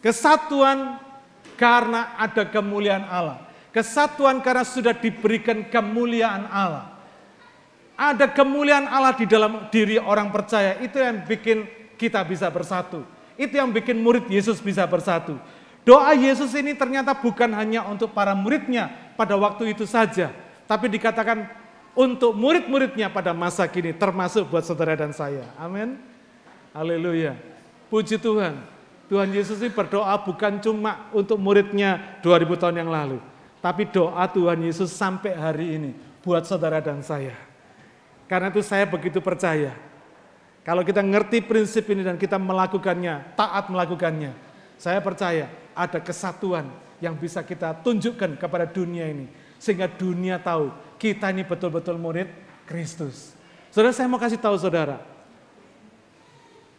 kesatuan 0.00 0.96
karena 1.60 2.16
ada 2.16 2.48
kemuliaan 2.48 3.04
Allah. 3.04 3.44
Kesatuan 3.74 4.40
karena 4.40 4.64
sudah 4.64 4.96
diberikan 4.96 5.66
kemuliaan 5.68 6.48
Allah. 6.48 6.94
Ada 7.94 8.30
kemuliaan 8.30 8.88
Allah 8.88 9.14
di 9.14 9.26
dalam 9.26 9.68
diri 9.68 10.00
orang 10.00 10.32
percaya, 10.32 10.80
itu 10.80 10.96
yang 10.98 11.26
bikin 11.26 11.66
kita 11.98 12.22
bisa 12.24 12.48
bersatu. 12.48 13.02
Itu 13.34 13.54
yang 13.58 13.70
bikin 13.74 13.98
murid 13.98 14.30
Yesus 14.30 14.62
bisa 14.62 14.86
bersatu. 14.86 15.38
Doa 15.84 16.16
Yesus 16.16 16.56
ini 16.56 16.72
ternyata 16.72 17.12
bukan 17.12 17.52
hanya 17.52 17.84
untuk 17.84 18.16
para 18.16 18.32
muridnya 18.32 18.88
pada 19.20 19.36
waktu 19.36 19.76
itu 19.76 19.84
saja, 19.84 20.32
tapi 20.64 20.88
dikatakan 20.88 21.44
untuk 21.92 22.32
murid-muridnya 22.32 23.12
pada 23.12 23.36
masa 23.36 23.68
kini, 23.68 23.92
termasuk 23.92 24.48
buat 24.48 24.64
saudara 24.64 24.96
dan 24.96 25.12
saya. 25.12 25.44
Amin. 25.60 26.00
Haleluya. 26.72 27.36
Puji 27.92 28.16
Tuhan. 28.16 28.58
Tuhan 29.06 29.28
Yesus 29.30 29.60
ini 29.60 29.70
berdoa 29.70 30.16
bukan 30.24 30.58
cuma 30.64 31.12
untuk 31.12 31.36
muridnya 31.36 32.18
2000 32.24 32.56
tahun 32.56 32.76
yang 32.80 32.90
lalu. 32.90 33.20
Tapi 33.60 33.84
doa 33.92 34.24
Tuhan 34.26 34.64
Yesus 34.64 34.88
sampai 34.88 35.36
hari 35.36 35.76
ini 35.76 35.90
buat 36.24 36.48
saudara 36.48 36.80
dan 36.80 37.04
saya. 37.04 37.36
Karena 38.24 38.48
itu 38.48 38.64
saya 38.64 38.88
begitu 38.88 39.20
percaya. 39.20 39.76
Kalau 40.64 40.80
kita 40.80 41.04
ngerti 41.04 41.44
prinsip 41.44 41.84
ini 41.92 42.00
dan 42.00 42.16
kita 42.16 42.40
melakukannya, 42.40 43.36
taat 43.36 43.68
melakukannya, 43.68 44.32
saya 44.80 44.98
percaya 45.04 45.46
ada 45.74 45.98
kesatuan 46.00 46.70
yang 47.02 47.18
bisa 47.18 47.42
kita 47.42 47.74
tunjukkan 47.82 48.38
kepada 48.38 48.64
dunia 48.64 49.10
ini 49.10 49.26
sehingga 49.58 49.90
dunia 49.90 50.40
tahu 50.40 50.70
kita 50.96 51.28
ini 51.34 51.44
betul-betul 51.44 51.98
murid 52.00 52.30
Kristus. 52.64 53.34
Saudara 53.68 53.92
saya 53.92 54.08
mau 54.08 54.22
kasih 54.22 54.38
tahu 54.38 54.54
saudara, 54.56 55.02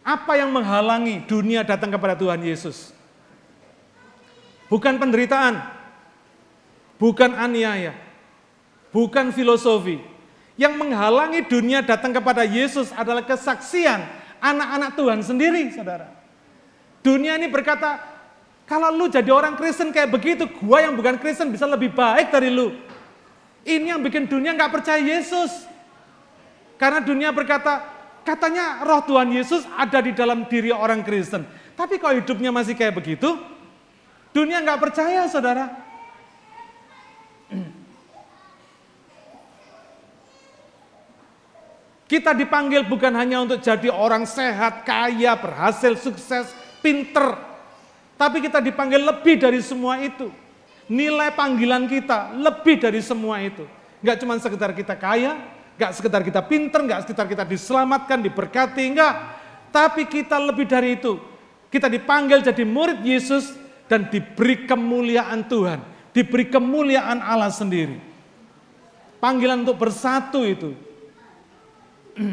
apa 0.00 0.32
yang 0.38 0.50
menghalangi 0.54 1.22
dunia 1.28 1.66
datang 1.66 1.92
kepada 1.92 2.16
Tuhan 2.16 2.40
Yesus? 2.40 2.94
Bukan 4.66 4.98
penderitaan, 4.98 5.62
bukan 6.98 7.36
aniaya, 7.36 7.94
bukan 8.90 9.30
filosofi. 9.30 10.00
Yang 10.56 10.74
menghalangi 10.80 11.44
dunia 11.44 11.84
datang 11.84 12.16
kepada 12.16 12.40
Yesus 12.40 12.88
adalah 12.96 13.20
kesaksian 13.28 14.08
anak-anak 14.40 14.90
Tuhan 14.96 15.20
sendiri, 15.20 15.68
saudara. 15.68 16.08
Dunia 17.04 17.36
ini 17.36 17.46
berkata, 17.52 18.15
kalau 18.66 18.90
lu 18.90 19.06
jadi 19.06 19.30
orang 19.30 19.54
Kristen 19.54 19.94
kayak 19.94 20.10
begitu, 20.10 20.50
gua 20.58 20.82
yang 20.82 20.98
bukan 20.98 21.22
Kristen 21.22 21.54
bisa 21.54 21.70
lebih 21.70 21.94
baik 21.94 22.34
dari 22.34 22.50
lu. 22.50 22.74
Ini 23.62 23.94
yang 23.94 24.02
bikin 24.02 24.26
dunia 24.26 24.50
nggak 24.58 24.74
percaya 24.74 24.98
Yesus. 24.98 25.70
Karena 26.74 26.98
dunia 26.98 27.30
berkata, 27.30 27.86
katanya 28.26 28.82
roh 28.82 29.06
Tuhan 29.06 29.30
Yesus 29.30 29.62
ada 29.78 30.02
di 30.02 30.10
dalam 30.10 30.50
diri 30.50 30.74
orang 30.74 31.06
Kristen. 31.06 31.46
Tapi 31.78 32.02
kalau 32.02 32.18
hidupnya 32.18 32.50
masih 32.50 32.74
kayak 32.74 32.98
begitu, 32.98 33.38
dunia 34.34 34.58
nggak 34.58 34.82
percaya 34.82 35.30
saudara. 35.30 35.70
Kita 42.06 42.34
dipanggil 42.34 42.82
bukan 42.86 43.14
hanya 43.14 43.46
untuk 43.46 43.62
jadi 43.62 43.90
orang 43.90 44.26
sehat, 44.26 44.86
kaya, 44.86 45.34
berhasil, 45.38 45.98
sukses, 45.98 46.50
pinter, 46.78 47.45
tapi 48.16 48.40
kita 48.40 48.64
dipanggil 48.64 49.04
lebih 49.04 49.36
dari 49.36 49.60
semua 49.60 50.00
itu. 50.00 50.32
Nilai 50.88 51.36
panggilan 51.36 51.84
kita 51.84 52.32
lebih 52.32 52.80
dari 52.80 53.04
semua 53.04 53.44
itu. 53.44 53.68
Enggak 54.00 54.16
cuma 54.24 54.32
sekedar 54.40 54.72
kita 54.72 54.96
kaya, 54.96 55.36
enggak 55.76 55.92
sekedar 55.92 56.24
kita 56.24 56.40
pinter, 56.40 56.80
enggak 56.80 57.04
sekedar 57.04 57.28
kita 57.28 57.44
diselamatkan, 57.44 58.24
diberkati, 58.24 58.84
enggak. 58.88 59.14
Tapi 59.68 60.08
kita 60.08 60.40
lebih 60.40 60.64
dari 60.64 60.96
itu. 60.96 61.20
Kita 61.68 61.92
dipanggil 61.92 62.40
jadi 62.40 62.64
murid 62.64 63.04
Yesus 63.04 63.52
dan 63.84 64.08
diberi 64.08 64.64
kemuliaan 64.64 65.44
Tuhan. 65.44 65.84
Diberi 66.16 66.48
kemuliaan 66.48 67.20
Allah 67.20 67.52
sendiri. 67.52 68.00
Panggilan 69.20 69.66
untuk 69.68 69.76
bersatu 69.76 70.40
itu. 70.48 70.72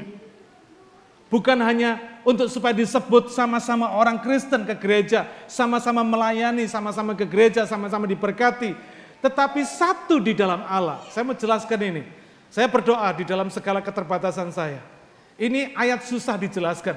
Bukan 1.33 1.57
hanya 1.59 2.12
untuk 2.23 2.47
supaya 2.47 2.71
disebut 2.71 3.31
sama-sama 3.31 3.91
orang 3.91 4.19
Kristen 4.19 4.63
ke 4.63 4.75
gereja, 4.75 5.27
sama-sama 5.47 6.03
melayani, 6.03 6.67
sama-sama 6.67 7.11
ke 7.15 7.27
gereja, 7.27 7.67
sama-sama 7.67 8.07
diberkati. 8.07 8.75
Tetapi 9.23 9.61
satu 9.63 10.19
di 10.19 10.35
dalam 10.35 10.63
Allah. 10.67 10.99
Saya 11.11 11.23
mau 11.23 11.35
jelaskan 11.35 11.79
ini. 11.79 12.03
Saya 12.51 12.67
berdoa 12.67 13.07
di 13.15 13.23
dalam 13.23 13.47
segala 13.47 13.79
keterbatasan 13.79 14.51
saya. 14.51 14.83
Ini 15.39 15.75
ayat 15.75 16.03
susah 16.03 16.35
dijelaskan. 16.35 16.95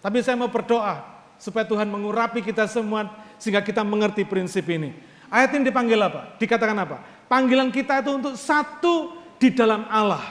Tapi 0.00 0.18
saya 0.24 0.36
mau 0.40 0.48
berdoa 0.48 1.04
supaya 1.36 1.68
Tuhan 1.68 1.88
mengurapi 1.88 2.40
kita 2.40 2.64
semua 2.68 3.12
sehingga 3.36 3.60
kita 3.60 3.84
mengerti 3.84 4.24
prinsip 4.24 4.64
ini. 4.72 4.96
Ayat 5.28 5.52
ini 5.58 5.68
dipanggil 5.68 5.98
apa? 5.98 6.38
Dikatakan 6.40 6.78
apa? 6.78 6.96
Panggilan 7.26 7.68
kita 7.74 8.00
itu 8.00 8.10
untuk 8.14 8.34
satu 8.38 9.18
di 9.36 9.52
dalam 9.52 9.84
Allah. 9.90 10.22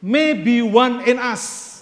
Maybe 0.00 0.62
one 0.62 1.02
in 1.04 1.18
us. 1.18 1.75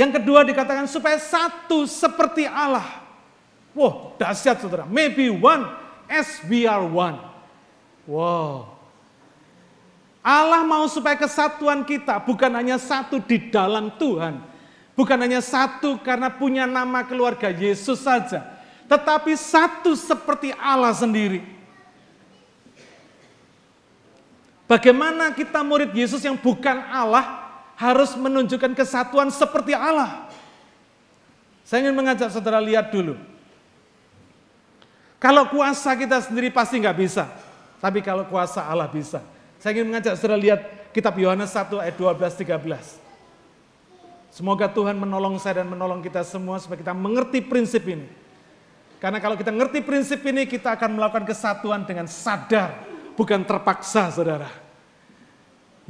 Yang 0.00 0.16
kedua 0.16 0.40
dikatakan 0.48 0.88
supaya 0.88 1.20
satu 1.20 1.84
seperti 1.84 2.48
Allah. 2.48 3.04
Wow, 3.76 4.16
dahsyat 4.16 4.64
saudara. 4.64 4.88
Maybe 4.88 5.28
one 5.28 5.68
as 6.08 6.40
we 6.48 6.64
are 6.64 6.80
one. 6.80 7.20
Wow. 8.08 8.80
Allah 10.24 10.64
mau 10.64 10.88
supaya 10.88 11.20
kesatuan 11.20 11.84
kita 11.84 12.16
bukan 12.24 12.48
hanya 12.48 12.80
satu 12.80 13.20
di 13.20 13.52
dalam 13.52 13.92
Tuhan. 14.00 14.40
Bukan 14.96 15.20
hanya 15.20 15.44
satu 15.44 16.00
karena 16.00 16.32
punya 16.32 16.64
nama 16.64 17.04
keluarga 17.04 17.52
Yesus 17.52 18.00
saja. 18.00 18.40
Tetapi 18.88 19.36
satu 19.36 19.92
seperti 19.92 20.56
Allah 20.56 20.96
sendiri. 20.96 21.44
Bagaimana 24.64 25.28
kita 25.36 25.60
murid 25.60 25.92
Yesus 25.92 26.24
yang 26.24 26.40
bukan 26.40 26.88
Allah 26.88 27.39
harus 27.80 28.12
menunjukkan 28.12 28.76
kesatuan 28.76 29.32
seperti 29.32 29.72
Allah. 29.72 30.28
Saya 31.64 31.88
ingin 31.88 31.96
mengajak 31.96 32.28
saudara 32.28 32.60
lihat 32.60 32.92
dulu. 32.92 33.16
Kalau 35.16 35.48
kuasa 35.48 35.96
kita 35.96 36.20
sendiri 36.20 36.52
pasti 36.52 36.76
nggak 36.76 36.98
bisa. 37.00 37.24
Tapi 37.80 38.04
kalau 38.04 38.28
kuasa 38.28 38.68
Allah 38.68 38.84
bisa. 38.84 39.24
Saya 39.56 39.80
ingin 39.80 39.88
mengajak 39.88 40.12
saudara 40.20 40.36
lihat 40.36 40.92
kitab 40.92 41.16
Yohanes 41.16 41.56
1 41.56 41.72
ayat 41.80 41.96
12 41.96 42.20
13. 42.20 43.00
Semoga 44.30 44.68
Tuhan 44.68 45.00
menolong 45.00 45.40
saya 45.40 45.64
dan 45.64 45.68
menolong 45.72 46.04
kita 46.04 46.20
semua 46.20 46.60
supaya 46.60 46.84
kita 46.84 46.92
mengerti 46.92 47.40
prinsip 47.40 47.82
ini. 47.88 48.06
Karena 49.00 49.16
kalau 49.16 49.34
kita 49.34 49.48
ngerti 49.48 49.80
prinsip 49.80 50.20
ini, 50.28 50.44
kita 50.44 50.76
akan 50.76 51.00
melakukan 51.00 51.24
kesatuan 51.24 51.88
dengan 51.88 52.04
sadar, 52.04 52.84
bukan 53.16 53.40
terpaksa, 53.48 54.12
saudara. 54.12 54.69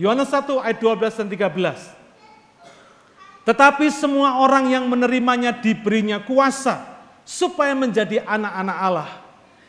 Yohanes 0.00 0.32
1 0.32 0.48
ayat 0.64 0.80
12 0.80 1.20
dan 1.20 1.28
13. 1.28 3.44
Tetapi 3.44 3.84
semua 3.92 4.40
orang 4.40 4.72
yang 4.72 4.88
menerimanya 4.88 5.52
diberinya 5.52 6.24
kuasa 6.24 6.88
supaya 7.20 7.76
menjadi 7.76 8.24
anak-anak 8.24 8.78
Allah, 8.80 9.10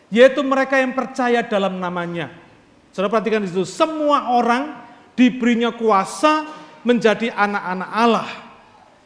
yaitu 0.07 0.39
mereka 0.39 0.79
yang 0.79 0.95
percaya 0.95 1.43
dalam 1.43 1.83
namanya. 1.83 2.31
Saudara 2.95 3.11
perhatikan 3.11 3.43
di 3.43 3.51
situ, 3.51 3.67
semua 3.67 4.31
orang 4.31 4.71
diberinya 5.19 5.75
kuasa 5.75 6.47
menjadi 6.87 7.35
anak-anak 7.35 7.89
Allah. 7.91 8.27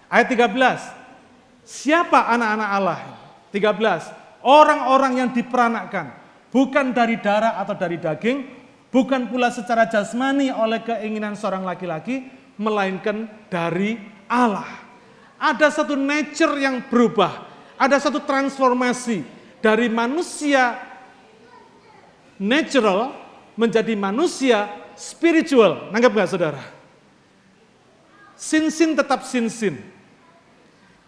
Ayat 0.06 0.30
13, 0.30 1.66
siapa 1.66 2.30
anak-anak 2.38 2.70
Allah? 2.70 3.02
13, 3.50 4.14
orang-orang 4.46 5.26
yang 5.26 5.30
diperanakan, 5.34 6.14
bukan 6.54 6.94
dari 6.94 7.18
darah 7.18 7.58
atau 7.58 7.74
dari 7.74 7.98
daging, 7.98 8.65
bukan 8.96 9.28
pula 9.28 9.52
secara 9.52 9.84
jasmani 9.92 10.56
oleh 10.56 10.80
keinginan 10.80 11.36
seorang 11.36 11.68
laki-laki, 11.68 12.32
melainkan 12.56 13.28
dari 13.52 14.00
Allah. 14.32 14.88
Ada 15.36 15.68
satu 15.84 16.00
nature 16.00 16.56
yang 16.64 16.80
berubah, 16.88 17.44
ada 17.76 18.00
satu 18.00 18.24
transformasi 18.24 19.28
dari 19.60 19.92
manusia 19.92 20.80
natural 22.40 23.12
menjadi 23.60 23.92
manusia 24.00 24.72
spiritual. 24.96 25.92
Nanggap 25.92 26.16
nggak 26.16 26.32
saudara? 26.32 26.64
Sin-sin 28.40 28.96
tetap 28.96 29.28
sin-sin. 29.28 29.76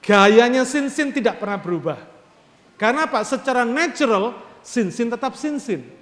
Gayanya 0.04 0.68
sin-sin 0.68 1.16
tidak 1.16 1.40
pernah 1.40 1.56
berubah. 1.56 2.00
Karena 2.76 3.08
apa? 3.08 3.24
Secara 3.24 3.64
natural, 3.64 4.36
sin-sin 4.60 5.08
tetap 5.08 5.40
sin-sin. 5.40 5.97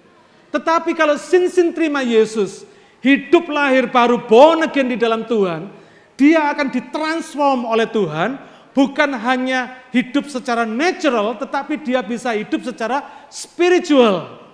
Tetapi 0.56 0.96
kalau 0.96 1.20
sin-sin 1.20 1.76
terima 1.76 2.00
Yesus, 2.00 2.64
hidup 3.04 3.52
lahir 3.52 3.92
baru 3.92 4.24
born 4.24 4.64
again 4.64 4.88
di 4.88 4.96
dalam 4.96 5.28
Tuhan, 5.28 5.68
dia 6.16 6.48
akan 6.48 6.72
ditransform 6.72 7.68
oleh 7.68 7.84
Tuhan, 7.92 8.40
bukan 8.72 9.20
hanya 9.20 9.84
hidup 9.92 10.32
secara 10.32 10.64
natural, 10.64 11.36
tetapi 11.36 11.84
dia 11.84 12.00
bisa 12.00 12.32
hidup 12.32 12.64
secara 12.64 13.04
spiritual. 13.28 14.48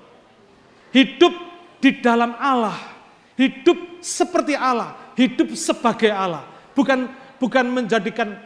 Hidup 0.89 1.37
di 1.77 2.01
dalam 2.01 2.33
Allah, 2.41 2.81
hidup 3.37 4.01
seperti 4.01 4.57
Allah, 4.57 4.97
hidup 5.13 5.53
sebagai 5.53 6.09
Allah. 6.09 6.49
Bukan 6.73 7.13
bukan 7.37 7.69
menjadikan 7.69 8.41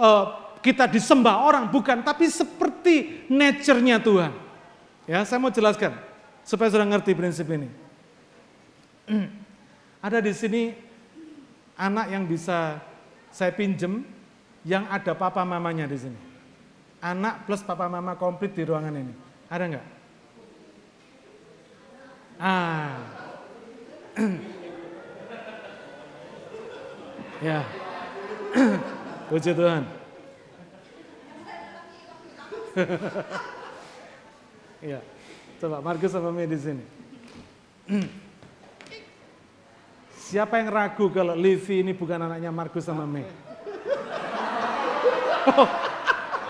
uh, 0.00 0.56
kita 0.64 0.88
disembah 0.88 1.44
orang, 1.44 1.68
bukan, 1.68 2.00
tapi 2.00 2.24
seperti 2.24 3.28
nature-nya 3.28 4.00
Tuhan. 4.00 4.32
Ya, 5.04 5.20
saya 5.28 5.36
mau 5.36 5.52
jelaskan 5.52 6.15
supaya 6.46 6.70
sudah 6.70 6.86
ngerti 6.86 7.10
prinsip 7.18 7.50
ini. 7.50 7.66
Ada 9.98 10.22
di 10.22 10.30
sini 10.30 10.70
anak 11.74 12.06
yang 12.14 12.22
bisa 12.30 12.78
saya 13.34 13.50
pinjem 13.50 14.06
yang 14.62 14.86
ada 14.86 15.18
papa 15.18 15.42
mamanya 15.42 15.90
di 15.90 15.98
sini. 15.98 16.18
Anak 17.02 17.44
plus 17.50 17.66
papa 17.66 17.90
mama 17.90 18.14
komplit 18.14 18.54
di 18.54 18.62
ruangan 18.62 18.94
ini. 18.94 19.14
Ada 19.50 19.64
nggak? 19.66 19.86
Ah. 22.38 22.96
ya. 27.50 27.66
Puji 29.28 29.50
Tuhan. 29.52 29.82
Iya. 34.80 35.00
Coba 35.56 35.80
Markus 35.80 36.12
sama 36.12 36.28
Mei 36.28 36.44
di 36.44 36.58
sini. 36.60 36.84
Siapa 40.26 40.58
yang 40.60 40.68
ragu 40.68 41.08
kalau 41.08 41.32
Levi 41.32 41.80
ini 41.80 41.96
bukan 41.96 42.18
anaknya 42.18 42.52
Markus 42.52 42.84
sama 42.84 43.08
Mei? 43.08 43.24
Oh, 45.46 45.68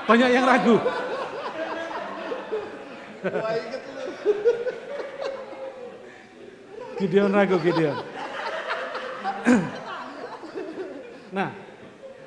banyak 0.08 0.30
yang 0.32 0.44
ragu. 0.48 0.76
Gideon 6.96 7.30
ragu 7.30 7.60
Gideon. 7.60 7.96
Nah, 11.30 11.52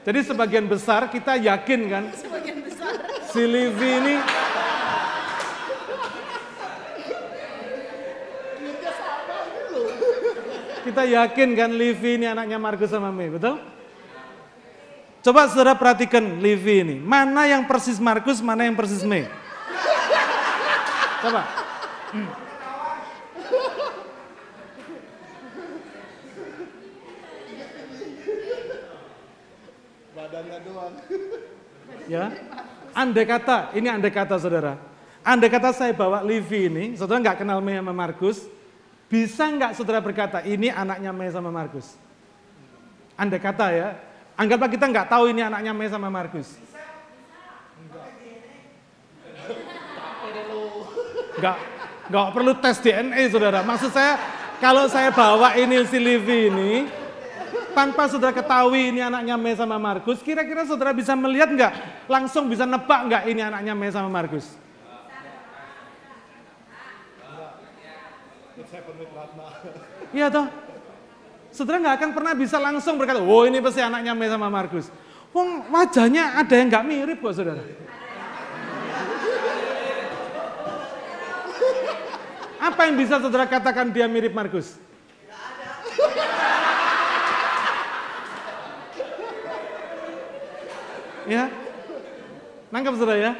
jadi 0.06 0.20
sebagian 0.22 0.70
besar 0.70 1.10
kita 1.10 1.34
yakin 1.42 1.82
kan 1.90 2.04
si 3.34 3.42
Livi 3.42 3.90
ini 4.00 4.16
kita 10.84 11.04
yakin 11.06 11.50
kan 11.56 11.72
Livi 11.72 12.20
ini 12.20 12.26
anaknya 12.28 12.58
Markus 12.58 12.90
sama 12.92 13.12
Mei, 13.12 13.30
betul? 13.30 13.60
Coba 15.20 15.52
saudara 15.52 15.76
perhatikan 15.76 16.40
Livi 16.40 16.80
ini. 16.80 16.96
Mana 16.96 17.44
yang 17.44 17.68
persis 17.68 18.00
Markus, 18.00 18.40
mana 18.40 18.64
yang 18.64 18.76
persis 18.76 19.04
Mei? 19.04 19.28
Coba. 21.20 21.44
Badannya 30.16 30.58
doang. 30.64 30.94
Ya. 32.08 32.32
Andai 32.96 33.28
kata, 33.28 33.76
ini 33.76 33.88
andai 33.92 34.12
kata 34.12 34.40
saudara. 34.40 34.80
Andai 35.22 35.52
kata 35.52 35.76
saya 35.76 35.92
bawa 35.92 36.24
Livi 36.24 36.72
ini, 36.72 36.96
saudara 36.96 37.20
nggak 37.20 37.44
kenal 37.44 37.60
Mei 37.60 37.76
sama 37.76 37.92
Markus, 37.92 38.48
bisa 39.10 39.50
nggak 39.50 39.74
saudara 39.74 39.98
berkata, 39.98 40.46
ini 40.46 40.70
anaknya 40.70 41.10
Mei 41.10 41.34
sama 41.34 41.50
Markus? 41.50 41.98
Andai 43.18 43.42
kata 43.42 43.68
ya, 43.74 43.90
anggaplah 44.38 44.70
kita 44.70 44.86
nggak 44.86 45.10
tahu 45.10 45.34
ini 45.34 45.42
anaknya 45.42 45.74
Mei 45.74 45.90
sama 45.90 46.14
Markus. 46.14 46.54
Nggak, 51.42 51.58
nggak 52.14 52.28
perlu 52.32 52.52
tes 52.62 52.78
DNA 52.86 53.22
saudara. 53.34 53.66
Maksud 53.66 53.90
saya, 53.90 54.22
kalau 54.62 54.86
saya 54.86 55.10
bawa 55.10 55.58
ini 55.58 55.82
si 55.90 55.98
Livi 55.98 56.54
ini, 56.54 56.72
tanpa 57.74 58.06
saudara 58.06 58.36
ketahui 58.36 58.94
ini 58.94 59.02
anaknya 59.02 59.42
Mei 59.42 59.58
sama 59.58 59.82
Markus, 59.82 60.22
kira-kira 60.22 60.70
saudara 60.70 60.94
bisa 60.94 61.18
melihat 61.18 61.50
nggak? 61.50 61.74
Langsung 62.06 62.46
bisa 62.46 62.70
nebak 62.70 63.10
nggak 63.10 63.24
ini 63.26 63.42
anaknya 63.42 63.74
Mei 63.74 63.90
sama 63.90 64.06
Markus? 64.06 64.69
Iya 70.16 70.28
toh? 70.34 70.48
Saudara 71.50 71.82
nggak 71.82 71.98
akan 71.98 72.12
pernah 72.14 72.34
bisa 72.38 72.62
langsung 72.62 72.98
berkata, 73.02 73.22
oh 73.24 73.44
ini 73.46 73.58
pasti 73.58 73.82
anaknya 73.82 74.14
Mei 74.14 74.30
sama 74.30 74.50
Markus. 74.54 74.92
Wong 75.34 75.66
wajahnya 75.70 76.38
ada 76.38 76.54
yang 76.54 76.70
nggak 76.70 76.86
mirip 76.86 77.18
kok 77.22 77.34
saudara. 77.34 77.62
Apa 82.70 82.86
yang 82.90 82.98
bisa 82.98 83.18
saudara 83.22 83.46
katakan 83.50 83.90
dia 83.94 84.06
mirip 84.10 84.34
Markus? 84.34 84.78
Ya. 91.30 91.46
Nangkap 92.74 92.98
saudara 92.98 93.18
ya? 93.22 93.34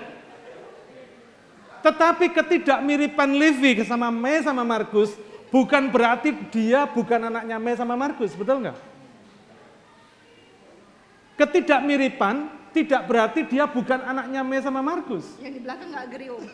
Tetapi 1.82 2.30
ketidakmiripan 2.38 3.34
Levi 3.34 3.82
sama 3.82 4.14
Mei 4.14 4.46
sama 4.46 4.62
Markus 4.62 5.10
bukan 5.50 5.90
berarti 5.90 6.34
dia 6.54 6.86
bukan 6.90 7.30
anaknya 7.30 7.58
Mei 7.62 7.78
sama 7.78 7.98
Markus, 7.98 8.34
betul 8.34 8.66
nggak? 8.66 8.78
Ketidakmiripan 11.38 12.60
tidak 12.70 13.02
berarti 13.10 13.42
dia 13.50 13.66
bukan 13.66 14.00
anaknya 14.06 14.42
Mei 14.46 14.62
sama 14.62 14.82
Markus. 14.82 15.26
Yang 15.42 15.54
di 15.58 15.62
belakang 15.66 15.90
nggak 15.90 16.08
geriung. 16.14 16.44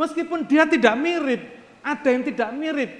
Meskipun 0.00 0.44
dia 0.44 0.66
tidak 0.66 0.94
mirip, 0.98 1.42
ada 1.80 2.08
yang 2.10 2.24
tidak 2.26 2.50
mirip. 2.52 2.90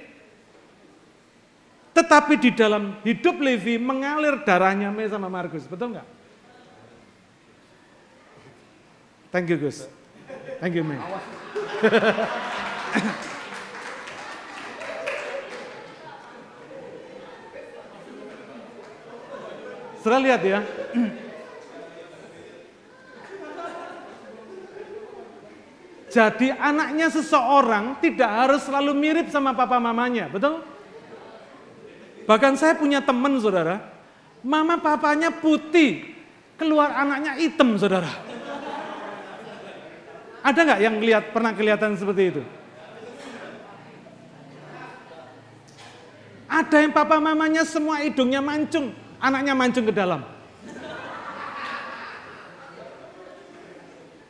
Tetapi 1.95 2.33
di 2.39 2.51
dalam 2.51 2.99
hidup 3.07 3.39
Levi 3.39 3.79
mengalir 3.79 4.43
darahnya 4.43 4.91
Mei 4.91 5.07
sama 5.07 5.31
Markus, 5.31 5.63
betul 5.67 5.95
nggak? 5.95 6.07
Thank 9.31 9.49
you 9.51 9.57
Gus. 9.59 9.87
Thank 10.63 10.75
you 10.79 10.83
Mei. 10.87 10.99
Sudah 20.05 20.21
lihat 20.21 20.45
ya. 20.45 20.61
Jadi 26.15 26.47
anaknya 26.55 27.11
seseorang 27.11 27.99
tidak 27.99 28.31
harus 28.31 28.63
selalu 28.63 28.95
mirip 28.95 29.27
sama 29.27 29.51
papa 29.51 29.83
mamanya, 29.83 30.31
betul? 30.31 30.63
Bahkan 32.23 32.55
saya 32.55 32.79
punya 32.79 33.03
teman 33.03 33.35
saudara, 33.43 33.83
mama 34.39 34.79
papanya 34.79 35.27
putih, 35.29 36.15
keluar 36.55 36.95
anaknya 36.95 37.35
hitam 37.35 37.75
saudara. 37.75 38.07
Ada 40.45 40.59
nggak 40.61 40.81
yang 40.81 40.95
lihat 41.01 41.33
pernah 41.33 41.51
kelihatan 41.51 41.97
seperti 41.99 42.23
itu? 42.31 42.43
Ada 46.55 46.87
yang 46.87 46.95
papa 46.95 47.19
mamanya 47.19 47.67
semua 47.67 47.99
hidungnya 47.99 48.39
mancung, 48.39 48.95
anaknya 49.19 49.51
mancung 49.51 49.83
ke 49.83 49.91
dalam. 49.91 50.23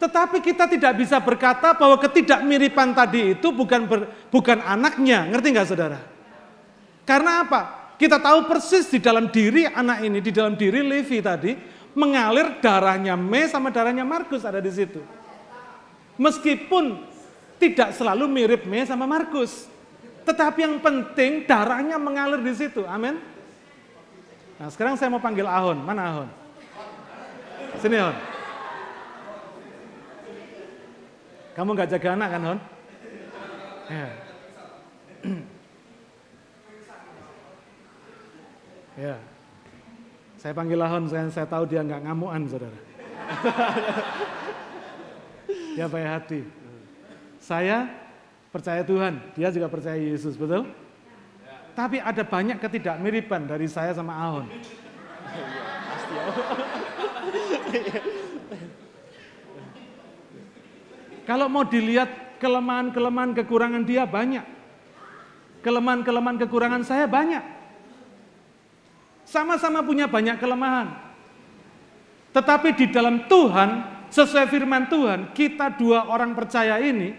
Tetapi 0.02 0.42
kita 0.42 0.66
tidak 0.66 0.94
bisa 0.98 1.22
berkata 1.22 1.78
bahwa 1.78 2.02
ketidakmiripan 2.02 2.98
tadi 2.98 3.38
itu 3.38 3.54
bukan 3.54 3.86
ber, 3.86 4.10
bukan 4.34 4.58
anaknya, 4.66 5.30
ngerti 5.30 5.48
nggak 5.54 5.70
saudara? 5.70 6.02
Karena 7.06 7.46
apa? 7.46 7.62
Kita 7.96 8.18
tahu 8.18 8.50
persis 8.50 8.90
di 8.90 8.98
dalam 8.98 9.30
diri 9.30 9.70
anak 9.70 10.02
ini, 10.02 10.20
di 10.20 10.34
dalam 10.34 10.58
diri 10.58 10.82
Levi 10.82 11.22
tadi, 11.22 11.54
mengalir 11.94 12.58
darahnya 12.60 13.14
Me 13.16 13.46
sama 13.48 13.70
darahnya 13.70 14.04
Markus 14.04 14.44
ada 14.44 14.60
di 14.60 14.74
situ. 14.74 15.00
Meskipun 16.18 17.06
tidak 17.62 17.94
selalu 17.94 18.26
mirip 18.28 18.66
Me 18.66 18.84
sama 18.84 19.06
Markus. 19.06 19.75
Tetapi 20.26 20.60
yang 20.66 20.82
penting 20.82 21.46
darahnya 21.46 22.02
mengalir 22.02 22.42
di 22.42 22.50
situ. 22.58 22.82
Amin. 22.90 23.22
Nah 24.58 24.74
sekarang 24.74 24.98
saya 24.98 25.14
mau 25.14 25.22
panggil 25.22 25.46
Ahon. 25.46 25.78
Mana 25.86 26.10
Ahon? 26.10 26.30
Sini 27.78 28.02
Ahon. 28.02 28.18
Kamu 31.54 31.78
nggak 31.78 31.94
jaga 31.94 32.18
anak 32.18 32.30
kan 32.34 32.42
Ahon? 32.42 32.58
Ya. 33.86 34.10
ya. 38.98 39.16
Saya 40.42 40.58
panggil 40.58 40.82
Ahon, 40.82 41.06
saya, 41.06 41.30
saya 41.30 41.46
tahu 41.46 41.70
dia 41.70 41.86
nggak 41.86 42.02
ngamuan 42.10 42.50
saudara. 42.50 42.82
dia 45.78 45.86
baik 45.86 46.10
hati. 46.10 46.42
Saya 47.38 48.05
percaya 48.56 48.88
Tuhan, 48.88 49.20
dia 49.36 49.52
juga 49.52 49.68
percaya 49.68 50.00
Yesus, 50.00 50.40
betul? 50.40 50.72
Tapi 51.76 52.00
ada 52.00 52.24
banyak 52.24 52.56
ketidakmiripan 52.64 53.52
dari 53.52 53.68
saya 53.68 53.92
sama 53.92 54.16
Ahon. 54.16 54.48
Kalau 61.28 61.52
mau 61.52 61.68
dilihat 61.68 62.40
kelemahan-kelemahan 62.40 63.36
kekurangan 63.44 63.84
dia 63.84 64.08
banyak. 64.08 64.48
Kelemahan-kelemahan 65.60 66.40
kekurangan 66.48 66.88
saya 66.88 67.12
banyak. 67.12 67.44
Sama-sama 69.28 69.84
punya 69.84 70.08
banyak 70.08 70.40
kelemahan. 70.40 70.96
Tetapi 72.32 72.72
di 72.72 72.88
dalam 72.88 73.28
Tuhan, 73.28 73.84
sesuai 74.16 74.48
firman 74.48 74.88
Tuhan, 74.88 75.36
kita 75.36 75.76
dua 75.76 76.08
orang 76.08 76.32
percaya 76.32 76.80
ini 76.80 77.18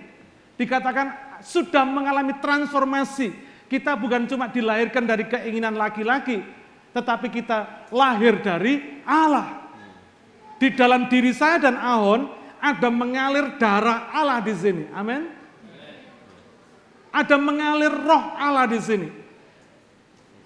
dikatakan 0.57 1.26
sudah 1.47 1.87
mengalami 1.87 2.35
transformasi. 2.43 3.31
Kita 3.71 3.95
bukan 3.95 4.27
cuma 4.27 4.51
dilahirkan 4.51 5.07
dari 5.07 5.27
keinginan 5.27 5.75
laki-laki, 5.79 6.43
tetapi 6.91 7.31
kita 7.31 7.87
lahir 7.95 8.39
dari 8.43 9.03
Allah. 9.07 9.71
Di 10.59 10.75
dalam 10.75 11.07
diri 11.07 11.31
saya 11.31 11.71
dan 11.71 11.77
Ahon 11.79 12.31
ada 12.59 12.89
mengalir 12.91 13.59
darah 13.59 14.11
Allah 14.11 14.43
di 14.43 14.55
sini. 14.55 14.85
Amin. 14.91 15.31
Ada 17.15 17.37
mengalir 17.39 17.93
roh 17.93 18.25
Allah 18.37 18.67
di 18.69 18.81
sini. 18.83 19.09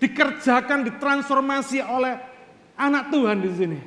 Dikerjakan, 0.01 0.87
ditransformasi 0.87 1.85
oleh 1.85 2.17
anak 2.79 3.13
Tuhan 3.13 3.39
di 3.45 3.51
sini. 3.53 3.79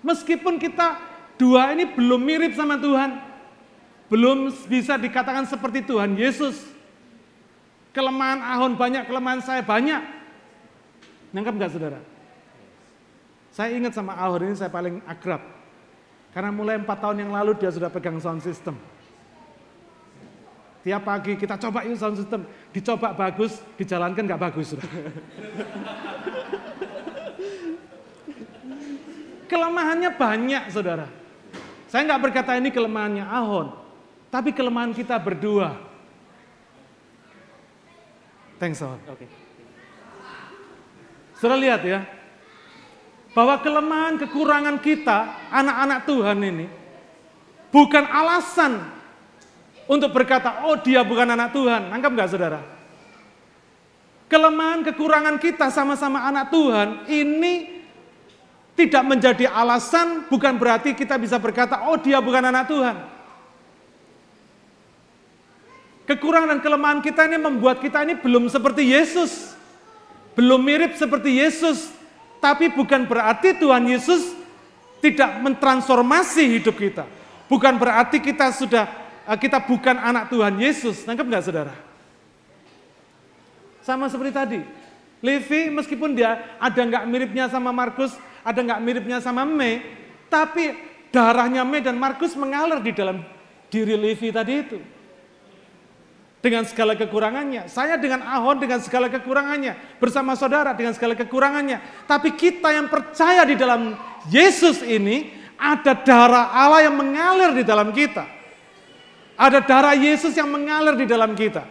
Meskipun 0.00 0.56
kita 0.56 0.96
dua 1.36 1.76
ini 1.76 1.86
belum 1.92 2.18
mirip 2.18 2.56
sama 2.56 2.80
Tuhan, 2.80 3.31
belum 4.12 4.52
bisa 4.68 5.00
dikatakan 5.00 5.48
seperti 5.48 5.88
Tuhan 5.88 6.12
Yesus. 6.20 6.68
Kelemahan 7.96 8.44
Ahon 8.44 8.76
banyak, 8.76 9.08
kelemahan 9.08 9.40
saya 9.40 9.64
banyak. 9.64 10.04
Nangkap 11.32 11.56
nggak 11.56 11.72
saudara? 11.72 11.96
Saya 13.56 13.72
ingat 13.72 13.96
sama 13.96 14.12
Ahon 14.12 14.52
ini 14.52 14.52
saya 14.52 14.68
paling 14.68 15.00
akrab. 15.08 15.40
Karena 16.36 16.52
mulai 16.52 16.76
empat 16.76 17.00
tahun 17.00 17.24
yang 17.24 17.32
lalu 17.32 17.56
dia 17.56 17.72
sudah 17.72 17.88
pegang 17.88 18.20
sound 18.20 18.44
system. 18.44 18.76
Tiap 20.84 21.08
pagi 21.08 21.32
kita 21.40 21.56
coba 21.56 21.88
yuk 21.88 21.96
sound 21.96 22.20
system. 22.20 22.44
Dicoba 22.68 23.16
bagus, 23.16 23.64
dijalankan 23.80 24.28
nggak 24.28 24.40
bagus. 24.40 24.76
Sudah. 24.76 24.88
Kelemahannya 29.52 30.12
banyak 30.16 30.68
saudara. 30.68 31.08
Saya 31.88 32.08
nggak 32.08 32.20
berkata 32.28 32.56
ini 32.60 32.68
kelemahannya 32.72 33.24
Ahon. 33.24 33.81
Tapi 34.32 34.56
kelemahan 34.56 34.96
kita 34.96 35.20
berdua. 35.20 35.76
Thanks, 38.56 38.80
Oke. 38.80 38.96
Okay. 39.12 39.28
Sudah 41.36 41.58
lihat 41.60 41.84
ya, 41.84 42.06
bahwa 43.36 43.60
kelemahan 43.60 44.16
kekurangan 44.16 44.80
kita, 44.80 45.52
anak-anak 45.52 46.00
Tuhan 46.08 46.38
ini, 46.40 46.66
bukan 47.68 48.08
alasan 48.08 48.80
untuk 49.84 50.16
berkata, 50.16 50.64
oh 50.64 50.80
dia 50.80 51.04
bukan 51.04 51.28
anak 51.36 51.52
Tuhan. 51.52 51.92
Anggap 51.92 52.10
nggak 52.16 52.30
saudara? 52.32 52.60
Kelemahan 54.32 54.80
kekurangan 54.80 55.36
kita 55.36 55.68
sama-sama 55.68 56.24
anak 56.24 56.48
Tuhan 56.48 57.04
ini 57.04 57.84
tidak 58.72 59.04
menjadi 59.04 59.52
alasan, 59.52 60.24
bukan 60.32 60.56
berarti 60.56 60.96
kita 60.96 61.20
bisa 61.20 61.36
berkata, 61.36 61.84
oh 61.92 62.00
dia 62.00 62.16
bukan 62.16 62.48
anak 62.48 62.64
Tuhan. 62.64 63.11
Kekurangan 66.02 66.58
dan 66.58 66.60
kelemahan 66.60 66.98
kita 66.98 67.30
ini 67.30 67.38
membuat 67.38 67.78
kita 67.78 68.02
ini 68.02 68.18
belum 68.18 68.50
seperti 68.50 68.90
Yesus. 68.90 69.54
Belum 70.34 70.58
mirip 70.58 70.98
seperti 70.98 71.38
Yesus. 71.38 71.94
Tapi 72.42 72.74
bukan 72.74 73.06
berarti 73.06 73.54
Tuhan 73.54 73.86
Yesus 73.86 74.34
tidak 74.98 75.38
mentransformasi 75.46 76.58
hidup 76.58 76.74
kita. 76.74 77.06
Bukan 77.46 77.78
berarti 77.78 78.18
kita 78.18 78.50
sudah 78.50 78.90
eh, 79.30 79.38
kita 79.38 79.62
bukan 79.62 79.94
anak 79.94 80.26
Tuhan 80.26 80.58
Yesus. 80.58 81.06
Nangkep 81.06 81.22
nggak 81.22 81.44
saudara? 81.46 81.74
Sama 83.86 84.10
seperti 84.10 84.32
tadi. 84.34 84.60
Levi 85.22 85.70
meskipun 85.70 86.18
dia 86.18 86.58
ada 86.58 86.82
nggak 86.82 87.06
miripnya 87.06 87.46
sama 87.46 87.70
Markus, 87.70 88.10
ada 88.42 88.58
nggak 88.58 88.82
miripnya 88.82 89.22
sama 89.22 89.46
Me, 89.46 89.78
tapi 90.26 90.74
darahnya 91.14 91.62
Me 91.62 91.78
dan 91.78 91.94
Markus 91.94 92.34
mengalir 92.34 92.82
di 92.82 92.90
dalam 92.90 93.22
diri 93.70 93.94
Levi 93.94 94.34
tadi 94.34 94.54
itu 94.66 94.82
dengan 96.42 96.66
segala 96.66 96.98
kekurangannya. 96.98 97.70
Saya 97.70 97.94
dengan 97.96 98.26
Ahon 98.26 98.58
dengan 98.58 98.82
segala 98.82 99.06
kekurangannya. 99.06 99.78
Bersama 100.02 100.34
saudara 100.34 100.74
dengan 100.74 100.92
segala 100.92 101.14
kekurangannya. 101.14 101.78
Tapi 102.10 102.34
kita 102.34 102.74
yang 102.74 102.90
percaya 102.90 103.46
di 103.46 103.54
dalam 103.54 103.94
Yesus 104.26 104.82
ini, 104.82 105.30
ada 105.54 105.94
darah 105.94 106.50
Allah 106.50 106.90
yang 106.90 106.98
mengalir 106.98 107.54
di 107.54 107.62
dalam 107.62 107.94
kita. 107.94 108.26
Ada 109.38 109.62
darah 109.62 109.94
Yesus 109.94 110.34
yang 110.34 110.50
mengalir 110.50 110.98
di 110.98 111.06
dalam 111.06 111.38
kita. 111.38 111.62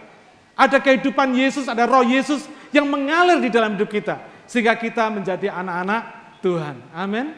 Ada 0.55 0.79
kehidupan 0.79 1.35
Yesus, 1.35 1.67
ada 1.67 1.83
roh 1.83 2.07
Yesus 2.07 2.47
yang 2.71 2.87
mengalir 2.87 3.43
di 3.43 3.51
dalam 3.51 3.75
hidup 3.75 3.91
kita. 3.91 4.23
Sehingga 4.47 4.79
kita 4.79 5.11
menjadi 5.11 5.51
anak-anak 5.51 6.01
Tuhan. 6.39 6.75
Amin. 6.95 7.35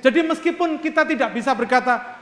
Jadi 0.00 0.20
meskipun 0.20 0.80
kita 0.80 1.04
tidak 1.08 1.32
bisa 1.32 1.52
berkata, 1.56 2.16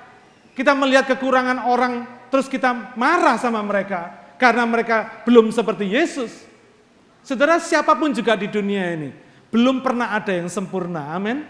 kita 0.54 0.74
melihat 0.74 1.06
kekurangan 1.14 1.66
orang 1.66 2.21
terus 2.32 2.48
kita 2.48 2.96
marah 2.96 3.36
sama 3.36 3.60
mereka 3.60 4.32
karena 4.40 4.64
mereka 4.64 5.20
belum 5.28 5.52
seperti 5.52 5.92
Yesus. 5.92 6.32
Saudara, 7.20 7.60
siapa 7.60 7.92
pun 7.92 8.10
juga 8.10 8.34
di 8.34 8.48
dunia 8.48 8.96
ini 8.96 9.12
belum 9.52 9.84
pernah 9.84 10.16
ada 10.16 10.32
yang 10.32 10.48
sempurna. 10.48 11.12
Amin. 11.12 11.44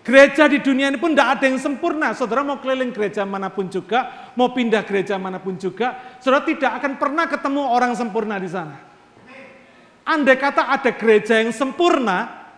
Gereja 0.00 0.48
di 0.48 0.64
dunia 0.64 0.88
ini 0.88 0.96
pun 0.96 1.12
tidak 1.12 1.38
ada 1.38 1.44
yang 1.44 1.60
sempurna. 1.60 2.16
Saudara 2.16 2.40
mau 2.40 2.56
keliling 2.56 2.90
gereja 2.90 3.28
mana 3.28 3.52
pun 3.52 3.68
juga, 3.68 4.32
mau 4.32 4.48
pindah 4.56 4.80
gereja 4.88 5.20
mana 5.20 5.36
pun 5.36 5.60
juga, 5.60 6.16
saudara 6.24 6.48
tidak 6.48 6.80
akan 6.80 6.96
pernah 6.96 7.28
ketemu 7.28 7.62
orang 7.68 7.92
sempurna 7.92 8.40
di 8.40 8.48
sana. 8.48 8.80
Andai 10.08 10.40
kata 10.40 10.72
ada 10.72 10.90
gereja 10.96 11.44
yang 11.44 11.52
sempurna, 11.52 12.48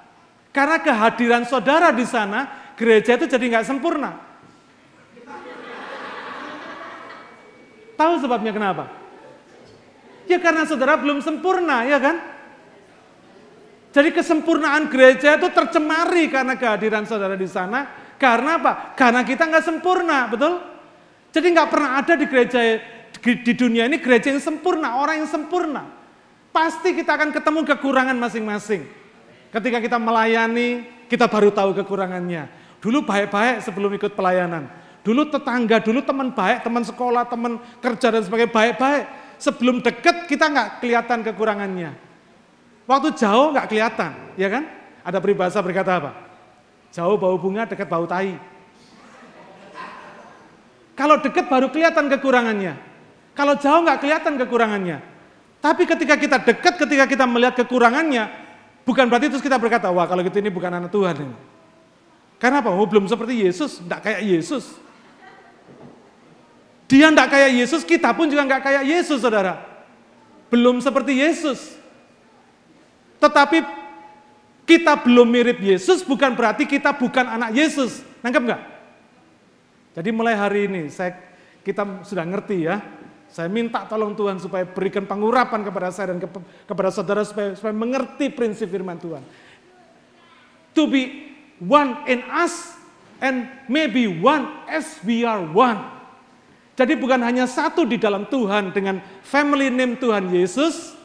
karena 0.54 0.78
kehadiran 0.78 1.42
saudara 1.42 1.90
di 1.90 2.06
sana, 2.06 2.72
gereja 2.78 3.18
itu 3.18 3.26
jadi 3.26 3.58
nggak 3.58 3.66
sempurna. 3.66 4.31
Tahu 8.02 8.18
sebabnya 8.18 8.50
kenapa? 8.50 8.90
Ya 10.26 10.42
karena 10.42 10.66
saudara 10.66 10.98
belum 10.98 11.22
sempurna, 11.22 11.86
ya 11.86 12.02
kan? 12.02 12.18
Jadi 13.94 14.10
kesempurnaan 14.10 14.90
gereja 14.90 15.38
itu 15.38 15.46
tercemari 15.54 16.26
karena 16.26 16.58
kehadiran 16.58 17.06
saudara 17.06 17.38
di 17.38 17.46
sana. 17.46 17.86
Karena 18.18 18.58
apa? 18.58 18.98
Karena 18.98 19.22
kita 19.22 19.46
nggak 19.46 19.62
sempurna, 19.62 20.26
betul? 20.26 20.58
Jadi 21.30 21.46
nggak 21.54 21.68
pernah 21.70 21.90
ada 22.02 22.18
di 22.18 22.26
gereja 22.26 22.58
di 23.22 23.52
dunia 23.54 23.86
ini 23.86 24.02
gereja 24.02 24.34
yang 24.34 24.42
sempurna, 24.42 24.98
orang 24.98 25.22
yang 25.22 25.30
sempurna. 25.30 25.86
Pasti 26.50 26.98
kita 26.98 27.14
akan 27.14 27.30
ketemu 27.30 27.62
kekurangan 27.70 28.18
masing-masing. 28.18 28.82
Ketika 29.54 29.78
kita 29.78 30.02
melayani, 30.02 30.90
kita 31.06 31.30
baru 31.30 31.54
tahu 31.54 31.70
kekurangannya. 31.78 32.50
Dulu 32.82 33.06
baik-baik 33.06 33.62
sebelum 33.62 33.94
ikut 33.94 34.18
pelayanan. 34.18 34.66
Dulu 35.02 35.26
tetangga, 35.26 35.82
dulu 35.82 35.98
teman 36.02 36.30
baik, 36.30 36.62
teman 36.62 36.82
sekolah, 36.86 37.26
teman 37.26 37.58
kerja 37.82 38.08
dan 38.14 38.22
sebagainya 38.22 38.54
baik-baik. 38.54 39.04
Sebelum 39.42 39.82
deket 39.82 40.30
kita 40.30 40.46
nggak 40.46 40.68
kelihatan 40.78 41.26
kekurangannya. 41.26 41.90
Waktu 42.86 43.18
jauh 43.18 43.50
nggak 43.50 43.66
kelihatan, 43.66 44.14
ya 44.38 44.46
kan? 44.46 44.62
Ada 45.02 45.18
peribahasa 45.18 45.58
berkata 45.58 45.98
apa? 45.98 46.10
Jauh 46.94 47.18
bau 47.18 47.34
bunga, 47.34 47.66
dekat 47.66 47.90
bau 47.90 48.06
tai. 48.06 48.38
Kalau 50.94 51.18
dekat 51.18 51.50
baru 51.50 51.66
kelihatan 51.74 52.06
kekurangannya. 52.06 52.78
Kalau 53.34 53.58
jauh 53.58 53.82
nggak 53.82 53.98
kelihatan 53.98 54.38
kekurangannya. 54.38 55.02
Tapi 55.58 55.82
ketika 55.86 56.14
kita 56.14 56.36
dekat, 56.42 56.74
ketika 56.78 57.04
kita 57.10 57.24
melihat 57.26 57.58
kekurangannya, 57.58 58.30
bukan 58.86 59.10
berarti 59.10 59.30
terus 59.30 59.42
kita 59.42 59.58
berkata, 59.58 59.90
wah 59.90 60.06
kalau 60.06 60.22
gitu 60.22 60.38
ini 60.38 60.50
bukan 60.50 60.70
anak 60.78 60.90
Tuhan 60.90 61.16
ini. 61.22 61.36
Karena 62.42 62.58
apa? 62.58 62.74
Oh, 62.74 62.86
belum 62.86 63.06
seperti 63.06 63.46
Yesus, 63.46 63.78
tidak 63.78 64.02
kayak 64.02 64.20
Yesus. 64.26 64.74
Dia 66.92 67.08
tidak 67.08 67.32
kayak 67.32 67.50
Yesus, 67.56 67.88
kita 67.88 68.12
pun 68.12 68.28
juga 68.28 68.44
nggak 68.44 68.68
kayak 68.68 68.84
Yesus, 68.84 69.24
saudara. 69.24 69.64
Belum 70.52 70.76
seperti 70.76 71.24
Yesus. 71.24 71.72
Tetapi 73.16 73.64
kita 74.68 75.00
belum 75.00 75.24
mirip 75.24 75.56
Yesus 75.56 76.04
bukan 76.04 76.36
berarti 76.36 76.68
kita 76.68 76.92
bukan 76.92 77.24
anak 77.24 77.56
Yesus. 77.56 78.04
Nangkep 78.20 78.44
nggak? 78.44 78.62
Jadi 79.96 80.10
mulai 80.12 80.36
hari 80.36 80.68
ini 80.68 80.92
saya 80.92 81.16
kita 81.64 82.04
sudah 82.04 82.28
ngerti 82.28 82.68
ya. 82.68 82.84
Saya 83.32 83.48
minta 83.48 83.88
tolong 83.88 84.12
Tuhan 84.12 84.36
supaya 84.36 84.68
berikan 84.68 85.08
pengurapan 85.08 85.64
kepada 85.64 85.88
saya 85.88 86.12
dan 86.12 86.20
ke, 86.20 86.28
kepada 86.68 86.92
saudara 86.92 87.24
supaya, 87.24 87.56
supaya 87.56 87.72
mengerti 87.72 88.28
prinsip 88.28 88.68
firman 88.68 89.00
Tuhan. 89.00 89.24
To 90.76 90.84
be 90.84 91.32
one 91.56 92.04
in 92.04 92.20
us 92.28 92.76
and 93.24 93.48
maybe 93.72 94.04
one 94.04 94.44
as 94.68 95.00
we 95.00 95.24
are 95.24 95.40
one. 95.40 96.01
Jadi 96.72 96.96
bukan 96.96 97.20
hanya 97.20 97.44
satu 97.44 97.84
di 97.84 98.00
dalam 98.00 98.24
Tuhan 98.24 98.72
dengan 98.72 99.00
family 99.20 99.68
name 99.68 100.00
Tuhan 100.00 100.32
Yesus, 100.32 100.96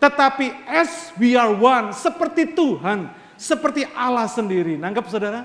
tetapi 0.00 0.48
as 0.64 1.12
we 1.20 1.36
are 1.36 1.52
one, 1.52 1.92
seperti 1.92 2.56
Tuhan, 2.56 3.12
seperti 3.36 3.84
Allah 3.92 4.24
sendiri. 4.24 4.80
Nangkep 4.80 5.04
saudara? 5.12 5.44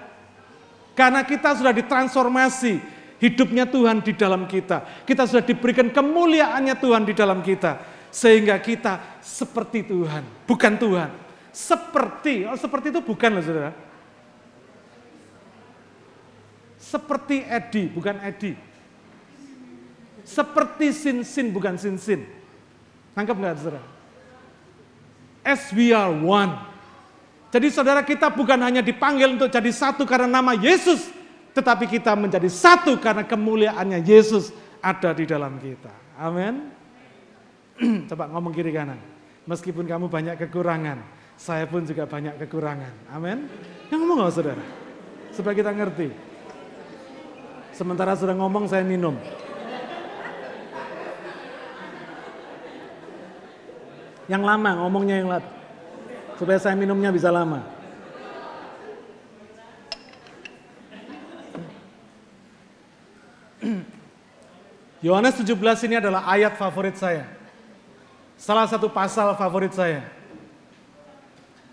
Karena 0.96 1.28
kita 1.28 1.60
sudah 1.60 1.76
ditransformasi, 1.76 2.80
hidupnya 3.20 3.68
Tuhan 3.68 4.00
di 4.00 4.16
dalam 4.16 4.48
kita. 4.48 5.04
Kita 5.04 5.28
sudah 5.28 5.44
diberikan 5.44 5.92
kemuliaannya 5.92 6.76
Tuhan 6.80 7.04
di 7.04 7.12
dalam 7.12 7.44
kita. 7.44 7.84
Sehingga 8.16 8.56
kita 8.64 9.20
seperti 9.20 9.84
Tuhan, 9.92 10.24
bukan 10.48 10.74
Tuhan. 10.80 11.12
Seperti, 11.52 12.48
oh 12.48 12.56
seperti 12.56 12.96
itu 12.96 13.04
bukan 13.04 13.36
loh 13.36 13.44
saudara. 13.44 13.72
Seperti 16.80 17.44
Edi, 17.44 17.92
bukan 17.92 18.24
Edi. 18.24 18.56
Seperti 20.26 20.90
sin-sin 20.90 21.54
bukan 21.54 21.78
sin-sin. 21.78 22.26
Tangkap 23.14 23.38
nggak 23.38 23.56
saudara? 23.62 23.82
As 25.46 25.70
we 25.70 25.94
are 25.94 26.10
one. 26.10 26.58
Jadi 27.54 27.70
saudara 27.70 28.02
kita 28.02 28.34
bukan 28.34 28.58
hanya 28.60 28.82
dipanggil 28.82 29.38
untuk 29.38 29.48
jadi 29.48 29.70
satu 29.70 30.04
karena 30.04 30.28
nama 30.42 30.58
Yesus. 30.58 31.14
Tetapi 31.56 31.88
kita 31.88 32.18
menjadi 32.18 32.50
satu 32.52 33.00
karena 33.00 33.24
kemuliaannya 33.24 34.04
Yesus 34.04 34.52
ada 34.84 35.16
di 35.16 35.24
dalam 35.24 35.56
kita. 35.62 35.94
Amin. 36.20 36.74
Coba 38.12 38.28
ngomong 38.28 38.52
kiri 38.52 38.76
kanan. 38.76 39.00
Meskipun 39.46 39.86
kamu 39.86 40.10
banyak 40.10 40.36
kekurangan, 40.42 41.00
saya 41.38 41.70
pun 41.70 41.86
juga 41.86 42.10
banyak 42.10 42.42
kekurangan. 42.44 43.14
Amin. 43.14 43.46
Yang 43.94 44.00
ngomong 44.02 44.18
nggak 44.26 44.34
saudara? 44.34 44.66
Supaya 45.32 45.54
kita 45.54 45.72
ngerti. 45.72 46.10
Sementara 47.72 48.18
sudah 48.18 48.34
ngomong 48.34 48.66
saya 48.68 48.82
minum. 48.82 49.14
Yang 54.26 54.44
lama 54.44 54.72
ngomongnya 54.82 55.16
yang 55.22 55.30
lama. 55.30 55.50
Supaya 56.36 56.60
saya 56.60 56.76
minumnya 56.76 57.14
bisa 57.14 57.32
lama. 57.32 57.64
Yohanes 65.06 65.38
17 65.38 65.86
ini 65.86 66.02
adalah 66.02 66.26
ayat 66.26 66.58
favorit 66.58 66.98
saya. 66.98 67.30
Salah 68.36 68.66
satu 68.66 68.90
pasal 68.90 69.38
favorit 69.38 69.72
saya. 69.72 70.02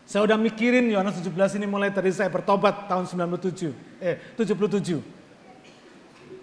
Saya 0.05 0.29
udah 0.29 0.37
mikirin 0.37 0.93
Yohanes 0.93 1.17
17 1.25 1.57
ini 1.57 1.65
mulai 1.65 1.89
dari 1.89 2.13
saya 2.13 2.29
bertobat 2.29 2.85
tahun 2.85 3.09
97, 3.09 3.73
eh 3.97 4.21
77. 4.37 5.01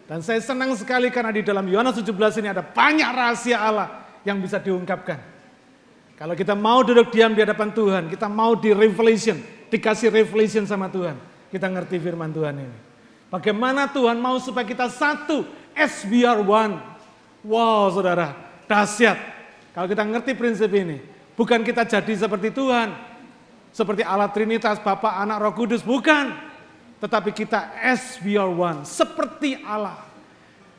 Dan 0.10 0.26
saya 0.26 0.42
senang 0.42 0.74
sekali 0.74 1.14
karena 1.14 1.30
di 1.30 1.46
dalam 1.46 1.70
Yohanes 1.70 2.02
17 2.02 2.42
ini 2.42 2.50
ada 2.50 2.66
banyak 2.66 3.06
rahasia 3.06 3.62
Allah 3.62 4.10
yang 4.26 4.42
bisa 4.42 4.58
diungkapkan. 4.58 5.39
Kalau 6.20 6.36
kita 6.36 6.52
mau 6.52 6.84
duduk 6.84 7.16
diam 7.16 7.32
di 7.32 7.40
hadapan 7.40 7.72
Tuhan, 7.72 8.04
kita 8.12 8.28
mau 8.28 8.52
di 8.52 8.76
revelation, 8.76 9.40
dikasih 9.72 10.12
revelation 10.12 10.68
sama 10.68 10.92
Tuhan, 10.92 11.16
kita 11.48 11.72
ngerti 11.72 11.96
firman 11.96 12.28
Tuhan 12.36 12.60
ini. 12.60 12.78
Bagaimana 13.32 13.88
Tuhan 13.88 14.20
mau 14.20 14.36
supaya 14.36 14.68
kita 14.68 14.92
satu, 14.92 15.48
as 15.72 16.04
we 16.12 16.28
one. 16.28 16.76
Wow 17.40 17.88
saudara, 17.96 18.36
dahsyat. 18.68 19.16
Kalau 19.72 19.88
kita 19.88 20.04
ngerti 20.04 20.36
prinsip 20.36 20.68
ini, 20.76 21.00
bukan 21.40 21.64
kita 21.64 21.88
jadi 21.88 22.28
seperti 22.28 22.52
Tuhan, 22.52 22.92
seperti 23.72 24.04
Allah 24.04 24.28
Trinitas, 24.28 24.76
Bapa, 24.84 25.24
Anak, 25.24 25.40
Roh 25.40 25.54
Kudus, 25.56 25.80
bukan. 25.88 26.36
Tetapi 27.00 27.32
kita 27.32 27.80
as 27.80 28.20
we 28.20 28.36
one, 28.36 28.84
seperti 28.84 29.64
Allah. 29.64 30.04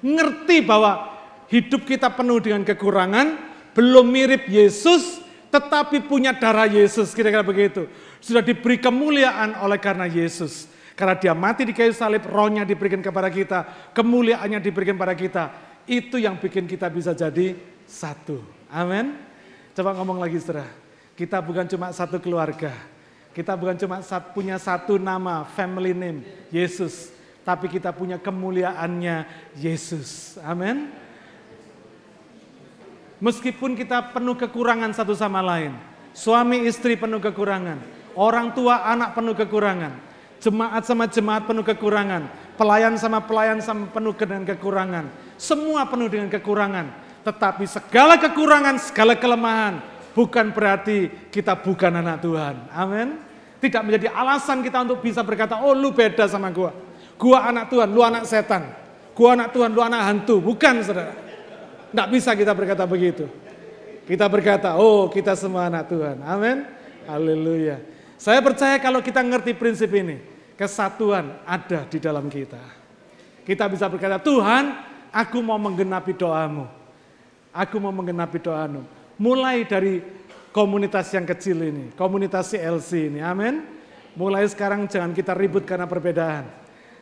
Ngerti 0.04 0.60
bahwa 0.60 1.16
hidup 1.48 1.88
kita 1.88 2.12
penuh 2.12 2.44
dengan 2.44 2.60
kekurangan, 2.60 3.40
belum 3.72 4.04
mirip 4.04 4.44
Yesus, 4.52 5.19
tetapi 5.50 6.06
punya 6.06 6.30
darah 6.30 6.70
Yesus, 6.70 7.10
kira-kira 7.10 7.42
begitu. 7.42 7.90
Sudah 8.22 8.38
diberi 8.38 8.78
kemuliaan 8.78 9.58
oleh 9.58 9.82
karena 9.82 10.06
Yesus. 10.06 10.70
Karena 10.94 11.18
dia 11.18 11.34
mati 11.34 11.66
di 11.66 11.74
kayu 11.74 11.90
salib, 11.90 12.22
rohnya 12.30 12.62
diberikan 12.62 13.02
kepada 13.02 13.26
kita, 13.26 13.90
kemuliaannya 13.90 14.62
diberikan 14.62 14.94
kepada 14.94 15.16
kita. 15.18 15.44
Itu 15.90 16.22
yang 16.22 16.38
bikin 16.38 16.70
kita 16.70 16.86
bisa 16.86 17.10
jadi 17.16 17.58
satu. 17.82 18.38
Amin. 18.70 19.18
Coba 19.74 19.90
ngomong 19.98 20.22
lagi 20.22 20.38
saudara. 20.38 20.70
Kita 21.18 21.42
bukan 21.42 21.66
cuma 21.66 21.90
satu 21.90 22.22
keluarga. 22.22 22.70
Kita 23.34 23.58
bukan 23.58 23.74
cuma 23.74 23.98
punya 24.30 24.54
satu 24.60 25.02
nama, 25.02 25.42
family 25.58 25.90
name, 25.90 26.22
Yesus. 26.54 27.10
Tapi 27.42 27.66
kita 27.66 27.90
punya 27.90 28.20
kemuliaannya 28.20 29.26
Yesus. 29.58 30.38
Amin. 30.46 30.92
Meskipun 33.20 33.76
kita 33.76 34.16
penuh 34.16 34.32
kekurangan 34.34 34.96
satu 34.96 35.12
sama 35.12 35.44
lain. 35.44 35.76
Suami 36.16 36.64
istri 36.64 36.96
penuh 36.96 37.20
kekurangan. 37.20 37.76
Orang 38.16 38.56
tua 38.56 38.82
anak 38.88 39.12
penuh 39.12 39.36
kekurangan. 39.36 39.92
Jemaat 40.40 40.82
sama 40.88 41.04
jemaat 41.04 41.44
penuh 41.44 41.60
kekurangan. 41.60 42.26
Pelayan 42.56 42.96
sama 42.96 43.20
pelayan 43.20 43.60
sama 43.60 43.92
penuh 43.92 44.16
dengan 44.16 44.48
kekurangan. 44.48 45.04
Semua 45.36 45.84
penuh 45.84 46.08
dengan 46.08 46.32
kekurangan. 46.32 46.86
Tetapi 47.20 47.64
segala 47.68 48.16
kekurangan, 48.16 48.80
segala 48.80 49.12
kelemahan 49.12 50.00
bukan 50.14 50.50
berarti 50.50 51.30
kita 51.30 51.58
bukan 51.58 52.02
anak 52.02 52.22
Tuhan. 52.22 52.54
Amin. 52.74 53.08
Tidak 53.60 53.82
menjadi 53.84 54.08
alasan 54.08 54.64
kita 54.64 54.80
untuk 54.88 55.04
bisa 55.04 55.20
berkata, 55.20 55.60
oh 55.60 55.76
lu 55.76 55.92
beda 55.92 56.24
sama 56.24 56.48
gua. 56.48 56.72
Gua 57.20 57.44
anak 57.44 57.68
Tuhan, 57.68 57.92
lu 57.92 58.00
anak 58.00 58.24
setan. 58.24 58.64
Gua 59.12 59.36
anak 59.36 59.52
Tuhan, 59.52 59.68
lu 59.76 59.84
anak 59.84 60.00
hantu. 60.00 60.40
Bukan 60.40 60.80
saudara. 60.80 61.12
Tidak 61.90 62.08
bisa 62.10 62.30
kita 62.38 62.54
berkata 62.54 62.86
begitu. 62.86 63.26
Kita 64.06 64.26
berkata, 64.26 64.74
oh 64.78 65.06
kita 65.10 65.34
semua 65.38 65.70
anak 65.70 65.90
Tuhan. 65.90 66.18
Amin. 66.26 66.66
Haleluya. 67.06 67.78
Saya 68.18 68.42
percaya 68.42 68.78
kalau 68.82 68.98
kita 69.02 69.22
ngerti 69.22 69.54
prinsip 69.54 69.90
ini, 69.94 70.18
kesatuan 70.58 71.38
ada 71.46 71.86
di 71.86 71.98
dalam 72.02 72.26
kita. 72.26 72.58
Kita 73.46 73.70
bisa 73.70 73.86
berkata, 73.90 74.18
Tuhan 74.18 74.76
aku 75.10 75.38
mau 75.42 75.58
menggenapi 75.58 76.14
doamu. 76.14 76.66
Aku 77.50 77.82
mau 77.82 77.90
menggenapi 77.90 78.38
doamu. 78.38 78.86
Mulai 79.18 79.66
dari 79.66 80.02
komunitas 80.54 81.10
yang 81.14 81.26
kecil 81.26 81.58
ini, 81.66 81.90
komunitas 81.94 82.54
CLC 82.54 83.10
ini. 83.10 83.20
Amin. 83.22 83.66
Mulai 84.14 84.46
sekarang 84.50 84.90
jangan 84.90 85.14
kita 85.14 85.34
ribut 85.34 85.62
karena 85.66 85.86
perbedaan. 85.86 86.46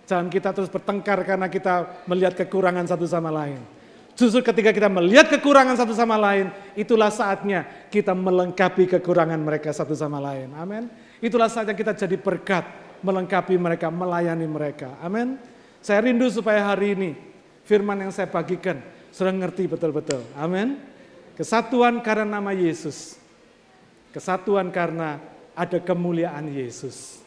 Jangan 0.08 0.28
kita 0.32 0.56
terus 0.56 0.72
bertengkar 0.72 1.20
karena 1.24 1.52
kita 1.52 2.04
melihat 2.08 2.32
kekurangan 2.32 2.88
satu 2.88 3.04
sama 3.04 3.28
lain. 3.28 3.60
Justru 4.18 4.42
ketika 4.42 4.74
kita 4.74 4.90
melihat 4.90 5.30
kekurangan 5.30 5.78
satu 5.78 5.94
sama 5.94 6.18
lain, 6.18 6.50
itulah 6.74 7.06
saatnya 7.06 7.86
kita 7.86 8.18
melengkapi 8.18 8.90
kekurangan 8.98 9.38
mereka 9.38 9.70
satu 9.70 9.94
sama 9.94 10.18
lain. 10.18 10.50
Amin. 10.58 10.90
Itulah 11.22 11.46
saatnya 11.46 11.78
kita 11.78 11.94
jadi 11.94 12.18
berkat, 12.18 12.66
melengkapi 12.98 13.54
mereka, 13.54 13.94
melayani 13.94 14.42
mereka. 14.50 14.98
Amin. 14.98 15.38
Saya 15.78 16.02
rindu 16.02 16.26
supaya 16.34 16.66
hari 16.66 16.98
ini 16.98 17.10
firman 17.62 17.94
yang 18.02 18.10
saya 18.10 18.26
bagikan 18.26 18.82
sudah 19.14 19.30
ngerti 19.30 19.70
betul-betul. 19.70 20.26
Amin. 20.34 20.82
Kesatuan 21.38 22.02
karena 22.02 22.26
nama 22.26 22.50
Yesus. 22.50 23.22
Kesatuan 24.10 24.74
karena 24.74 25.22
ada 25.54 25.78
kemuliaan 25.78 26.50
Yesus. 26.50 27.22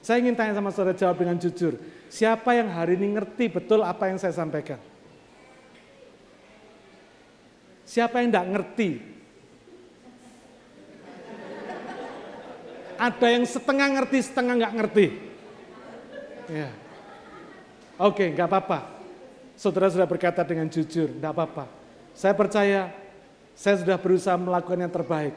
Saya 0.00 0.24
ingin 0.24 0.32
tanya 0.32 0.56
sama 0.56 0.72
saudara 0.72 0.96
jawab 0.96 1.20
dengan 1.20 1.36
jujur. 1.36 1.76
Siapa 2.08 2.56
yang 2.56 2.72
hari 2.72 2.96
ini 2.96 3.20
ngerti 3.20 3.52
betul 3.52 3.84
apa 3.84 4.08
yang 4.08 4.16
saya 4.16 4.32
sampaikan? 4.32 4.80
Siapa 7.92 8.24
yang 8.24 8.32
tidak 8.32 8.48
ngerti? 8.56 8.90
Ada 12.96 13.26
yang 13.36 13.44
setengah 13.44 13.88
ngerti, 14.00 14.18
setengah 14.24 14.54
nggak 14.64 14.74
ngerti. 14.80 15.06
Ya. 16.48 16.72
Oke, 18.00 18.32
nggak 18.32 18.48
apa-apa. 18.48 18.88
Saudara 19.60 19.92
sudah 19.92 20.08
berkata 20.08 20.40
dengan 20.40 20.72
jujur, 20.72 21.12
nggak 21.20 21.32
apa-apa. 21.36 21.68
Saya 22.16 22.32
percaya, 22.32 22.88
saya 23.52 23.84
sudah 23.84 24.00
berusaha 24.00 24.40
melakukan 24.40 24.88
yang 24.88 24.92
terbaik. 24.92 25.36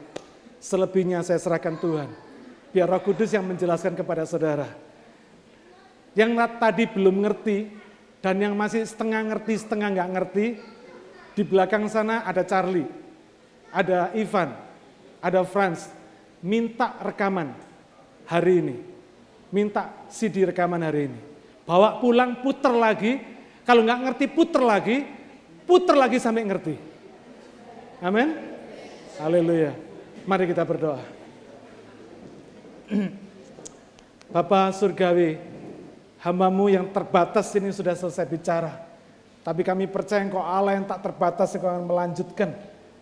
Selebihnya 0.56 1.20
saya 1.20 1.36
serahkan 1.36 1.76
Tuhan. 1.76 2.08
Biar 2.72 2.88
Roh 2.88 3.04
Kudus 3.04 3.36
yang 3.36 3.44
menjelaskan 3.44 3.92
kepada 3.92 4.24
saudara. 4.24 4.72
Yang 6.16 6.40
tadi 6.56 6.88
belum 6.88 7.20
ngerti 7.20 7.68
dan 8.24 8.40
yang 8.40 8.56
masih 8.56 8.80
setengah 8.88 9.20
ngerti, 9.28 9.60
setengah 9.60 9.92
nggak 9.92 10.10
ngerti, 10.16 10.46
di 11.36 11.44
belakang 11.44 11.84
sana 11.84 12.24
ada 12.24 12.40
Charlie, 12.48 12.88
ada 13.68 14.08
Ivan, 14.16 14.56
ada 15.20 15.44
Franz. 15.44 15.92
Minta 16.40 16.96
rekaman 17.04 17.52
hari 18.24 18.64
ini. 18.64 18.76
Minta 19.52 19.92
CD 20.08 20.48
rekaman 20.48 20.80
hari 20.80 21.12
ini. 21.12 21.20
Bawa 21.68 22.00
pulang, 22.00 22.40
puter 22.40 22.72
lagi. 22.72 23.20
Kalau 23.68 23.84
nggak 23.84 24.00
ngerti, 24.08 24.24
puter 24.32 24.62
lagi. 24.64 25.04
Puter 25.66 25.98
lagi 25.98 26.16
sampai 26.22 26.46
ngerti. 26.46 26.74
Amin. 28.00 28.32
Haleluya. 29.18 29.74
Mari 30.24 30.44
kita 30.46 30.62
berdoa. 30.62 31.02
Bapak 34.34 34.76
Surgawi, 34.78 35.40
hambamu 36.22 36.70
yang 36.70 36.86
terbatas 36.94 37.50
ini 37.58 37.74
sudah 37.74 37.98
selesai 37.98 38.24
bicara. 38.28 38.85
Tapi 39.46 39.62
kami 39.62 39.86
percaya 39.86 40.26
engkau 40.26 40.42
Allah 40.42 40.74
yang 40.74 40.90
tak 40.90 41.06
terbatas 41.06 41.54
engkau 41.54 41.70
akan 41.70 41.86
melanjutkan 41.86 42.50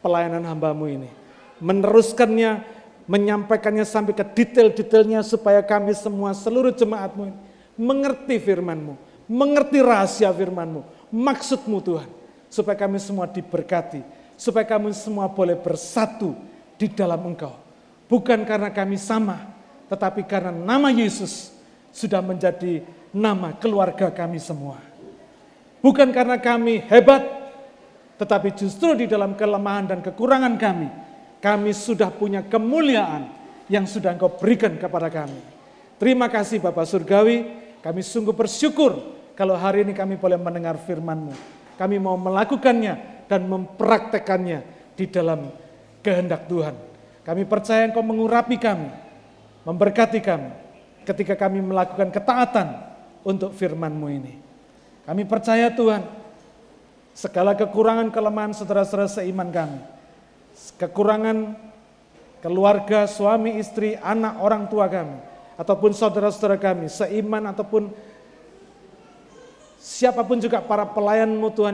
pelayanan 0.05 0.45
hambamu 0.45 0.85
ini. 0.93 1.09
Meneruskannya, 1.57 2.61
menyampaikannya 3.09 3.89
sampai 3.89 4.13
ke 4.13 4.21
detail-detailnya 4.21 5.25
supaya 5.25 5.65
kami 5.65 5.97
semua 5.97 6.37
seluruh 6.37 6.77
jemaatmu 6.77 7.33
ini 7.33 7.39
mengerti 7.79 8.39
firmanmu, 8.39 8.95
mengerti 9.27 9.79
rahasia 9.83 10.31
firmanmu, 10.31 11.11
maksudmu 11.11 11.79
Tuhan. 11.83 12.11
Supaya 12.53 12.79
kami 12.79 13.03
semua 13.03 13.27
diberkati, 13.27 14.07
supaya 14.39 14.63
kami 14.63 14.95
semua 14.95 15.27
boleh 15.27 15.59
bersatu 15.59 16.39
di 16.79 16.87
dalam 16.87 17.19
engkau. 17.27 17.51
Bukan 18.07 18.47
karena 18.47 18.71
kami 18.71 18.95
sama, 18.95 19.43
tetapi 19.91 20.23
karena 20.23 20.55
nama 20.55 20.87
Yesus 20.95 21.51
sudah 21.91 22.23
menjadi 22.23 22.87
nama 23.11 23.51
keluarga 23.59 24.07
kami 24.07 24.39
semua. 24.39 24.79
Bukan 25.85 26.17
karena 26.17 26.41
kami 26.41 26.81
hebat, 26.89 27.21
tetapi 28.17 28.57
justru 28.57 28.97
di 28.97 29.05
dalam 29.05 29.37
kelemahan 29.37 29.85
dan 29.85 30.01
kekurangan 30.01 30.57
kami, 30.57 30.89
kami 31.45 31.77
sudah 31.77 32.09
punya 32.09 32.41
kemuliaan 32.41 33.29
yang 33.69 33.85
sudah 33.85 34.17
engkau 34.17 34.33
berikan 34.33 34.81
kepada 34.81 35.13
kami. 35.13 35.37
Terima 36.01 36.33
kasih 36.33 36.65
Bapak 36.65 36.89
Surgawi, 36.89 37.45
kami 37.85 38.01
sungguh 38.01 38.33
bersyukur 38.33 38.97
kalau 39.37 39.61
hari 39.61 39.85
ini 39.85 39.93
kami 39.93 40.17
boleh 40.17 40.41
mendengar 40.41 40.81
firman-Mu. 40.81 41.37
Kami 41.77 42.01
mau 42.01 42.17
melakukannya 42.17 43.29
dan 43.29 43.45
mempraktekannya 43.45 44.65
di 44.97 45.05
dalam 45.13 45.53
kehendak 46.01 46.49
Tuhan. 46.49 46.81
Kami 47.29 47.45
percaya 47.45 47.85
Engkau 47.85 48.01
mengurapi 48.01 48.57
kami, 48.57 48.89
memberkati 49.69 50.25
kami 50.25 50.49
ketika 51.05 51.37
kami 51.37 51.61
melakukan 51.61 52.09
ketaatan 52.09 52.73
untuk 53.21 53.53
firman-Mu 53.53 54.09
ini. 54.09 54.44
Kami 55.05 55.23
percaya 55.25 55.73
Tuhan, 55.73 56.05
segala 57.17 57.57
kekurangan 57.57 58.13
kelemahan 58.13 58.53
saudara-saudara 58.53 59.09
seiman 59.09 59.49
kami, 59.49 59.81
kekurangan 60.77 61.57
keluarga, 62.45 63.09
suami, 63.09 63.57
istri, 63.57 63.97
anak, 63.97 64.37
orang 64.45 64.69
tua 64.69 64.85
kami, 64.93 65.17
ataupun 65.57 65.97
saudara-saudara 65.97 66.61
kami, 66.61 66.93
seiman 66.93 67.49
ataupun 67.49 67.89
siapa 69.81 70.21
pun 70.21 70.37
juga 70.37 70.61
para 70.61 70.85
pelayanmu 70.85 71.49
Tuhan 71.57 71.73